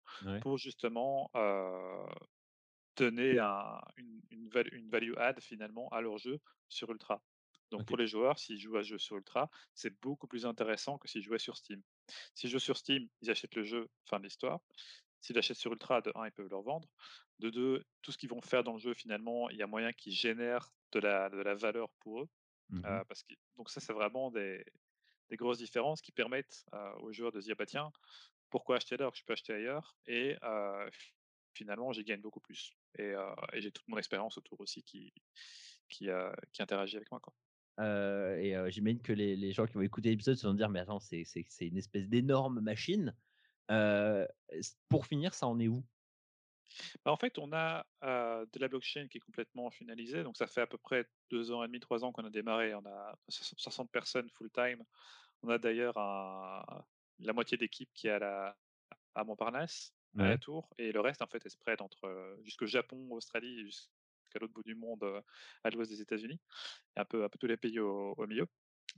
pour 0.42 0.58
justement 0.58 1.30
donner 2.96 3.38
une, 3.96 4.20
une, 4.30 4.88
value 4.90 5.14
add 5.16 5.40
finalement 5.40 5.88
à 5.90 6.00
leur 6.00 6.18
jeu 6.18 6.40
sur 6.68 6.90
Ultra. 6.90 7.22
Donc 7.70 7.86
pour 7.86 7.96
les 7.96 8.06
joueurs, 8.06 8.38
s'ils 8.38 8.58
jouent 8.58 8.76
à 8.76 8.82
ce 8.82 8.88
jeu 8.90 8.98
sur 8.98 9.16
Ultra, 9.16 9.50
c'est 9.74 9.98
beaucoup 10.00 10.26
plus 10.26 10.46
intéressant 10.46 10.98
que 10.98 11.08
s'ils 11.08 11.22
jouaient 11.22 11.38
sur 11.38 11.56
Steam. 11.56 11.82
S'ils 12.34 12.50
jouent 12.50 12.58
sur 12.58 12.76
Steam, 12.76 13.08
ils 13.20 13.30
achètent 13.30 13.54
le 13.54 13.64
jeu, 13.64 13.88
fin 14.06 14.18
de 14.18 14.24
l'histoire. 14.24 14.60
S'ils 15.20 15.36
l'achètent 15.36 15.56
sur 15.56 15.72
Ultra, 15.72 16.00
de 16.00 16.12
1, 16.14 16.26
ils 16.26 16.32
peuvent 16.32 16.48
le 16.48 16.56
revendre. 16.56 16.88
De 17.40 17.50
deux, 17.50 17.84
tout 18.02 18.12
ce 18.12 18.18
qu'ils 18.18 18.30
vont 18.30 18.40
faire 18.40 18.64
dans 18.64 18.74
le 18.74 18.78
jeu, 18.78 18.94
finalement, 18.94 19.50
il 19.50 19.56
y 19.56 19.62
a 19.62 19.66
moyen 19.66 19.92
qu'ils 19.92 20.12
génèrent 20.12 20.70
de 20.92 21.00
la, 21.00 21.28
de 21.28 21.38
la 21.38 21.54
valeur 21.54 21.90
pour 22.00 22.22
eux. 22.22 22.28
Mmh 22.70 22.82
parce 23.08 23.22
que, 23.22 23.34
donc 23.56 23.70
ça, 23.70 23.80
c'est 23.80 23.94
vraiment 23.94 24.30
des, 24.30 24.62
des, 25.30 25.36
grosses 25.36 25.56
différences 25.56 26.02
qui 26.02 26.12
permettent 26.12 26.66
aux 27.00 27.12
joueurs 27.12 27.32
de 27.32 27.40
se 27.40 27.46
dire, 27.46 27.56
bah 27.56 27.64
tiens, 27.64 27.90
pourquoi 28.50 28.76
acheter 28.76 28.94
alors 28.94 29.12
que 29.12 29.18
je 29.18 29.24
peux 29.24 29.32
acheter 29.32 29.54
ailleurs? 29.54 29.96
Et 30.06 30.36
finalement, 31.54 31.92
j'y 31.92 32.04
gagne 32.04 32.20
beaucoup 32.20 32.40
plus. 32.40 32.72
Et, 32.98 33.14
et 33.54 33.60
j'ai 33.62 33.72
toute 33.72 33.88
mon 33.88 33.96
expérience 33.96 34.36
autour 34.36 34.60
aussi 34.60 34.82
qui, 34.82 35.14
qui, 35.88 36.08
qui 36.52 36.62
interagit 36.62 36.96
avec 36.96 37.10
moi. 37.10 37.20
Quoi. 37.20 37.32
Et 37.78 38.54
j'imagine 38.68 39.00
que 39.00 39.12
les, 39.12 39.36
les, 39.36 39.52
gens 39.52 39.66
qui 39.66 39.74
vont 39.74 39.82
écouter 39.82 40.10
l'épisode 40.10 40.36
se 40.36 40.46
vont 40.46 40.54
dire 40.54 40.68
mais 40.68 40.80
attends 40.80 40.98
c'est 41.00 41.24
une 41.60 41.76
espèce 41.76 42.08
d'énorme 42.08 42.60
machine. 42.60 43.14
pour 44.88 45.06
finir, 45.06 45.34
ça 45.34 45.46
en 45.46 45.58
est 45.60 45.68
où? 45.68 45.84
Bah, 47.04 47.12
en 47.12 47.16
fait, 47.16 47.38
on 47.38 47.52
a 47.52 47.86
de 48.02 48.58
la 48.58 48.68
blockchain 48.68 49.08
qui 49.08 49.18
est 49.18 49.20
complètement 49.20 49.70
finalisée. 49.70 50.22
Donc, 50.22 50.36
ça 50.36 50.46
fait 50.46 50.60
à 50.60 50.66
peu 50.66 50.78
près 50.78 51.06
deux 51.30 51.50
ans 51.50 51.62
et 51.64 51.66
demi, 51.66 51.80
trois 51.80 52.04
ans 52.04 52.12
qu'on 52.12 52.24
a 52.24 52.30
démarré. 52.30 52.74
On 52.74 52.84
a 52.86 53.18
60 53.28 53.90
personnes 53.90 54.28
full-time. 54.30 54.82
On 55.42 55.48
a 55.48 55.58
d'ailleurs 55.58 55.94
la 55.96 57.32
moitié 57.32 57.56
d'équipe 57.56 57.90
qui 57.94 58.08
est 58.08 58.12
à, 58.12 58.18
la, 58.18 58.56
à 59.14 59.24
Montparnasse, 59.24 59.94
à 60.18 60.28
la 60.28 60.38
Tour. 60.38 60.68
Et 60.78 60.92
le 60.92 61.00
reste, 61.00 61.22
en 61.22 61.26
fait, 61.26 61.44
est 61.44 61.50
spread 61.50 61.80
entre 61.80 62.36
jusqu'au 62.42 62.66
Japon, 62.66 63.08
Australie, 63.10 63.64
jusqu'à 63.64 63.88
l'autre 64.34 64.52
bout 64.52 64.62
du 64.62 64.74
monde, 64.74 65.04
à 65.64 65.70
l'ouest 65.70 65.90
des 65.90 66.00
États-Unis. 66.00 66.40
Et 66.96 67.00
un 67.00 67.04
peu, 67.04 67.24
un 67.24 67.28
peu 67.28 67.38
tous 67.38 67.46
les 67.46 67.56
pays 67.56 67.78
au, 67.80 68.26
milieu. 68.26 68.46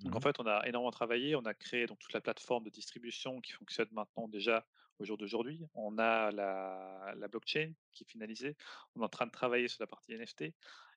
Donc, 0.00 0.14
en 0.14 0.18
mmh 0.18 0.22
fait, 0.22 0.40
on 0.40 0.46
a 0.46 0.66
énormément 0.66 0.90
travaillé. 0.90 1.36
On 1.36 1.44
a 1.44 1.54
créé 1.54 1.86
donc, 1.86 1.98
toute 1.98 2.12
la 2.12 2.20
plateforme 2.20 2.64
de 2.64 2.70
distribution 2.70 3.40
qui 3.40 3.52
fonctionne 3.52 3.88
maintenant 3.92 4.28
déjà 4.28 4.66
au 4.98 5.04
jour 5.04 5.16
d'aujourd'hui. 5.16 5.66
On 5.74 5.98
a 5.98 6.30
la, 6.30 7.14
la, 7.16 7.28
blockchain 7.28 7.72
qui 7.92 8.04
est 8.04 8.10
finalisée. 8.10 8.56
On 8.94 9.00
est 9.00 9.04
en 9.04 9.08
train 9.08 9.26
de 9.26 9.32
travailler 9.32 9.68
sur 9.68 9.82
la 9.82 9.86
partie 9.86 10.14
NFT. 10.14 10.52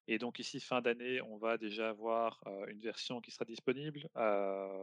Et 0.07 0.17
donc 0.17 0.39
ici, 0.39 0.59
fin 0.59 0.81
d'année, 0.81 1.21
on 1.21 1.37
va 1.37 1.57
déjà 1.57 1.89
avoir 1.89 2.43
une 2.67 2.81
version 2.81 3.21
qui 3.21 3.31
sera 3.31 3.45
disponible, 3.45 4.09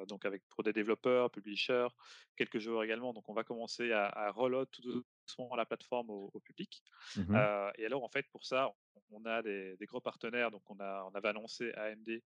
donc 0.08 0.24
avec 0.24 0.42
pour 0.48 0.64
des 0.64 0.72
développeurs, 0.72 1.30
publishers, 1.30 1.88
quelques 2.36 2.58
joueurs 2.58 2.82
également. 2.82 3.12
Donc 3.12 3.28
on 3.28 3.34
va 3.34 3.44
commencer 3.44 3.92
à, 3.92 4.06
à 4.06 4.30
roll 4.30 4.66
tout 4.72 5.04
doucement 5.36 5.54
la 5.56 5.66
plateforme 5.66 6.10
au, 6.10 6.40
public. 6.44 6.82
Mmh 7.16 7.36
et 7.78 7.86
alors 7.86 8.04
en 8.04 8.08
fait, 8.08 8.26
pour 8.32 8.44
ça, 8.44 8.70
on 9.10 9.24
a 9.24 9.42
des, 9.42 9.76
des, 9.76 9.86
gros 9.86 10.00
partenaires. 10.00 10.50
Donc 10.50 10.62
on, 10.68 10.78
a, 10.80 11.04
on 11.10 11.14
avait 11.14 11.28
annoncé 11.28 11.72
AMD 11.72 12.22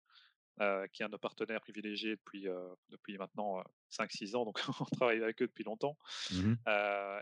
euh, 0.62 0.88
qui 0.88 1.02
est 1.02 1.06
un 1.06 1.08
de 1.08 1.14
nos 1.14 1.20
partenaires 1.20 1.62
privilégiés 1.62 2.18
depuis, 2.18 2.50
euh, 2.50 2.68
depuis 2.90 3.18
maintenant 3.18 3.64
5-6 3.92 4.36
euh, 4.36 4.40
ans, 4.40 4.46
donc 4.46 4.60
on 4.82 4.84
travaille 4.84 5.24
avec 5.24 5.42
eux 5.42 5.48
depuis 5.48 5.64
longtemps. 5.64 5.98
Mmh 6.32 6.56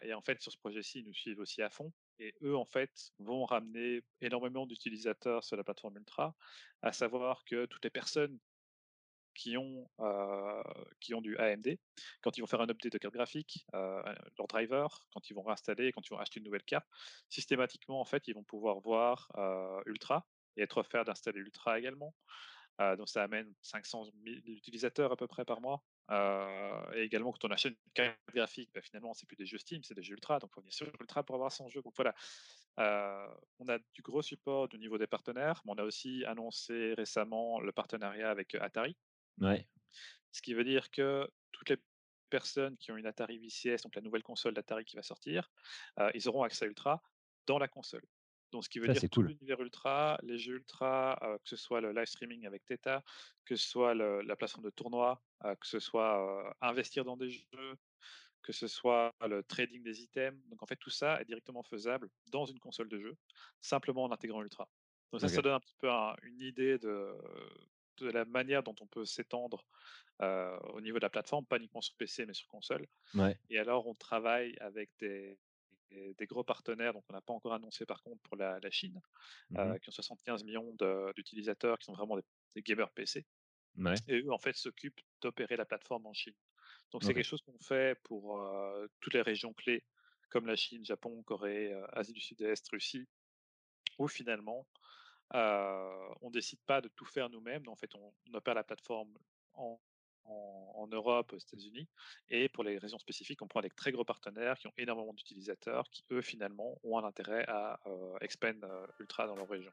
et 0.04 0.14
en 0.14 0.22
fait, 0.22 0.42
sur 0.42 0.52
ce 0.52 0.58
projet-ci, 0.58 1.00
ils 1.00 1.06
nous 1.06 1.14
suivent 1.14 1.40
aussi 1.40 1.62
à 1.62 1.70
fond. 1.70 1.92
Et 2.20 2.34
eux, 2.42 2.56
en 2.56 2.66
fait, 2.66 2.92
vont 3.20 3.46
ramener 3.46 4.02
énormément 4.22 4.66
d'utilisateurs 4.66 5.44
sur 5.44 5.58
la 5.58 5.64
plateforme 5.64 5.98
Ultra, 5.98 6.36
à 6.82 6.92
savoir 6.92 7.44
que 7.46 7.66
toutes 7.66 7.84
les 7.84 7.90
personnes 7.90 8.40
qui 9.38 9.56
ont, 9.58 9.88
qui 11.00 11.14
ont 11.14 11.22
du 11.22 11.38
AMD, 11.38 11.78
quand 12.22 12.38
ils 12.38 12.42
vont 12.42 12.48
faire 12.48 12.62
un 12.62 12.70
update 12.70 12.92
de 12.92 12.98
carte 12.98 13.14
graphique, 13.14 13.66
leur 13.74 14.48
driver, 14.50 15.08
quand 15.14 15.30
ils 15.30 15.34
vont 15.34 15.44
réinstaller, 15.44 15.92
quand 15.92 16.06
ils 16.06 16.10
vont 16.10 16.20
acheter 16.20 16.40
une 16.40 16.46
nouvelle 16.46 16.64
carte, 16.64 16.88
systématiquement, 17.30 18.02
en 18.02 18.06
fait, 18.06 18.28
ils 18.28 18.34
vont 18.34 18.44
pouvoir 18.44 18.80
voir 18.80 19.32
Ultra 19.86 20.26
et 20.58 20.64
être 20.64 20.78
offerts 20.78 21.06
d'installer 21.06 21.40
Ultra 21.40 21.80
également. 21.80 22.14
Euh, 22.80 22.96
donc 22.96 23.10
ça 23.10 23.24
amène 23.24 23.52
500 23.62 24.06
000 24.24 24.38
utilisateurs 24.48 25.12
à 25.12 25.16
peu 25.16 25.28
près 25.28 25.46
par 25.46 25.62
mois. 25.62 25.84
Euh, 26.12 26.94
et 26.94 27.02
également, 27.02 27.32
quand 27.32 27.46
on 27.46 27.52
achète 27.52 27.74
une 27.74 27.92
carte 27.94 28.18
graphique, 28.34 28.70
bah, 28.74 28.82
finalement, 28.82 29.14
c'est 29.14 29.26
plus 29.26 29.36
des 29.36 29.46
jeux 29.46 29.58
Steam, 29.58 29.84
c'est 29.84 29.96
des 29.96 30.04
jeux 30.04 30.14
Ultra. 30.14 30.40
Donc, 30.40 30.52
on 30.58 30.62
est 30.62 30.72
sur 30.72 30.88
Ultra 31.02 31.24
pour 31.24 31.36
avoir 31.36 31.52
son 31.52 31.70
jeu. 31.70 31.82
Donc, 31.82 31.94
voilà. 31.96 32.14
Euh, 32.80 33.28
on 33.60 33.68
a 33.68 33.80
du 33.94 34.02
gros 34.04 34.22
support 34.22 34.70
au 34.72 34.78
niveau 34.78 34.98
des 35.00 35.08
partenaires, 35.08 35.62
mais 35.66 35.74
on 35.76 35.78
a 35.80 35.84
aussi 35.84 36.24
annoncé 36.26 36.94
récemment 36.94 37.60
le 37.60 37.72
partenariat 37.72 38.30
avec 38.30 38.54
Atari. 38.56 38.96
Ouais. 39.40 39.68
Ce 40.32 40.42
qui 40.42 40.54
veut 40.54 40.64
dire 40.64 40.92
que 40.92 41.30
toutes 41.52 41.70
les 41.70 41.78
personnes 42.30 42.78
qui 42.78 42.92
ont 42.92 42.98
une 42.98 43.08
Atari 43.08 43.38
VCS, 43.40 43.82
donc 43.84 43.96
la 43.96 44.02
nouvelle 44.02 44.24
console 44.24 44.54
d'Atari 44.54 44.86
qui 44.86 44.96
va 44.96 45.04
sortir, 45.04 45.50
ils 46.14 46.28
auront 46.28 46.44
accès 46.44 46.66
à 46.66 46.68
Ultra 46.68 47.02
dans 47.46 47.58
la 47.58 47.68
console. 47.68 48.04
Donc, 48.52 48.64
ce 48.64 48.70
qui 48.70 48.80
veut 48.80 48.88
dire 48.88 49.02
tout 49.02 49.22
cool. 49.22 49.28
l'univers 49.28 49.60
ultra, 49.60 50.18
les 50.24 50.38
jeux 50.38 50.56
ultra, 50.56 51.20
que 51.44 51.50
ce 51.50 51.58
soit 51.58 51.82
le 51.82 51.92
live 51.92 52.06
streaming 52.06 52.46
avec 52.46 52.66
Theta, 52.66 53.04
que 53.46 53.56
ce 53.56 53.68
soit 53.68 53.94
la 53.94 54.36
plateforme 54.36 54.64
de 54.64 54.70
tournoi, 54.70 55.22
que 55.44 55.68
ce 55.68 55.80
soit 55.80 56.56
investir 56.62 57.04
dans 57.04 57.18
des 57.18 57.30
jeux, 57.30 57.76
que 58.42 58.54
ce 58.54 58.68
soit 58.68 59.14
le 59.28 59.44
trading 59.44 59.84
des 59.84 60.02
items. 60.02 60.42
Donc, 60.48 60.64
en 60.64 60.66
fait, 60.66 60.78
tout 60.78 60.90
ça 60.90 61.20
est 61.22 61.26
directement 61.26 61.64
faisable 61.64 62.10
dans 62.28 62.46
une 62.46 62.60
console 62.60 62.88
de 62.88 63.00
jeu, 63.00 63.18
simplement 63.60 64.04
en 64.04 64.12
intégrant 64.12 64.42
Ultra. 64.42 64.70
Donc, 65.12 65.22
ça, 65.22 65.28
ça 65.28 65.42
donne 65.42 65.54
un 65.54 65.60
petit 65.60 65.76
peu 65.78 65.90
une 66.24 66.42
idée 66.42 66.78
de, 66.78 67.14
de 67.98 68.10
la 68.10 68.26
manière 68.26 68.64
dont 68.64 68.76
on 68.82 68.88
peut 68.88 69.06
s'étendre 69.06 69.66
au 70.20 70.82
niveau 70.82 70.98
de 70.98 71.04
la 71.04 71.10
plateforme, 71.10 71.46
pas 71.46 71.58
uniquement 71.58 71.82
sur 71.82 71.96
PC, 71.96 72.26
mais 72.26 72.34
sur 72.34 72.48
console. 72.48 72.88
Et 73.50 73.60
alors, 73.60 73.86
on 73.88 73.94
travaille 73.94 74.56
avec 74.60 74.90
des, 75.00 75.38
des, 75.92 76.26
gros 76.26 76.44
partenaires, 76.44 76.94
donc 76.94 77.04
on 77.10 77.14
n'a 77.14 77.22
pas 77.22 77.34
encore 77.34 77.54
annoncé 77.54 77.86
par 77.86 78.04
contre 78.04 78.22
pour 78.24 78.36
la, 78.38 78.60
Chine, 78.70 79.00
mmh 79.50 79.58
euh, 79.58 79.78
qui 79.80 79.90
ont 79.90 79.92
75 79.92 80.44
millions 80.44 80.76
d'utilisateurs, 81.16 81.78
qui 81.80 81.86
sont 81.86 81.94
vraiment 81.94 82.18
des, 82.18 82.62
gamers 82.62 82.90
PC. 82.92 83.26
Et 84.08 84.22
eux, 84.22 84.32
en 84.32 84.40
fait, 84.40 84.56
s'occupent 84.56 85.00
d'opérer 85.22 85.56
la 85.56 85.66
plateforme 85.66 86.08
en 86.08 86.14
Chine. 86.14 86.34
Donc 86.92 87.04
c'est 87.04 87.14
quelque 87.14 87.26
chose 87.26 87.42
qu'on 87.42 87.60
fait 87.60 88.00
pour 88.04 88.42
euh, 88.42 88.88
toutes 89.02 89.14
les 89.14 89.22
régions 89.22 89.54
clés, 89.54 89.84
comme 90.30 90.48
la 90.48 90.56
Chine, 90.56 90.84
Japon, 90.84 91.22
Corée, 91.24 91.74
Asie 91.94 92.14
du 92.14 92.22
Sud-Est, 92.22 92.68
Russie, 92.70 93.08
où 93.98 94.08
finalement, 94.08 94.68
on 95.34 96.30
décide 96.32 96.60
pas 96.66 96.82
de 96.82 96.88
tout 96.90 97.06
faire 97.06 97.30
nous-mêmes. 97.30 97.68
En 97.68 97.76
fait, 97.76 97.94
on 97.96 98.34
opère 98.34 98.54
la 98.54 98.64
plateforme 98.64 99.14
en, 99.54 99.80
en, 100.28 100.88
Europe, 100.92 101.34
aux 101.34 101.38
États-Unis. 101.38 101.88
Et 102.30 102.50
pour 102.50 102.64
les 102.64 102.78
raisons 102.78 103.00
spécifiques, 103.00 103.42
on 103.42 103.48
prend 103.48 103.62
des 103.62 103.70
très 103.70 103.92
gros 103.92 104.06
partenaires 104.06 104.58
qui 104.58 104.68
ont 104.68 104.74
énormément 104.78 105.14
d'utilisateurs, 105.14 105.90
qui 105.90 106.04
eux 106.12 106.22
finalement 106.22 106.80
ont 106.84 106.98
un 106.98 107.04
intérêt 107.04 107.46
à 107.48 107.80
euh, 107.88 108.18
euh, 108.22 108.88
ultra 109.00 109.28
dans 109.28 109.36
leur 109.36 109.50
région. 109.50 109.72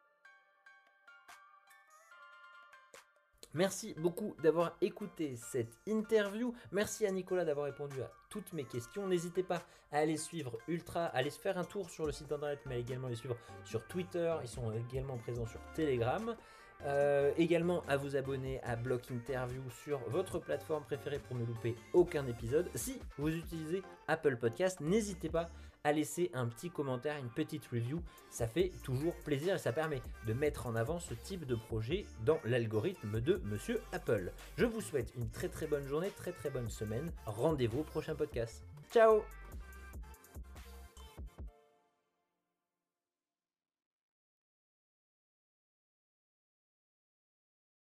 Merci 3.54 3.94
beaucoup 3.98 4.34
d'avoir 4.42 4.76
écouté 4.80 5.36
cette 5.36 5.78
interview. 5.86 6.52
Merci 6.72 7.06
à 7.06 7.12
Nicolas 7.12 7.44
d'avoir 7.44 7.66
répondu 7.66 8.02
à 8.02 8.10
toutes 8.28 8.52
mes 8.52 8.64
questions. 8.64 9.06
N'hésitez 9.06 9.44
pas 9.44 9.62
à 9.92 9.98
aller 9.98 10.16
suivre 10.16 10.58
Ultra, 10.66 11.06
à 11.06 11.18
aller 11.18 11.30
se 11.30 11.38
faire 11.38 11.56
un 11.56 11.64
tour 11.64 11.88
sur 11.88 12.04
le 12.04 12.12
site 12.12 12.32
internet, 12.32 12.58
mais 12.66 12.80
également 12.80 13.06
les 13.06 13.14
suivre 13.14 13.36
sur 13.64 13.86
Twitter. 13.86 14.34
Ils 14.42 14.48
sont 14.48 14.72
également 14.72 15.16
présents 15.18 15.46
sur 15.46 15.60
Telegram. 15.74 16.34
Euh, 16.86 17.32
également 17.38 17.82
à 17.88 17.96
vous 17.96 18.16
abonner 18.16 18.60
à 18.62 18.76
Block 18.76 19.10
Interview 19.10 19.62
sur 19.84 20.00
votre 20.08 20.38
plateforme 20.38 20.82
préférée 20.84 21.18
pour 21.20 21.36
ne 21.36 21.44
louper 21.44 21.76
aucun 21.92 22.26
épisode. 22.26 22.68
Si 22.74 23.00
vous 23.16 23.28
utilisez 23.28 23.82
Apple 24.08 24.36
Podcast, 24.36 24.80
n'hésitez 24.80 25.30
pas 25.30 25.46
à 25.84 25.92
laisser 25.92 26.30
un 26.34 26.46
petit 26.46 26.70
commentaire, 26.70 27.16
une 27.18 27.28
petite 27.28 27.66
review. 27.66 28.02
Ça 28.30 28.48
fait 28.48 28.72
toujours 28.82 29.14
plaisir 29.24 29.54
et 29.54 29.58
ça 29.58 29.72
permet 29.72 30.02
de 30.26 30.32
mettre 30.32 30.66
en 30.66 30.74
avant 30.74 30.98
ce 30.98 31.14
type 31.14 31.46
de 31.46 31.54
projet 31.54 32.06
dans 32.24 32.40
l'algorithme 32.44 33.20
de 33.20 33.40
Monsieur 33.44 33.80
Apple. 33.92 34.32
Je 34.56 34.64
vous 34.64 34.80
souhaite 34.80 35.12
une 35.16 35.28
très 35.30 35.48
très 35.48 35.66
bonne 35.66 35.86
journée, 35.86 36.10
très 36.16 36.32
très 36.32 36.50
bonne 36.50 36.70
semaine. 36.70 37.12
Rendez-vous 37.26 37.80
au 37.80 37.84
prochain 37.84 38.14
podcast. 38.14 38.64
Ciao 38.92 39.22